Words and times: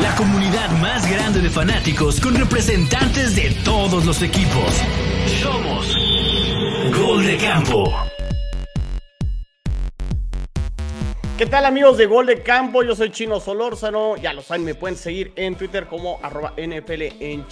la 0.00 0.14
comunidad 0.14 0.70
más 0.78 1.10
grande 1.10 1.40
de 1.40 1.48
fanáticos 1.48 2.20
con 2.20 2.34
representantes 2.34 3.34
de 3.34 3.50
todos 3.64 4.04
los 4.04 4.20
equipos. 4.22 4.82
Somos 5.42 5.96
Gol 6.98 7.24
de 7.24 7.36
Campo. 7.38 7.94
¿Qué 11.38 11.46
tal 11.46 11.66
amigos 11.66 11.98
de 11.98 12.06
Gol 12.06 12.26
de 12.26 12.42
Campo? 12.42 12.82
Yo 12.82 12.94
soy 12.94 13.10
Chino 13.10 13.40
Solórzano, 13.40 14.16
ya 14.16 14.32
lo 14.32 14.42
saben, 14.42 14.64
me 14.64 14.74
pueden 14.74 14.96
seguir 14.96 15.32
en 15.36 15.54
Twitter 15.54 15.86
como 15.86 16.18
arroba 16.22 16.54
NFL. 16.56 17.48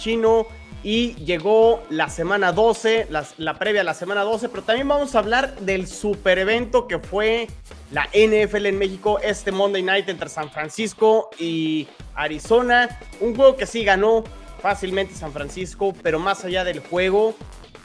Y 0.85 1.15
llegó 1.15 1.81
la 1.89 2.09
semana 2.09 2.51
12, 2.51 3.07
la, 3.09 3.57
previa 3.57 3.81
a 3.81 3.83
la 3.83 3.95
semana 3.95 4.21
12, 4.21 4.49
pero 4.49 4.61
también 4.61 4.87
vamos 4.87 5.15
a 5.15 5.17
hablar 5.17 5.59
del 5.61 5.87
super 5.87 6.37
evento 6.37 6.87
que 6.87 6.99
fue 6.99 7.47
la 7.89 8.07
NFL 8.13 8.67
en 8.67 8.77
México 8.77 9.19
este 9.23 9.51
Monday 9.51 9.81
Night 9.81 10.07
entre 10.09 10.29
San 10.29 10.51
Francisco 10.51 11.31
y 11.39 11.87
Arizona. 12.13 12.99
Un 13.19 13.35
juego 13.35 13.55
que 13.55 13.65
sí 13.65 13.83
ganó 13.83 14.23
fácilmente 14.61 15.15
San 15.15 15.33
Francisco, 15.33 15.91
pero 16.03 16.19
más 16.19 16.45
allá 16.45 16.63
del 16.63 16.81
juego, 16.81 17.33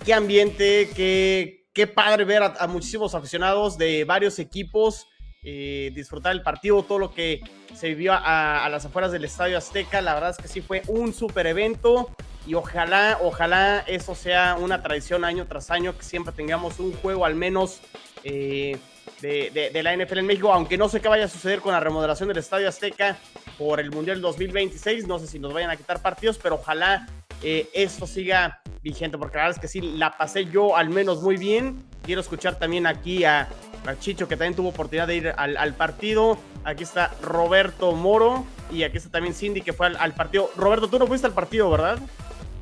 qué 0.05 0.13
ambiente, 0.13 0.91
qué, 0.95 1.65
qué 1.73 1.87
padre 1.87 2.27
ver 2.27 2.43
a, 2.43 2.67
muchísimos 2.67 3.15
aficionados 3.15 3.79
de 3.79 4.05
varios 4.05 4.39
equipos. 4.39 5.07
Eh, 5.43 5.91
disfrutar 5.95 6.33
el 6.33 6.43
partido, 6.43 6.83
todo 6.83 6.99
lo 6.99 7.15
que 7.15 7.41
se 7.75 7.89
vivió 7.89 8.13
a, 8.13 8.63
a, 8.63 8.69
las 8.69 8.85
afueras 8.85 9.11
del 9.11 9.25
Estadio 9.25 9.57
Azteca. 9.57 10.03
La 10.03 10.13
verdad 10.13 10.33
es 10.33 10.37
que 10.37 10.49
sí 10.49 10.61
fue 10.61 10.83
un 10.87 11.15
super 11.15 11.47
evento 11.47 12.15
y 12.51 12.55
ojalá, 12.55 13.17
ojalá 13.23 13.85
eso 13.87 14.17
sea 14.17 14.57
una 14.59 14.83
tradición 14.83 15.25
año 15.25 15.47
tras 15.47 15.71
año, 15.71 15.97
que 15.97 16.03
siempre 16.03 16.33
tengamos 16.33 16.81
un 16.81 16.93
juego 16.95 17.25
al 17.25 17.37
menos 17.37 17.79
eh, 18.25 18.77
de, 19.21 19.81
la 19.85 19.97
NFL 19.97 20.19
en 20.19 20.27
México, 20.27 20.53
aunque 20.53 20.77
no 20.77 20.89
sé 20.89 21.01
qué 21.01 21.07
vaya 21.07 21.27
a 21.27 21.29
suceder 21.29 21.61
con 21.61 21.71
la 21.71 21.79
remodelación 21.79 22.27
del 22.27 22.39
Estadio 22.39 22.69
Azteca 22.69 23.17
por 23.57 23.79
el 23.79 23.93
Mundial 23.93 24.21
2026, 24.21 25.07
no 25.07 25.21
sé 25.21 25.29
si 25.29 25.39
nos 25.39 25.53
vayan 25.53 25.71
a 25.71 25.77
quitar 25.77 26.03
partidos, 26.03 26.39
pero 26.43 26.57
ojalá 26.57 27.07
eh, 27.41 27.69
esto 27.73 28.05
siga 28.09 28.61
vigente, 28.83 29.17
porque 29.17 29.37
la 29.37 29.45
verdad 29.45 29.57
es 29.57 29.61
que 29.61 29.69
sí, 29.69 29.81
la 29.81 30.19
pasé 30.19 30.47
yo 30.47 30.77
al 30.77 30.91
menos 30.91 31.23
muy 31.23 31.37
bien. 31.37 31.85
Quiero 32.03 32.21
escuchar 32.21 32.59
también 32.59 32.85
aquí 32.85 33.23
a, 33.23 33.49
Chicho, 34.01 34.27
que 34.27 34.37
también 34.37 34.57
tuvo 34.57 34.71
oportunidad 34.71 35.07
de 35.07 35.17
ir 35.17 35.35
al, 35.37 35.75
partido. 35.75 36.37
Aquí 36.65 36.83
está 36.83 37.13
Roberto 37.23 37.93
Moro 37.93 38.45
y 38.73 38.83
aquí 38.83 38.97
está 38.97 39.09
también 39.09 39.35
Cindy, 39.35 39.63
que 39.63 39.73
fue 39.73 39.87
al 39.87 40.15
partido. 40.15 40.51
Roberto, 40.57 40.89
tú 40.89 40.99
no 40.99 41.07
fuiste 41.07 41.29
al 41.29 41.33
partido, 41.33 41.71
¿verdad? 41.71 42.01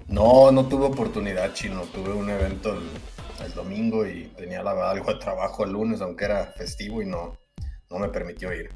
No, 0.08 0.50
no 0.50 0.66
tuve 0.66 0.86
oportunidad, 0.86 1.52
chino. 1.52 1.82
Tuve 1.82 2.12
un 2.12 2.30
evento 2.30 2.72
el, 2.72 3.44
el 3.44 3.52
domingo 3.52 4.06
y 4.06 4.24
tenía 4.36 4.62
la 4.62 4.72
verdad 4.72 4.90
algo 4.92 5.12
de 5.12 5.18
trabajo 5.20 5.64
el 5.64 5.72
lunes, 5.72 6.00
aunque 6.00 6.24
era 6.24 6.46
festivo 6.56 7.02
y 7.02 7.06
no, 7.06 7.36
no 7.90 7.98
me 7.98 8.08
permitió 8.08 8.52
ir. 8.54 8.70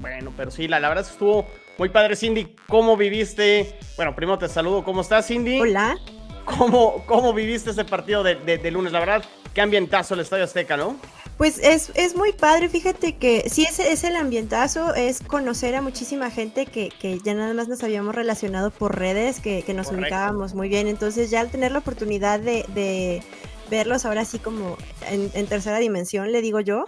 Bueno, 0.00 0.32
pero 0.36 0.50
sí, 0.50 0.68
la, 0.68 0.78
la 0.78 0.88
verdad 0.88 1.02
es 1.02 1.08
que 1.08 1.14
estuvo 1.14 1.46
muy 1.78 1.88
padre, 1.88 2.16
Cindy. 2.16 2.54
¿Cómo 2.68 2.96
viviste? 2.96 3.78
Bueno, 3.96 4.14
primero 4.14 4.38
te 4.38 4.48
saludo. 4.48 4.84
¿Cómo 4.84 5.00
estás, 5.00 5.26
Cindy? 5.26 5.58
Hola. 5.58 5.96
¿Cómo, 6.44 7.04
cómo 7.06 7.32
viviste 7.32 7.70
ese 7.70 7.84
partido 7.84 8.22
de, 8.22 8.36
de, 8.36 8.58
de 8.58 8.70
lunes? 8.70 8.92
La 8.92 9.00
verdad, 9.00 9.24
qué 9.54 9.60
ambientazo 9.60 10.14
el 10.14 10.20
Estadio 10.20 10.44
Azteca, 10.44 10.76
¿no? 10.76 10.96
Pues 11.38 11.58
es, 11.62 11.92
es, 11.94 12.16
muy 12.16 12.32
padre, 12.32 12.68
fíjate 12.68 13.16
que 13.16 13.48
sí 13.48 13.62
es, 13.62 13.78
es, 13.78 14.02
el 14.02 14.16
ambientazo, 14.16 14.92
es 14.96 15.20
conocer 15.20 15.76
a 15.76 15.82
muchísima 15.82 16.32
gente 16.32 16.66
que, 16.66 16.90
que 16.90 17.20
ya 17.20 17.32
nada 17.32 17.54
más 17.54 17.68
nos 17.68 17.84
habíamos 17.84 18.16
relacionado 18.16 18.72
por 18.72 18.98
redes, 18.98 19.38
que, 19.38 19.62
que 19.62 19.72
nos 19.72 19.86
Correcto. 19.86 20.06
ubicábamos 20.06 20.54
muy 20.54 20.68
bien, 20.68 20.88
entonces 20.88 21.30
ya 21.30 21.38
al 21.40 21.48
tener 21.48 21.70
la 21.70 21.78
oportunidad 21.78 22.40
de, 22.40 22.64
de 22.74 23.22
verlos 23.70 24.04
ahora 24.04 24.24
sí 24.24 24.40
como 24.40 24.76
en, 25.08 25.30
en, 25.32 25.46
tercera 25.46 25.78
dimensión, 25.78 26.32
le 26.32 26.42
digo 26.42 26.58
yo, 26.58 26.84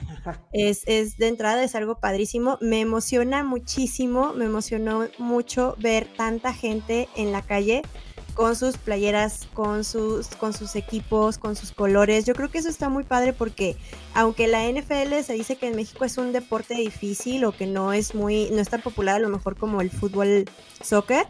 es, 0.53 0.83
es 0.87 1.17
de 1.17 1.29
entrada, 1.29 1.63
es 1.63 1.77
algo 1.77 2.01
padrísimo, 2.01 2.59
me 2.61 2.81
emociona 2.81 3.45
muchísimo, 3.45 4.33
me 4.35 4.47
emocionó 4.47 5.07
mucho 5.19 5.77
ver 5.79 6.09
tanta 6.17 6.53
gente 6.53 7.09
en 7.15 7.31
la 7.31 7.43
calle 7.43 7.83
con 8.41 8.57
sus 8.57 8.79
playeras, 8.79 9.49
con 9.53 9.85
sus, 9.85 10.29
con 10.29 10.55
sus 10.55 10.75
equipos, 10.75 11.37
con 11.37 11.57
sus 11.57 11.73
colores. 11.73 12.25
Yo 12.25 12.33
creo 12.33 12.51
que 12.51 12.57
eso 12.57 12.71
está 12.71 12.89
muy 12.89 13.05
padre 13.05 13.35
porque 13.35 13.77
aunque 14.15 14.49
la 14.49 14.67
NFL 14.67 15.13
se 15.23 15.35
dice 15.35 15.57
que 15.57 15.67
en 15.67 15.77
México 15.77 16.07
es 16.07 16.17
un 16.17 16.33
deporte 16.33 16.73
difícil 16.73 17.45
o 17.45 17.53
que 17.53 17.67
no 17.67 17.93
es 17.93 18.15
muy, 18.15 18.49
no 18.51 18.63
es 18.63 18.71
tan 18.71 18.81
popular 18.81 19.17
a 19.17 19.19
lo 19.19 19.29
mejor 19.29 19.59
como 19.59 19.83
el 19.83 19.91
fútbol 19.91 20.47
soccer, 20.83 21.27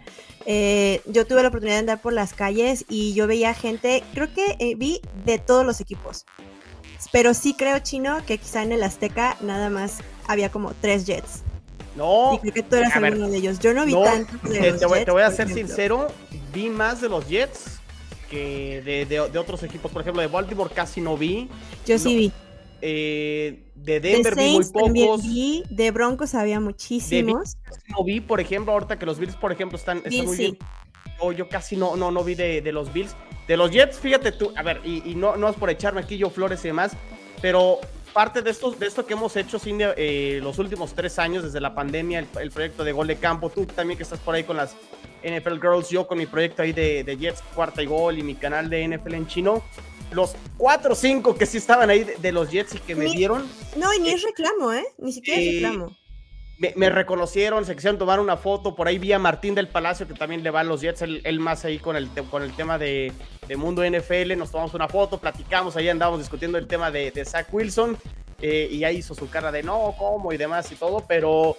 eh, 0.46 1.02
yo 1.04 1.26
tuve 1.26 1.42
la 1.42 1.48
oportunidad 1.48 1.78
de 1.78 1.80
andar 1.80 2.00
por 2.00 2.12
las 2.12 2.32
calles 2.32 2.84
y 2.88 3.12
yo 3.12 3.26
veía 3.26 3.54
gente, 3.54 4.04
creo 4.14 4.32
que 4.32 4.54
eh, 4.60 4.76
vi 4.76 5.00
de 5.24 5.40
todos 5.40 5.66
los 5.66 5.80
equipos. 5.80 6.26
Pero 7.10 7.34
sí 7.34 7.54
creo, 7.54 7.80
Chino, 7.80 8.24
que 8.24 8.38
quizá 8.38 8.62
en 8.62 8.70
el 8.70 8.84
Azteca 8.84 9.36
nada 9.40 9.68
más 9.68 9.98
había 10.28 10.52
como 10.52 10.74
tres 10.74 11.06
Jets. 11.06 11.42
No. 11.96 12.34
Y 12.34 12.38
creo 12.38 12.54
que 12.54 12.62
tú 12.62 12.76
eras 12.76 12.94
alguno 12.94 13.28
de 13.28 13.36
ellos. 13.36 13.58
Yo 13.58 13.74
no 13.74 13.84
vi 13.84 13.94
no, 13.94 14.02
tanto. 14.02 14.48
De 14.48 14.60
te, 14.60 14.72
te, 14.74 14.86
voy, 14.86 15.04
te, 15.04 15.10
voy, 15.10 15.22
a 15.22 15.30
ser 15.30 15.52
sincero, 15.52 16.08
vi 16.52 16.68
más 16.68 17.00
de 17.00 17.08
los 17.08 17.28
Jets 17.28 17.80
que 18.30 18.82
de, 18.84 19.04
de, 19.06 19.28
de, 19.28 19.38
otros 19.38 19.62
equipos. 19.62 19.90
Por 19.90 20.02
ejemplo, 20.02 20.22
de 20.22 20.28
Baltimore 20.28 20.70
casi 20.72 21.00
no 21.00 21.16
vi. 21.16 21.48
Yo 21.86 21.98
sí 21.98 22.14
no, 22.14 22.18
vi. 22.20 22.32
Eh, 22.82 23.64
de 23.74 24.00
Denver 24.00 24.34
de 24.34 24.44
vi 24.44 24.52
muy 24.52 24.64
pocos. 24.64 25.22
Vi, 25.22 25.64
de 25.68 25.90
Broncos 25.90 26.34
había 26.34 26.60
muchísimos. 26.60 27.56
De 27.56 27.92
no 27.92 28.04
vi, 28.04 28.20
por 28.20 28.40
ejemplo, 28.40 28.72
ahorita 28.72 28.98
que 28.98 29.06
los 29.06 29.18
Bills, 29.18 29.36
por 29.36 29.52
ejemplo, 29.52 29.76
están, 29.76 29.98
están 29.98 30.26
muy 30.26 30.36
sí. 30.36 30.42
bien. 30.42 30.58
Yo, 31.20 31.32
yo 31.32 31.48
casi 31.48 31.76
no, 31.76 31.96
no, 31.96 32.10
no 32.10 32.24
vi 32.24 32.34
de, 32.34 32.62
de, 32.62 32.72
los 32.72 32.92
Bills. 32.92 33.14
De 33.46 33.56
los 33.56 33.70
Jets, 33.70 33.98
fíjate 33.98 34.32
tú, 34.32 34.52
a 34.56 34.62
ver, 34.62 34.80
y, 34.84 35.10
y 35.10 35.14
no, 35.14 35.36
no 35.36 35.48
es 35.48 35.56
por 35.56 35.68
echarme 35.70 36.00
aquí 36.00 36.16
yo 36.16 36.30
flores 36.30 36.64
y 36.64 36.68
demás, 36.68 36.92
pero 37.42 37.80
parte 38.12 38.42
de 38.42 38.50
esto, 38.50 38.72
de 38.72 38.86
esto 38.86 39.06
que 39.06 39.14
hemos 39.14 39.36
hecho 39.36 39.58
Cindy, 39.58 39.84
eh, 39.96 40.40
los 40.42 40.58
últimos 40.58 40.94
tres 40.94 41.18
años, 41.18 41.44
desde 41.44 41.60
la 41.60 41.74
pandemia, 41.74 42.20
el, 42.20 42.28
el, 42.40 42.50
proyecto 42.50 42.84
de 42.84 42.92
gol 42.92 43.06
de 43.06 43.16
campo, 43.16 43.50
tú 43.50 43.66
también 43.66 43.96
que 43.96 44.02
estás 44.02 44.18
por 44.18 44.34
ahí 44.34 44.44
con 44.44 44.56
las 44.56 44.74
NFL 45.22 45.60
Girls, 45.60 45.88
yo 45.88 46.06
con 46.06 46.18
mi 46.18 46.26
proyecto 46.26 46.62
ahí 46.62 46.72
de, 46.72 47.04
de 47.04 47.16
Jets, 47.16 47.42
cuarta 47.54 47.82
y 47.82 47.86
gol, 47.86 48.18
y 48.18 48.22
mi 48.22 48.34
canal 48.34 48.70
de 48.70 48.86
NFL 48.88 49.14
en 49.14 49.26
chino, 49.26 49.62
los 50.12 50.34
cuatro 50.56 50.92
o 50.92 50.96
cinco 50.96 51.34
que 51.34 51.46
sí 51.46 51.58
estaban 51.58 51.90
ahí 51.90 52.04
de, 52.04 52.16
de, 52.16 52.32
los 52.32 52.50
Jets 52.50 52.74
y 52.74 52.78
que 52.78 52.94
me 52.94 53.04
ni, 53.04 53.16
dieron. 53.16 53.46
No, 53.76 53.92
y 53.94 54.00
ni 54.00 54.10
es 54.10 54.22
reclamo, 54.22 54.72
¿eh? 54.72 54.84
Ni 54.98 55.12
siquiera 55.12 55.40
es 55.40 55.54
reclamo. 55.54 55.96
Me, 56.76 56.90
reconocieron, 56.90 57.64
se 57.64 57.74
quisieron 57.74 57.98
tomar 57.98 58.20
una 58.20 58.36
foto. 58.36 58.74
Por 58.74 58.86
ahí 58.86 58.98
vi 58.98 59.12
a 59.12 59.18
Martín 59.18 59.54
del 59.54 59.68
Palacio, 59.68 60.06
que 60.06 60.12
también 60.12 60.42
le 60.42 60.50
va 60.50 60.60
a 60.60 60.64
los 60.64 60.82
Jets, 60.82 61.00
él, 61.02 61.40
más 61.40 61.64
ahí 61.64 61.78
con 61.78 61.96
el, 61.96 62.10
con 62.30 62.42
el 62.42 62.52
tema 62.54 62.76
de, 62.76 63.12
de, 63.48 63.56
Mundo 63.56 63.82
NFL. 63.82 64.36
Nos 64.36 64.50
tomamos 64.50 64.74
una 64.74 64.86
foto, 64.86 65.18
platicamos, 65.18 65.76
ahí 65.76 65.88
andábamos 65.88 66.20
discutiendo 66.20 66.58
el 66.58 66.66
tema 66.66 66.90
de, 66.90 67.12
de 67.12 67.24
Zach 67.24 67.46
Wilson. 67.50 67.96
Eh, 68.42 68.68
y 68.70 68.84
ahí 68.84 68.98
hizo 68.98 69.14
su 69.14 69.28
cara 69.28 69.52
de 69.52 69.62
no, 69.62 69.94
¿cómo? 69.98 70.32
y 70.32 70.38
demás 70.38 70.70
y 70.72 70.74
todo, 70.74 71.04
pero 71.06 71.56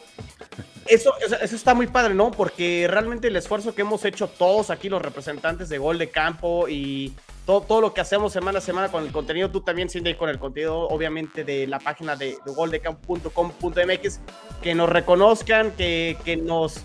eso, 0.87 1.13
eso 1.19 1.55
está 1.55 1.75
muy 1.75 1.87
padre, 1.87 2.15
¿no? 2.15 2.31
Porque 2.31 2.87
realmente 2.89 3.27
el 3.27 3.35
esfuerzo 3.35 3.75
que 3.75 3.81
hemos 3.81 4.03
hecho 4.03 4.27
todos 4.27 4.71
aquí, 4.71 4.89
los 4.89 5.01
representantes 5.01 5.69
de 5.69 5.77
gol 5.77 5.99
de 5.99 6.09
campo 6.09 6.67
y 6.67 7.13
todo, 7.45 7.61
todo 7.61 7.81
lo 7.81 7.93
que 7.93 8.01
hacemos 8.01 8.33
semana 8.33 8.59
a 8.59 8.61
semana 8.61 8.89
con 8.89 9.03
el 9.03 9.11
contenido, 9.11 9.49
tú 9.49 9.61
también, 9.61 9.89
Cindy, 9.89 10.15
con 10.15 10.29
el 10.29 10.39
contenido, 10.39 10.87
obviamente, 10.87 11.43
de 11.43 11.67
la 11.67 11.79
página 11.79 12.15
de, 12.15 12.37
de 12.45 12.53
goldecampo.com.mx, 12.53 14.19
que 14.61 14.75
nos 14.75 14.89
reconozcan, 14.89 15.71
que, 15.71 16.17
que 16.23 16.37
nos 16.37 16.81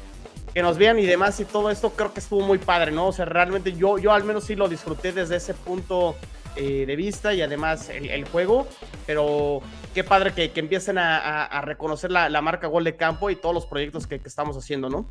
que 0.56 0.62
nos 0.62 0.78
vean 0.78 0.98
y 0.98 1.04
demás 1.04 1.38
y 1.38 1.44
todo 1.44 1.70
esto 1.70 1.90
creo 1.90 2.14
que 2.14 2.20
estuvo 2.20 2.40
muy 2.40 2.56
padre, 2.56 2.90
¿no? 2.90 3.08
O 3.08 3.12
sea, 3.12 3.26
realmente 3.26 3.74
yo, 3.74 3.98
yo 3.98 4.12
al 4.12 4.24
menos 4.24 4.44
sí 4.44 4.54
lo 4.54 4.70
disfruté 4.70 5.12
desde 5.12 5.36
ese 5.36 5.52
punto 5.52 6.16
eh, 6.56 6.86
de 6.86 6.96
vista 6.96 7.34
y 7.34 7.42
además 7.42 7.90
el, 7.90 8.26
juego, 8.26 8.66
pero 9.04 9.60
qué 9.92 10.02
padre 10.02 10.32
que, 10.32 10.52
que 10.52 10.60
empiecen 10.60 10.96
a, 10.96 11.18
a, 11.18 11.44
a 11.44 11.60
reconocer 11.60 12.10
la, 12.10 12.30
la, 12.30 12.40
marca 12.40 12.68
Gol 12.68 12.84
de 12.84 12.96
Campo 12.96 13.28
y 13.28 13.36
todos 13.36 13.54
los 13.54 13.66
proyectos 13.66 14.06
que, 14.06 14.18
que 14.18 14.28
estamos 14.28 14.56
haciendo, 14.56 14.88
¿no? 14.88 15.06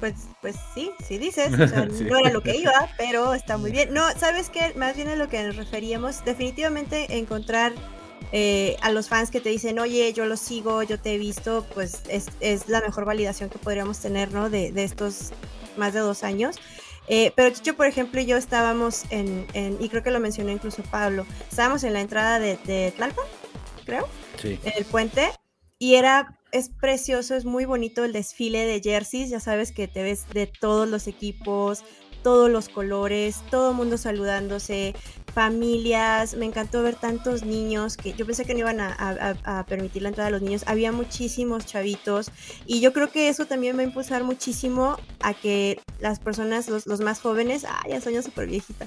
Pues, 0.00 0.14
pues 0.40 0.56
sí, 0.74 0.90
sí 1.06 1.18
dices, 1.18 1.52
o 1.52 1.68
sea, 1.68 1.88
sí. 1.96 2.04
no 2.04 2.18
era 2.18 2.30
lo 2.30 2.42
que 2.42 2.56
iba, 2.56 2.88
pero 2.98 3.34
está 3.34 3.56
muy 3.56 3.70
bien. 3.70 3.94
No, 3.94 4.02
¿sabes 4.18 4.50
qué? 4.50 4.72
Más 4.76 4.96
bien 4.96 5.08
a 5.08 5.16
lo 5.16 5.28
que 5.28 5.42
nos 5.42 5.56
referíamos, 5.56 6.24
definitivamente 6.24 7.16
encontrar 7.16 7.72
eh, 8.32 8.76
a 8.82 8.90
los 8.90 9.08
fans 9.08 9.30
que 9.30 9.40
te 9.40 9.48
dicen, 9.48 9.78
oye, 9.78 10.12
yo 10.12 10.26
lo 10.26 10.36
sigo, 10.36 10.82
yo 10.82 10.98
te 10.98 11.14
he 11.14 11.18
visto, 11.18 11.66
pues 11.74 12.02
es, 12.08 12.28
es 12.40 12.68
la 12.68 12.80
mejor 12.80 13.04
validación 13.04 13.48
que 13.48 13.58
podríamos 13.58 14.00
tener, 14.00 14.32
¿no? 14.32 14.50
De, 14.50 14.72
de 14.72 14.84
estos 14.84 15.30
más 15.76 15.94
de 15.94 16.00
dos 16.00 16.24
años. 16.24 16.56
Eh, 17.06 17.32
pero 17.36 17.50
Chicho, 17.50 17.76
por 17.76 17.86
ejemplo, 17.86 18.20
y 18.20 18.26
yo 18.26 18.36
estábamos 18.36 19.04
en, 19.10 19.46
en, 19.52 19.76
y 19.80 19.88
creo 19.88 20.02
que 20.02 20.10
lo 20.10 20.20
mencionó 20.20 20.50
incluso 20.50 20.82
Pablo, 20.84 21.26
estábamos 21.50 21.84
en 21.84 21.92
la 21.92 22.00
entrada 22.00 22.38
de, 22.38 22.58
de 22.64 22.92
Tlalpan, 22.96 23.26
creo, 23.84 24.08
sí. 24.40 24.58
en 24.64 24.72
el 24.76 24.84
puente, 24.86 25.30
y 25.78 25.96
era, 25.96 26.38
es 26.54 26.68
precioso, 26.68 27.34
es 27.34 27.44
muy 27.44 27.64
bonito 27.64 28.04
el 28.04 28.12
desfile 28.12 28.64
de 28.64 28.80
jerseys, 28.80 29.28
ya 29.28 29.40
sabes 29.40 29.72
que 29.72 29.88
te 29.88 30.04
ves 30.04 30.28
de 30.32 30.46
todos 30.46 30.88
los 30.88 31.08
equipos, 31.08 31.84
todos 32.22 32.48
los 32.48 32.68
colores, 32.68 33.42
todo 33.50 33.72
el 33.72 33.76
mundo 33.76 33.98
saludándose, 33.98 34.94
familias, 35.34 36.36
me 36.36 36.46
encantó 36.46 36.84
ver 36.84 36.94
tantos 36.94 37.42
niños 37.42 37.96
que 37.96 38.12
yo 38.12 38.24
pensé 38.24 38.44
que 38.44 38.54
no 38.54 38.60
iban 38.60 38.78
a, 38.80 38.94
a, 38.96 39.58
a, 39.58 39.66
permitir 39.66 40.02
la 40.02 40.10
entrada 40.10 40.28
de 40.28 40.32
los 40.32 40.42
niños, 40.42 40.62
había 40.66 40.92
muchísimos 40.92 41.66
chavitos 41.66 42.30
y 42.66 42.80
yo 42.80 42.92
creo 42.92 43.10
que 43.10 43.28
eso 43.28 43.46
también 43.46 43.76
va 43.76 43.80
a 43.80 43.84
impulsar 43.84 44.22
muchísimo 44.22 44.96
a 45.20 45.34
que 45.34 45.80
las 45.98 46.20
personas, 46.20 46.68
los, 46.68 46.86
los 46.86 47.00
más 47.00 47.20
jóvenes, 47.20 47.66
ah, 47.68 47.82
ya 47.88 48.00
soy 48.00 48.22
súper 48.22 48.46
viejita, 48.46 48.86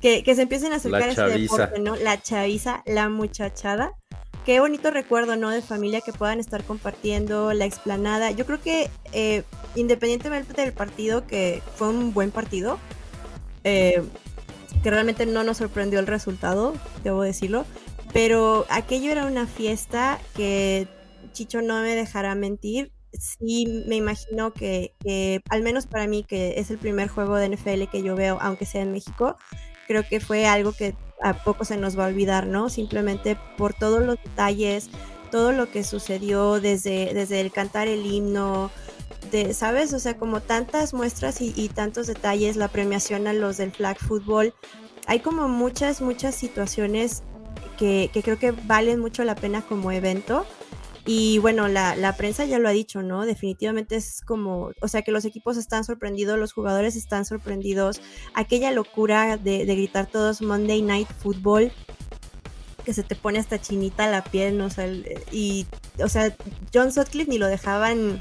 que, 0.00 0.22
que, 0.22 0.36
se 0.36 0.42
empiecen 0.42 0.72
a 0.72 0.76
acercar 0.76 1.02
a 1.02 1.10
este 1.10 1.38
deporte, 1.40 1.80
¿no? 1.80 1.96
La 1.96 2.22
chaviza, 2.22 2.84
la 2.86 3.08
muchachada, 3.08 3.92
qué 4.44 4.60
bonito 4.60 4.90
recuerdo, 4.90 5.36
¿no? 5.36 5.50
De 5.50 5.62
familia 5.62 6.00
que 6.00 6.12
puedan 6.12 6.40
estar 6.40 6.64
compartiendo 6.64 7.52
la 7.52 7.64
explanada. 7.64 8.30
Yo 8.30 8.46
creo 8.46 8.60
que 8.60 8.90
eh, 9.12 9.44
independientemente 9.74 10.52
del 10.60 10.72
partido, 10.72 11.26
que 11.26 11.62
fue 11.76 11.88
un 11.88 12.12
buen 12.12 12.30
partido, 12.30 12.78
eh, 13.64 14.02
que 14.82 14.90
realmente 14.90 15.26
no 15.26 15.44
nos 15.44 15.58
sorprendió 15.58 15.98
el 16.00 16.06
resultado, 16.06 16.74
debo 17.04 17.22
decirlo, 17.22 17.66
pero 18.12 18.66
aquello 18.70 19.10
era 19.10 19.26
una 19.26 19.46
fiesta 19.46 20.20
que 20.34 20.88
Chicho 21.32 21.62
no 21.62 21.80
me 21.82 21.94
dejará 21.94 22.34
mentir. 22.34 22.92
Sí, 23.12 23.84
me 23.86 23.96
imagino 23.96 24.52
que, 24.52 24.94
al 25.48 25.62
menos 25.62 25.86
para 25.86 26.06
mí, 26.06 26.24
que 26.24 26.54
es 26.58 26.70
el 26.70 26.78
primer 26.78 27.08
juego 27.08 27.36
de 27.36 27.48
NFL 27.48 27.90
que 27.90 28.02
yo 28.02 28.14
veo, 28.14 28.38
aunque 28.40 28.66
sea 28.66 28.82
en 28.82 28.92
México, 28.92 29.36
creo 29.86 30.04
que 30.08 30.20
fue 30.20 30.46
algo 30.46 30.72
que 30.72 30.94
a 31.22 31.34
poco 31.34 31.64
se 31.64 31.76
nos 31.76 31.98
va 31.98 32.04
a 32.04 32.08
olvidar, 32.08 32.46
¿no? 32.46 32.68
Simplemente 32.68 33.36
por 33.56 33.74
todos 33.74 34.02
los 34.02 34.16
detalles, 34.22 34.90
todo 35.30 35.52
lo 35.52 35.70
que 35.70 35.84
sucedió 35.84 36.60
desde, 36.60 37.12
desde 37.14 37.40
el 37.40 37.52
cantar 37.52 37.88
el 37.88 38.06
himno, 38.06 38.70
de, 39.30 39.54
¿sabes? 39.54 39.92
O 39.92 39.98
sea, 39.98 40.16
como 40.16 40.40
tantas 40.40 40.94
muestras 40.94 41.40
y, 41.40 41.68
tantos 41.68 42.06
detalles, 42.06 42.56
la 42.56 42.68
premiación 42.68 43.26
a 43.26 43.32
los 43.32 43.58
del 43.58 43.72
flag 43.72 43.98
football. 43.98 44.54
Hay 45.06 45.20
como 45.20 45.48
muchas, 45.48 46.00
muchas 46.00 46.34
situaciones 46.34 47.22
que, 47.78 48.10
que 48.12 48.22
creo 48.22 48.38
que 48.38 48.52
valen 48.52 49.00
mucho 49.00 49.24
la 49.24 49.34
pena 49.34 49.62
como 49.62 49.92
evento. 49.92 50.46
Y 51.06 51.38
bueno, 51.38 51.66
la, 51.66 51.96
la, 51.96 52.14
prensa 52.16 52.44
ya 52.44 52.58
lo 52.58 52.68
ha 52.68 52.72
dicho, 52.72 53.02
¿no? 53.02 53.24
Definitivamente 53.24 53.96
es 53.96 54.20
como, 54.20 54.72
o 54.80 54.88
sea, 54.88 55.02
que 55.02 55.12
los 55.12 55.24
equipos 55.24 55.56
están 55.56 55.84
sorprendidos, 55.84 56.38
los 56.38 56.52
jugadores 56.52 56.94
están 56.94 57.24
sorprendidos. 57.24 58.02
Aquella 58.34 58.70
locura 58.70 59.36
de, 59.38 59.64
de 59.64 59.74
gritar 59.76 60.06
todos 60.06 60.42
Monday 60.42 60.82
Night 60.82 61.08
Football, 61.20 61.72
que 62.84 62.92
se 62.92 63.02
te 63.02 63.14
pone 63.14 63.38
hasta 63.38 63.60
chinita 63.60 64.10
la 64.10 64.22
piel, 64.24 64.58
¿no? 64.58 64.66
O 64.66 64.70
y, 65.32 65.66
o 66.02 66.08
sea, 66.08 66.34
John 66.72 66.92
Sutcliffe 66.92 67.30
ni 67.30 67.38
lo 67.38 67.46
dejaban, 67.46 68.20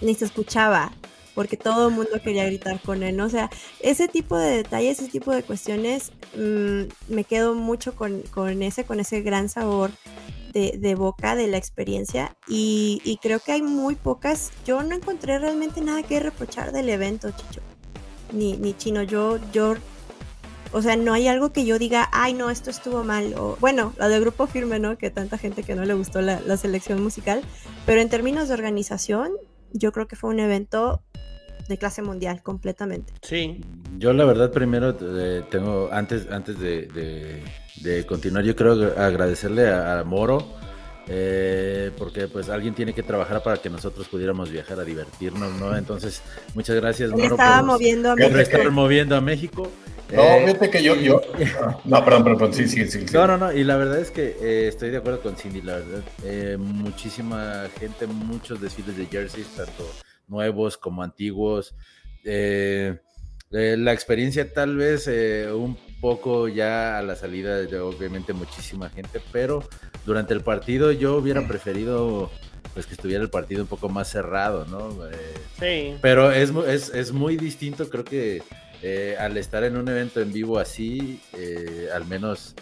ni 0.00 0.14
se 0.14 0.24
escuchaba, 0.24 0.92
porque 1.34 1.56
todo 1.56 1.88
el 1.88 1.94
mundo 1.94 2.20
quería 2.22 2.46
gritar 2.46 2.80
con 2.80 3.02
él. 3.02 3.20
O 3.20 3.28
sea, 3.28 3.50
ese 3.80 4.08
tipo 4.08 4.36
de 4.36 4.58
detalles, 4.58 5.00
ese 5.00 5.10
tipo 5.10 5.32
de 5.32 5.42
cuestiones, 5.42 6.12
mm, 6.36 7.12
me 7.12 7.24
quedo 7.24 7.54
mucho 7.54 7.94
con, 7.94 8.22
con 8.22 8.62
ese, 8.62 8.84
con 8.84 9.00
ese 9.00 9.20
gran 9.22 9.48
sabor 9.48 9.90
de, 10.54 10.94
boca 10.94 11.34
de 11.34 11.48
la 11.48 11.56
experiencia 11.56 12.36
y, 12.46 13.18
creo 13.20 13.40
que 13.40 13.52
hay 13.52 13.62
muy 13.62 13.96
pocas, 13.96 14.52
yo 14.64 14.82
no 14.82 14.94
encontré 14.94 15.38
realmente 15.38 15.80
nada 15.80 16.02
que 16.02 16.20
reprochar 16.20 16.72
del 16.72 16.88
evento, 16.88 17.30
Chicho, 17.30 17.60
ni, 18.32 18.56
ni 18.56 18.74
chino, 18.76 19.02
yo, 19.02 19.38
yo, 19.52 19.74
o 20.72 20.80
sea, 20.80 20.96
no 20.96 21.12
hay 21.12 21.26
algo 21.26 21.52
que 21.52 21.64
yo 21.64 21.78
diga, 21.78 22.08
ay 22.12 22.34
no, 22.34 22.50
esto 22.50 22.70
estuvo 22.70 23.02
mal, 23.02 23.34
o 23.36 23.56
bueno, 23.60 23.94
lo 23.98 24.08
de 24.08 24.20
grupo 24.20 24.46
firme, 24.46 24.78
¿no? 24.78 24.96
Que 24.96 25.10
tanta 25.10 25.38
gente 25.38 25.64
que 25.64 25.74
no 25.74 25.84
le 25.84 25.94
gustó 25.94 26.20
la, 26.20 26.40
la 26.40 26.56
selección 26.56 27.02
musical, 27.02 27.42
pero 27.84 28.00
en 28.00 28.08
términos 28.08 28.46
de 28.48 28.54
organización, 28.54 29.32
yo 29.72 29.90
creo 29.90 30.06
que 30.06 30.14
fue 30.14 30.30
un 30.30 30.38
evento 30.38 31.02
de 31.68 31.78
clase 31.78 32.02
mundial 32.02 32.42
completamente. 32.42 33.12
Sí. 33.22 33.60
Yo 33.98 34.12
la 34.12 34.24
verdad 34.24 34.50
primero 34.50 34.96
eh, 35.00 35.44
tengo, 35.50 35.88
antes, 35.92 36.26
antes 36.30 36.58
de, 36.58 37.42
de, 37.76 38.06
continuar, 38.06 38.44
yo 38.44 38.56
quiero 38.56 38.72
agradecerle 38.98 39.68
a, 39.70 40.02
Moro, 40.04 40.44
eh, 41.06 41.90
porque 41.96 42.26
pues 42.28 42.48
alguien 42.48 42.74
tiene 42.74 42.92
que 42.92 43.02
trabajar 43.02 43.42
para 43.42 43.58
que 43.58 43.70
nosotros 43.70 44.08
pudiéramos 44.08 44.50
viajar 44.50 44.80
a 44.80 44.84
divertirnos, 44.84 45.52
¿no? 45.54 45.76
Entonces, 45.76 46.22
muchas 46.54 46.76
gracias, 46.76 47.10
Moro. 47.10 47.24
Estaba 47.24 47.62
moviendo 47.62 48.10
a 48.10 48.16
México. 48.16 48.38
estar 48.38 48.70
moviendo 48.70 49.16
a 49.16 49.20
México. 49.20 49.68
No, 50.12 50.22
eh, 50.22 50.42
fíjate 50.46 50.70
que 50.70 50.82
yo, 50.82 50.96
yo... 50.96 51.20
No, 51.84 52.04
perdón, 52.04 52.24
perdón, 52.24 52.52
sí, 52.52 52.68
sí, 52.68 52.86
sí, 52.88 53.06
No, 53.12 53.26
no, 53.26 53.38
no, 53.38 53.52
y 53.52 53.64
la 53.64 53.76
verdad 53.76 54.00
es 54.00 54.10
que 54.10 54.68
estoy 54.68 54.90
de 54.90 54.98
acuerdo 54.98 55.20
con 55.20 55.36
Cindy, 55.36 55.62
la 55.62 55.76
verdad. 55.76 56.58
muchísima 56.58 57.64
gente, 57.78 58.06
muchos 58.06 58.60
desfiles 58.60 58.96
de 58.96 59.06
jerseys, 59.06 59.48
tanto 59.56 59.84
nuevos 60.28 60.76
como 60.76 61.02
antiguos. 61.02 61.74
Eh, 62.24 62.98
eh, 63.52 63.76
la 63.78 63.92
experiencia 63.92 64.52
tal 64.52 64.76
vez 64.76 65.06
eh, 65.06 65.48
un 65.52 65.76
poco 66.00 66.48
ya 66.48 66.98
a 66.98 67.02
la 67.02 67.14
salida 67.14 67.58
de 67.58 67.78
obviamente 67.78 68.32
muchísima 68.32 68.88
gente, 68.90 69.20
pero 69.32 69.62
durante 70.04 70.34
el 70.34 70.40
partido 70.40 70.90
yo 70.92 71.16
hubiera 71.16 71.46
preferido 71.46 72.30
pues 72.72 72.86
que 72.86 72.94
estuviera 72.94 73.22
el 73.22 73.30
partido 73.30 73.62
un 73.62 73.68
poco 73.68 73.88
más 73.88 74.10
cerrado, 74.10 74.66
¿no? 74.66 74.98
sí. 75.60 75.94
Pero 76.00 76.32
es, 76.32 76.50
es, 76.66 76.88
es, 76.92 77.12
muy 77.12 77.36
distinto, 77.36 77.88
creo 77.88 78.04
que 78.04 78.42
al 79.20 79.36
estar 79.36 79.62
en 79.62 79.76
un 79.76 79.88
evento 79.88 80.20
en 80.20 80.32
vivo 80.32 80.58
así, 80.58 81.20
al 81.94 82.04
menos 82.06 82.56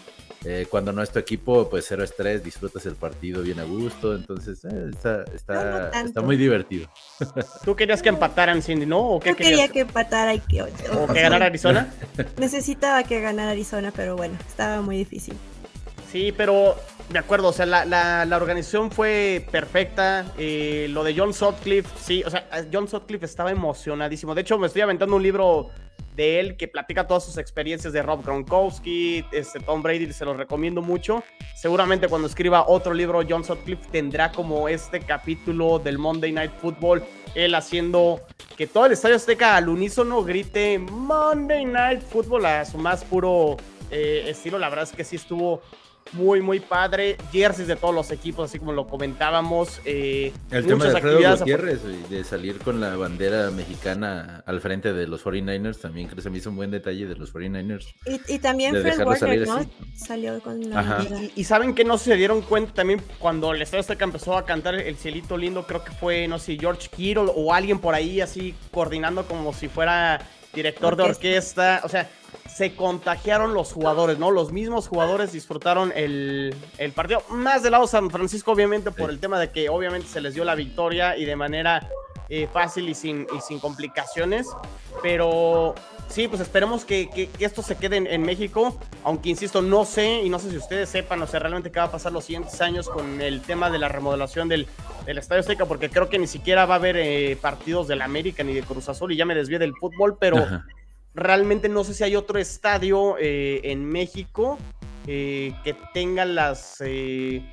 eh, 0.45 0.67
cuando 0.69 0.91
no 0.91 1.01
es 1.01 1.11
tu 1.11 1.19
equipo, 1.19 1.69
pues 1.69 1.85
cero 1.87 2.03
estrés, 2.03 2.43
disfrutas 2.43 2.85
el 2.85 2.95
partido 2.95 3.41
bien 3.43 3.59
a 3.59 3.63
gusto, 3.63 4.15
entonces 4.15 4.63
eh, 4.65 4.89
está, 4.91 5.23
está, 5.33 5.89
está, 5.89 6.21
muy 6.21 6.35
divertido. 6.35 6.87
¿Tú 7.63 7.75
querías 7.75 8.01
que 8.01 8.09
empataran, 8.09 8.61
Cindy, 8.61 8.85
no? 8.85 8.99
¿O 8.99 9.19
qué 9.19 9.29
Yo 9.29 9.35
quería 9.37 9.67
que 9.69 9.81
empatara 9.81 10.33
y 10.33 10.39
que... 10.39 10.61
¿O 10.61 11.07
que 11.07 11.21
ganara 11.21 11.45
Arizona? 11.47 11.93
Necesitaba 12.37 13.03
que 13.03 13.21
ganara 13.21 13.51
Arizona, 13.51 13.93
pero 13.95 14.15
bueno, 14.15 14.37
estaba 14.47 14.81
muy 14.81 14.97
difícil. 14.97 15.35
Sí, 16.13 16.31
pero 16.31 16.75
de 17.09 17.17
acuerdo, 17.17 17.47
o 17.47 17.53
sea, 17.53 17.65
la, 17.65 17.85
la, 17.85 18.37
organización 18.37 18.91
fue 18.91 19.43
perfecta. 19.49 20.31
Eh, 20.37 20.85
lo 20.91 21.03
de 21.03 21.15
John 21.17 21.33
Sutcliffe, 21.33 21.89
sí, 21.99 22.21
o 22.23 22.29
sea, 22.29 22.47
John 22.71 22.87
Sutcliffe 22.87 23.25
estaba 23.25 23.49
emocionadísimo. 23.49 24.35
De 24.35 24.41
hecho, 24.41 24.59
me 24.59 24.67
estoy 24.67 24.83
aventando 24.83 25.15
un 25.15 25.23
libro 25.23 25.71
de 26.15 26.39
él 26.39 26.55
que 26.55 26.67
platica 26.67 27.07
todas 27.07 27.25
sus 27.25 27.39
experiencias 27.39 27.93
de 27.93 28.03
Rob 28.03 28.23
Gronkowski, 28.23 29.25
este, 29.31 29.59
Tom 29.59 29.81
Brady, 29.81 30.13
se 30.13 30.23
los 30.23 30.37
recomiendo 30.37 30.83
mucho. 30.83 31.23
Seguramente 31.55 32.07
cuando 32.07 32.27
escriba 32.27 32.67
otro 32.67 32.93
libro, 32.93 33.21
John 33.27 33.43
Sutcliffe 33.43 33.89
tendrá 33.91 34.31
como 34.31 34.69
este 34.69 34.99
capítulo 34.99 35.79
del 35.79 35.97
Monday 35.97 36.31
Night 36.31 36.51
Football, 36.61 37.03
él 37.33 37.55
haciendo 37.55 38.21
que 38.55 38.67
todo 38.67 38.85
el 38.85 38.91
Estadio 38.91 39.15
Azteca 39.15 39.55
al 39.55 39.67
unísono 39.67 40.23
grite 40.23 40.77
Monday 40.77 41.65
Night 41.65 42.01
Football 42.03 42.45
a 42.45 42.65
su 42.65 42.77
más 42.77 43.03
puro 43.03 43.57
eh, 43.89 44.25
estilo. 44.27 44.59
La 44.59 44.69
verdad 44.69 44.83
es 44.83 44.95
que 44.95 45.03
sí 45.03 45.15
estuvo 45.15 45.63
muy, 46.11 46.41
muy 46.41 46.59
padre. 46.59 47.17
Jerseys 47.31 47.67
de 47.67 47.75
todos 47.75 47.93
los 47.95 48.11
equipos, 48.11 48.49
así 48.49 48.59
como 48.59 48.73
lo 48.73 48.87
comentábamos. 48.87 49.81
Eh, 49.85 50.33
el 50.51 50.65
tema 50.65 50.85
de 50.85 50.95
Alfredo 50.95 51.37
Gutiérrez, 51.37 52.09
de 52.09 52.23
salir 52.23 52.59
con 52.59 52.79
la 52.79 52.95
bandera 52.95 53.49
mexicana 53.51 54.43
al 54.45 54.61
frente 54.61 54.93
de 54.93 55.07
los 55.07 55.23
49ers, 55.23 55.79
también 55.79 56.07
creo 56.07 56.17
que 56.17 56.21
se 56.21 56.29
me 56.29 56.37
hizo 56.37 56.49
un 56.49 56.55
buen 56.55 56.71
detalle 56.71 57.07
de 57.07 57.15
los 57.15 57.33
49ers. 57.33 57.93
Y, 58.27 58.39
también 58.39 58.75
Fred 58.75 59.05
Walker, 59.05 59.47
¿no? 59.47 59.65
Salió 59.95 60.39
con 60.41 60.69
la 60.69 61.05
y, 61.35 61.43
saben 61.43 61.73
que 61.73 61.83
no 61.83 61.97
se 61.97 62.15
dieron 62.15 62.41
cuenta 62.41 62.73
también 62.73 63.01
cuando 63.19 63.53
el 63.53 63.61
Estadio 63.61 63.81
Azteca 63.81 64.03
empezó 64.03 64.37
a 64.37 64.45
cantar 64.45 64.75
El 64.75 64.97
Cielito 64.97 65.37
Lindo, 65.37 65.65
creo 65.65 65.83
que 65.83 65.91
fue, 65.91 66.27
no 66.27 66.39
sé, 66.39 66.57
George 66.59 66.89
Kittle 66.89 67.31
o 67.33 67.53
alguien 67.53 67.79
por 67.79 67.95
ahí 67.95 68.21
así 68.21 68.53
coordinando 68.71 69.25
como 69.25 69.53
si 69.53 69.67
fuera 69.67 70.19
director 70.53 70.95
de 70.95 71.03
orquesta. 71.03 71.81
O 71.83 71.89
sea, 71.89 72.09
se 72.55 72.75
contagiaron 72.75 73.53
los 73.53 73.73
jugadores, 73.73 74.19
¿no? 74.19 74.29
Los 74.29 74.51
mismos 74.51 74.87
jugadores 74.87 75.31
disfrutaron 75.31 75.91
el, 75.95 76.55
partido. 76.95 77.23
Más 77.29 77.63
del 77.63 77.71
lado 77.71 77.87
San 77.87 78.09
Francisco, 78.11 78.51
obviamente, 78.51 78.91
por 78.91 79.09
el 79.09 79.19
tema 79.19 79.39
de 79.39 79.49
que 79.49 79.69
obviamente 79.69 80.07
se 80.07 80.21
les 80.21 80.35
dio 80.35 80.43
la 80.43 80.53
victoria 80.53 81.17
y 81.17 81.25
de 81.25 81.35
manera 81.35 81.89
eh, 82.29 82.47
fácil 82.51 82.89
y 82.89 82.93
sin, 82.93 83.25
y 83.35 83.41
sin 83.41 83.59
complicaciones. 83.59 84.47
Pero 85.01 85.73
sí, 86.09 86.27
pues 86.27 86.41
esperemos 86.41 86.85
que, 86.85 87.29
esto 87.39 87.63
se 87.63 87.75
quede 87.75 87.97
en, 87.97 88.21
México. 88.21 88.77
Aunque 89.03 89.29
insisto, 89.29 89.63
no 89.63 89.83
sé, 89.83 90.21
y 90.21 90.29
no 90.29 90.37
sé 90.37 90.51
si 90.51 90.57
ustedes 90.57 90.89
sepan, 90.89 91.21
o 91.23 91.27
sea, 91.27 91.39
realmente 91.39 91.71
qué 91.71 91.79
va 91.79 91.85
a 91.85 91.91
pasar 91.91 92.11
los 92.11 92.25
siguientes 92.25 92.61
años 92.61 92.87
con 92.87 93.19
el 93.19 93.41
tema 93.41 93.71
de 93.71 93.79
la 93.79 93.87
remodelación 93.87 94.47
del, 94.47 94.67
Estadio 95.07 95.41
Azteca, 95.41 95.65
porque 95.65 95.89
creo 95.89 96.07
que 96.07 96.19
ni 96.19 96.27
siquiera 96.27 96.65
va 96.65 96.75
a 96.75 96.77
haber 96.77 96.97
eh, 96.97 97.35
partidos 97.41 97.87
del 97.87 98.01
América 98.01 98.43
ni 98.43 98.53
de 98.53 98.61
Cruz 98.61 98.87
Azul, 98.89 99.11
y 99.11 99.17
ya 99.17 99.25
me 99.25 99.35
desvié 99.35 99.59
del 99.59 99.73
fútbol, 99.73 100.17
pero 100.19 100.37
realmente 101.13 101.69
no 101.69 101.83
sé 101.83 101.93
si 101.93 102.03
hay 102.03 102.15
otro 102.15 102.39
estadio 102.39 103.17
eh, 103.19 103.61
en 103.63 103.85
México 103.85 104.57
eh, 105.07 105.53
que 105.63 105.75
tenga 105.93 106.25
las 106.25 106.77
eh, 106.79 107.43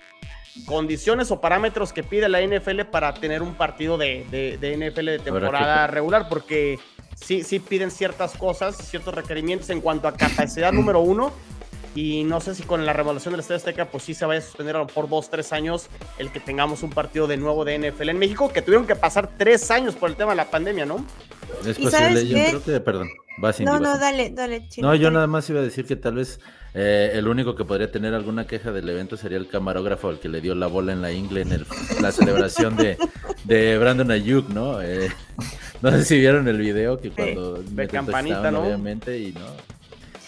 condiciones 0.66 1.30
o 1.30 1.40
parámetros 1.40 1.92
que 1.92 2.02
pide 2.02 2.28
la 2.28 2.40
NFL 2.40 2.82
para 2.90 3.12
tener 3.14 3.42
un 3.42 3.54
partido 3.54 3.98
de, 3.98 4.24
NFL 4.60 5.06
de 5.06 5.18
temporada 5.18 5.86
regular, 5.86 6.28
porque 6.28 6.78
sí, 7.14 7.42
sí 7.42 7.58
piden 7.58 7.90
ciertas 7.90 8.36
cosas, 8.36 8.76
ciertos 8.76 9.14
requerimientos 9.14 9.70
en 9.70 9.80
cuanto 9.80 10.08
a 10.08 10.16
capacidad 10.16 10.72
número 10.72 11.00
uno. 11.00 11.32
Y 11.94 12.25
no 12.25 12.40
sé 12.40 12.54
si 12.54 12.62
con 12.62 12.87
la 12.87 12.92
revolución 12.92 13.32
del 13.32 13.40
Estadio 13.40 13.56
Azteca, 13.56 13.87
pues 13.87 14.04
sí 14.04 14.14
se 14.14 14.25
vaya 14.26 14.38
a 14.38 14.42
suspender 14.42 14.76
a 14.76 14.78
lo 14.80 14.87
mejor 14.87 15.09
dos, 15.09 15.28
tres 15.28 15.52
años 15.52 15.88
el 16.18 16.30
que 16.30 16.40
tengamos 16.40 16.82
un 16.82 16.90
partido 16.90 17.26
de 17.26 17.37
nuevo 17.37 17.64
de 17.64 17.78
NFL 17.78 18.11
en 18.11 18.18
México, 18.18 18.52
que 18.52 18.62
tuvieron 18.62 18.87
que 18.87 18.97
pasar 18.97 19.30
tres 19.37 19.70
años 19.70 19.97
por 19.97 20.11
el 20.11 20.16
tema 20.16 20.30
de 20.30 20.37
la 20.37 20.50
pandemia, 20.50 20.87
¿no? 20.87 21.04
Es 21.66 21.78
posible, 21.78 22.26
yo 22.26 22.37
creo 22.37 22.62
que, 22.62 22.80
perdón 22.80 23.11
no, 23.61 23.80
no, 23.80 23.99
dale, 23.99 24.30
dale. 24.30 24.68
no, 24.78 24.94
yo 24.94 25.11
nada 25.11 25.26
más 25.26 25.49
iba 25.49 25.61
a 25.61 25.62
decir 25.62 25.87
que 25.87 25.97
tal 25.97 26.16
vez 26.16 26.40
eh, 26.75 27.12
el 27.14 27.26
único 27.26 27.54
que 27.54 27.64
podría 27.64 27.90
tener 27.90 28.12
alguna 28.14 28.47
queja 28.47 28.70
del 28.70 28.88
evento 28.88 29.16
sería 29.16 29.38
el 29.38 29.49
camarógrafo 29.49 30.09
al 30.09 30.18
que 30.18 30.28
le 30.28 30.40
dio 30.40 30.54
la 30.54 30.66
bola 30.66 30.92
en 30.92 31.00
la 31.00 31.12
ingle 31.12 31.42
en 31.42 31.64
la 32.00 32.12
celebración 32.12 32.76
de, 32.76 32.99
de 33.44 33.78
Brandon 33.78 34.11
Ayuk, 34.11 34.49
¿no? 34.50 34.82
Eh, 34.82 35.11
no 35.82 35.90
sé 35.90 36.04
si 36.04 36.18
vieron 36.18 36.47
el 36.49 36.59
video 36.59 37.00
que 37.00 37.11
cuando 37.11 37.62
de 37.62 37.88
campanita, 37.88 38.50
¿no? 38.50 38.61
Obviamente, 38.61 39.18
y 39.18 39.32
no. 39.32 39.79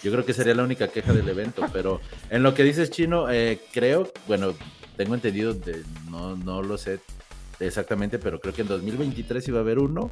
Yo 0.03 0.11
creo 0.11 0.25
que 0.25 0.33
sería 0.33 0.55
la 0.55 0.63
única 0.65 0.89
queja 0.89 1.13
del 1.13 1.29
evento, 1.29 1.63
pero 1.73 2.01
en 2.31 2.43
lo 2.43 2.55
que 2.55 2.65
dices, 2.65 2.91
Chino, 2.91 3.31
eh, 3.31 3.61
creo, 3.73 4.11
bueno, 4.27 4.55
tengo 4.97 5.15
entendido, 5.15 5.55
de, 5.55 5.83
no, 6.11 6.37
no 6.37 6.63
lo 6.63 6.77
sé 6.79 7.01
exactamente, 7.61 8.19
pero 8.19 8.41
creo 8.41 8.53
que 8.55 8.63
en 8.63 8.69
2023 8.69 9.47
iba 9.49 9.59
a 9.59 9.63
haber 9.63 9.79
uno. 9.79 10.11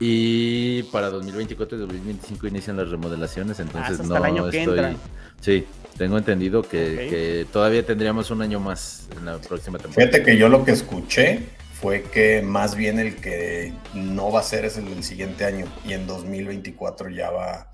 Y 0.00 0.82
para 0.84 1.08
2024 1.08 1.76
y 1.78 1.80
2025 1.82 2.46
inician 2.48 2.76
las 2.76 2.90
remodelaciones, 2.90 3.60
entonces 3.60 4.00
hasta 4.00 4.02
no 4.02 4.16
el 4.16 4.24
año 4.24 4.50
que 4.50 4.58
estoy. 4.58 4.78
entra. 4.78 4.96
Sí, 5.40 5.66
tengo 5.96 6.18
entendido 6.18 6.62
que, 6.62 6.94
Ok. 6.94 7.10
que 7.10 7.46
todavía 7.52 7.86
tendríamos 7.86 8.30
un 8.32 8.42
año 8.42 8.58
más 8.58 9.08
en 9.16 9.24
la 9.26 9.38
próxima 9.38 9.78
temporada. 9.78 10.10
Fíjate 10.10 10.24
que 10.24 10.36
yo 10.36 10.48
lo 10.48 10.64
que 10.64 10.72
escuché 10.72 11.42
fue 11.80 12.02
que 12.02 12.42
más 12.42 12.74
bien 12.74 12.98
el 12.98 13.14
que 13.16 13.72
no 13.94 14.32
va 14.32 14.40
a 14.40 14.42
ser 14.42 14.64
es 14.64 14.76
el 14.78 14.86
del 14.86 15.04
siguiente 15.04 15.44
año 15.44 15.66
y 15.86 15.92
en 15.92 16.08
2024 16.08 17.10
ya 17.10 17.30
va, 17.30 17.72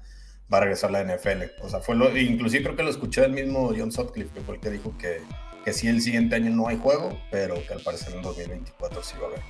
va 0.53 0.59
a 0.59 0.61
regresar 0.63 0.91
la 0.91 1.03
NFL. 1.05 1.43
O 1.63 1.69
sea, 1.69 1.81
fue 1.81 1.95
lo, 1.97 2.17
inclusive 2.17 2.63
creo 2.65 2.77
que 2.77 2.83
lo 2.83 2.91
escuché 2.91 3.21
del 3.23 3.33
mismo 3.33 3.73
John 3.77 3.93
Sutcliffe, 3.93 4.33
que 4.35 4.41
fue 4.41 4.57
el 4.57 4.61
que 4.61 4.71
dijo 4.71 4.95
que, 4.99 5.21
que 5.65 5.73
sí 5.73 5.89
el 5.89 6.01
siguiente 6.01 6.35
año 6.37 6.51
no 6.51 6.69
hay 6.69 6.77
juego, 6.79 7.19
pero 7.31 7.55
que 7.67 7.75
al 7.75 7.81
parecer 7.83 8.15
en 8.15 8.23
2024 8.23 9.03
sí 9.03 9.15
va 9.21 9.27
a 9.27 9.31
haber. 9.31 9.41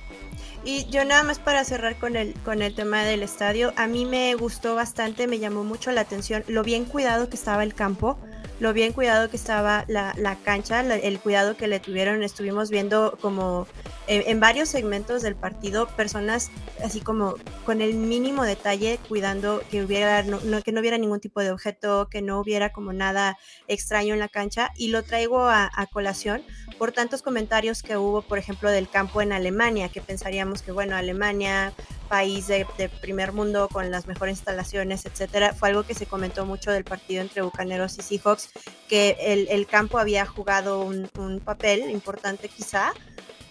Y 0.63 0.85
yo 0.91 1.03
nada 1.05 1.23
más 1.23 1.39
para 1.39 1.63
cerrar 1.63 1.95
con 1.97 2.15
el, 2.15 2.33
con 2.45 2.61
el 2.61 2.75
tema 2.75 3.03
del 3.03 3.23
estadio, 3.23 3.73
a 3.77 3.87
mí 3.87 4.05
me 4.05 4.35
gustó 4.35 4.75
bastante, 4.75 5.25
me 5.27 5.39
llamó 5.39 5.63
mucho 5.63 5.91
la 5.91 6.01
atención 6.01 6.43
lo 6.47 6.61
bien 6.63 6.85
cuidado 6.85 7.29
que 7.29 7.35
estaba 7.35 7.63
el 7.63 7.73
campo, 7.73 8.17
lo 8.59 8.71
bien 8.73 8.93
cuidado 8.93 9.27
que 9.29 9.37
estaba 9.37 9.85
la, 9.87 10.13
la 10.17 10.35
cancha, 10.35 10.83
la- 10.83 10.95
el 10.97 11.19
cuidado 11.19 11.57
que 11.57 11.67
le 11.67 11.79
tuvieron. 11.79 12.21
Estuvimos 12.21 12.69
viendo 12.69 13.17
como 13.21 13.67
en, 14.11 14.39
varios 14.39 14.69
segmentos 14.69 15.21
del 15.21 15.35
partido 15.35 15.87
personas 15.95 16.49
así 16.83 16.99
como 17.01 17.35
con 17.65 17.81
el 17.81 17.93
mínimo 17.93 18.43
detalle 18.43 18.99
cuidando 19.07 19.61
que 19.69 19.83
hubiera 19.83 20.23
no- 20.23 20.39
no- 20.43 20.61
que 20.61 20.71
no 20.71 20.79
hubiera 20.81 20.97
ningún 20.97 21.19
tipo 21.19 21.39
de 21.41 21.51
objeto, 21.51 22.07
que 22.09 22.21
no 22.21 22.39
hubiera 22.39 22.71
como 22.71 22.91
nada 22.93 23.37
extraño 23.67 24.13
en 24.13 24.19
la 24.19 24.27
cancha. 24.27 24.71
Y 24.75 24.87
lo 24.89 25.03
traigo 25.03 25.39
a, 25.45 25.69
a 25.73 25.85
colación 25.87 26.43
por 26.77 26.91
tantos 26.91 27.21
comentarios 27.21 27.83
que 27.83 27.95
hubo, 27.97 28.21
por 28.21 28.37
ejemplo, 28.37 28.69
del 28.71 28.89
campo 28.89 29.21
en 29.21 29.31
Alemania, 29.31 29.89
que 29.89 30.01
pensaríamos 30.01 30.61
que, 30.61 30.71
bueno, 30.71 30.95
Alemania, 30.95 31.73
país 32.09 32.47
de, 32.47 32.65
de 32.77 32.89
primer 32.89 33.31
mundo 33.33 33.69
con 33.71 33.91
las 33.91 34.07
mejores 34.07 34.37
instalaciones, 34.37 35.05
etcétera, 35.05 35.53
fue 35.53 35.69
algo 35.69 35.83
que 35.83 35.93
se 35.93 36.07
comentó 36.07 36.45
mucho 36.45 36.71
del 36.71 36.83
partido 36.83 37.21
entre 37.21 37.43
Bucaneros 37.43 37.97
y 37.99 38.01
Seahawks, 38.01 38.49
que 38.89 39.15
el, 39.19 39.47
el 39.49 39.67
campo 39.67 39.99
había 39.99 40.25
jugado 40.25 40.81
un, 40.81 41.07
un 41.17 41.39
papel 41.39 41.89
importante 41.91 42.49
quizá. 42.49 42.93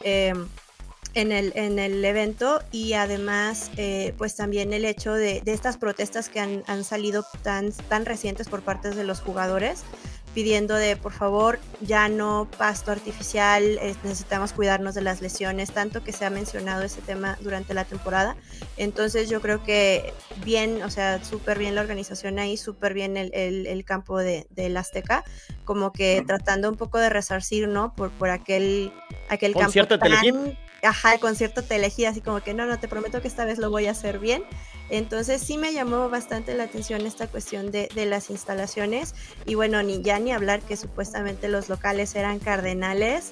Eh, 0.02 0.34
en 1.14 1.32
el, 1.32 1.52
en 1.56 1.78
el 1.78 2.04
evento 2.04 2.62
y 2.70 2.92
además 2.92 3.70
eh, 3.76 4.14
pues 4.16 4.36
también 4.36 4.72
el 4.72 4.84
hecho 4.84 5.12
de, 5.12 5.40
de 5.40 5.52
estas 5.52 5.76
protestas 5.76 6.28
que 6.28 6.40
han, 6.40 6.62
han 6.66 6.84
salido 6.84 7.24
tan, 7.42 7.72
tan 7.72 8.06
recientes 8.06 8.48
por 8.48 8.62
parte 8.62 8.90
de 8.90 9.04
los 9.04 9.20
jugadores 9.20 9.82
pidiendo 10.34 10.74
de 10.74 10.96
por 10.96 11.12
favor 11.12 11.58
ya 11.80 12.08
no 12.08 12.48
pasto 12.56 12.92
artificial, 12.92 13.62
eh, 13.64 13.94
necesitamos 14.04 14.52
cuidarnos 14.52 14.94
de 14.94 15.02
las 15.02 15.20
lesiones, 15.20 15.72
tanto 15.72 16.04
que 16.04 16.12
se 16.12 16.24
ha 16.24 16.30
mencionado 16.30 16.82
ese 16.82 17.00
tema 17.00 17.36
durante 17.40 17.74
la 17.74 17.84
temporada. 17.84 18.36
Entonces 18.76 19.28
yo 19.28 19.40
creo 19.40 19.62
que 19.64 20.12
bien, 20.44 20.82
o 20.82 20.90
sea, 20.90 21.22
súper 21.24 21.58
bien 21.58 21.74
la 21.74 21.80
organización 21.80 22.38
ahí, 22.38 22.56
súper 22.56 22.94
bien 22.94 23.16
el, 23.16 23.30
el, 23.34 23.66
el 23.66 23.84
campo 23.84 24.18
de, 24.18 24.46
del 24.50 24.76
Azteca, 24.76 25.24
como 25.64 25.92
que 25.92 26.22
tratando 26.26 26.68
un 26.68 26.76
poco 26.76 26.98
de 26.98 27.10
resarcir, 27.10 27.68
¿no? 27.68 27.94
Por, 27.94 28.10
por 28.10 28.30
aquel, 28.30 28.92
aquel 29.28 29.54
campo 29.54 29.86
Telehit. 29.98 30.69
Ajá, 30.82 31.14
el 31.14 31.20
concierto 31.20 31.62
Telehit, 31.62 32.06
así 32.06 32.20
como 32.20 32.40
que 32.40 32.54
no, 32.54 32.66
no, 32.66 32.78
te 32.78 32.88
prometo 32.88 33.20
que 33.20 33.28
esta 33.28 33.44
vez 33.44 33.58
lo 33.58 33.70
voy 33.70 33.86
a 33.86 33.90
hacer 33.90 34.18
bien. 34.18 34.42
Entonces 34.88 35.40
sí 35.40 35.56
me 35.56 35.72
llamó 35.72 36.08
bastante 36.08 36.54
la 36.54 36.64
atención 36.64 37.06
esta 37.06 37.28
cuestión 37.28 37.70
de, 37.70 37.88
de, 37.94 38.06
las 38.06 38.30
instalaciones 38.30 39.14
y 39.46 39.54
bueno, 39.54 39.82
ni 39.82 40.02
ya 40.02 40.18
ni 40.18 40.32
hablar 40.32 40.60
que 40.62 40.76
supuestamente 40.76 41.48
los 41.48 41.68
locales 41.68 42.14
eran 42.16 42.40
cardenales 42.40 43.30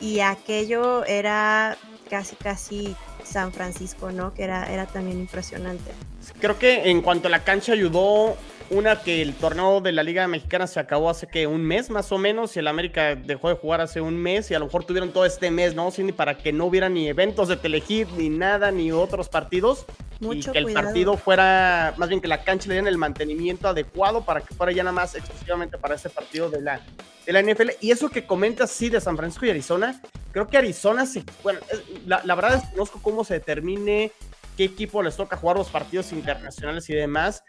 y 0.00 0.20
aquello 0.20 1.04
era 1.04 1.78
casi 2.10 2.36
casi 2.36 2.96
San 3.24 3.52
Francisco, 3.52 4.12
¿no? 4.12 4.34
Que 4.34 4.44
era, 4.44 4.72
era 4.72 4.86
también 4.86 5.18
impresionante. 5.18 5.92
Creo 6.40 6.58
que 6.58 6.90
en 6.90 7.02
cuanto 7.02 7.28
a 7.28 7.30
la 7.30 7.44
cancha 7.44 7.72
ayudó 7.72 8.36
una 8.70 9.00
que 9.00 9.22
el 9.22 9.34
torneo 9.34 9.80
de 9.80 9.92
la 9.92 10.02
Liga 10.02 10.26
Mexicana 10.26 10.66
se 10.66 10.80
acabó 10.80 11.10
hace 11.10 11.26
que 11.26 11.46
un 11.46 11.62
mes 11.62 11.90
más 11.90 12.10
o 12.12 12.18
menos 12.18 12.56
y 12.56 12.58
el 12.58 12.66
América 12.68 13.14
dejó 13.14 13.48
de 13.48 13.54
jugar 13.54 13.80
hace 13.80 14.00
un 14.00 14.16
mes 14.16 14.50
y 14.50 14.54
a 14.54 14.58
lo 14.58 14.66
mejor 14.66 14.84
tuvieron 14.84 15.12
todo 15.12 15.24
este 15.24 15.50
mes, 15.50 15.74
¿no? 15.74 15.90
Cindy, 15.90 16.12
para 16.12 16.36
que 16.36 16.52
no 16.52 16.66
hubiera 16.66 16.88
ni 16.88 17.08
eventos 17.08 17.48
de 17.48 17.56
Telehit 17.56 18.08
ni 18.10 18.28
nada 18.28 18.70
ni 18.70 18.92
otros 18.92 19.28
partidos 19.28 19.86
Mucho 20.20 20.50
y 20.50 20.52
que 20.52 20.58
el 20.58 20.64
cuidado. 20.64 20.84
partido 20.86 21.16
fuera, 21.16 21.94
más 21.96 22.08
bien 22.08 22.20
que 22.20 22.28
la 22.28 22.42
cancha 22.42 22.68
le 22.68 22.74
dieran 22.74 22.88
el 22.88 22.98
mantenimiento 22.98 23.68
adecuado 23.68 24.24
para 24.24 24.40
que 24.40 24.54
fuera 24.54 24.72
ya 24.72 24.82
nada 24.82 24.92
más 24.92 25.14
exclusivamente 25.14 25.78
para 25.78 25.94
ese 25.94 26.10
partido 26.10 26.50
de 26.50 26.60
la, 26.60 26.80
de 27.24 27.32
la 27.32 27.42
NFL. 27.42 27.70
Y 27.80 27.90
eso 27.90 28.08
que 28.08 28.26
comentas, 28.26 28.70
sí, 28.70 28.88
de 28.88 29.00
San 29.00 29.16
Francisco 29.16 29.46
y 29.46 29.50
Arizona, 29.50 30.00
creo 30.32 30.48
que 30.48 30.56
Arizona, 30.56 31.06
se, 31.06 31.22
bueno, 31.42 31.60
la, 32.06 32.22
la 32.24 32.34
verdad 32.34 32.60
desconozco 32.60 33.00
cómo 33.02 33.24
se 33.24 33.34
determine 33.34 34.12
qué 34.56 34.64
equipo 34.64 35.02
les 35.02 35.16
toca 35.16 35.36
jugar 35.36 35.56
los 35.56 35.68
partidos 35.68 36.12
internacionales 36.12 36.88
y 36.90 36.94
demás. 36.94 37.44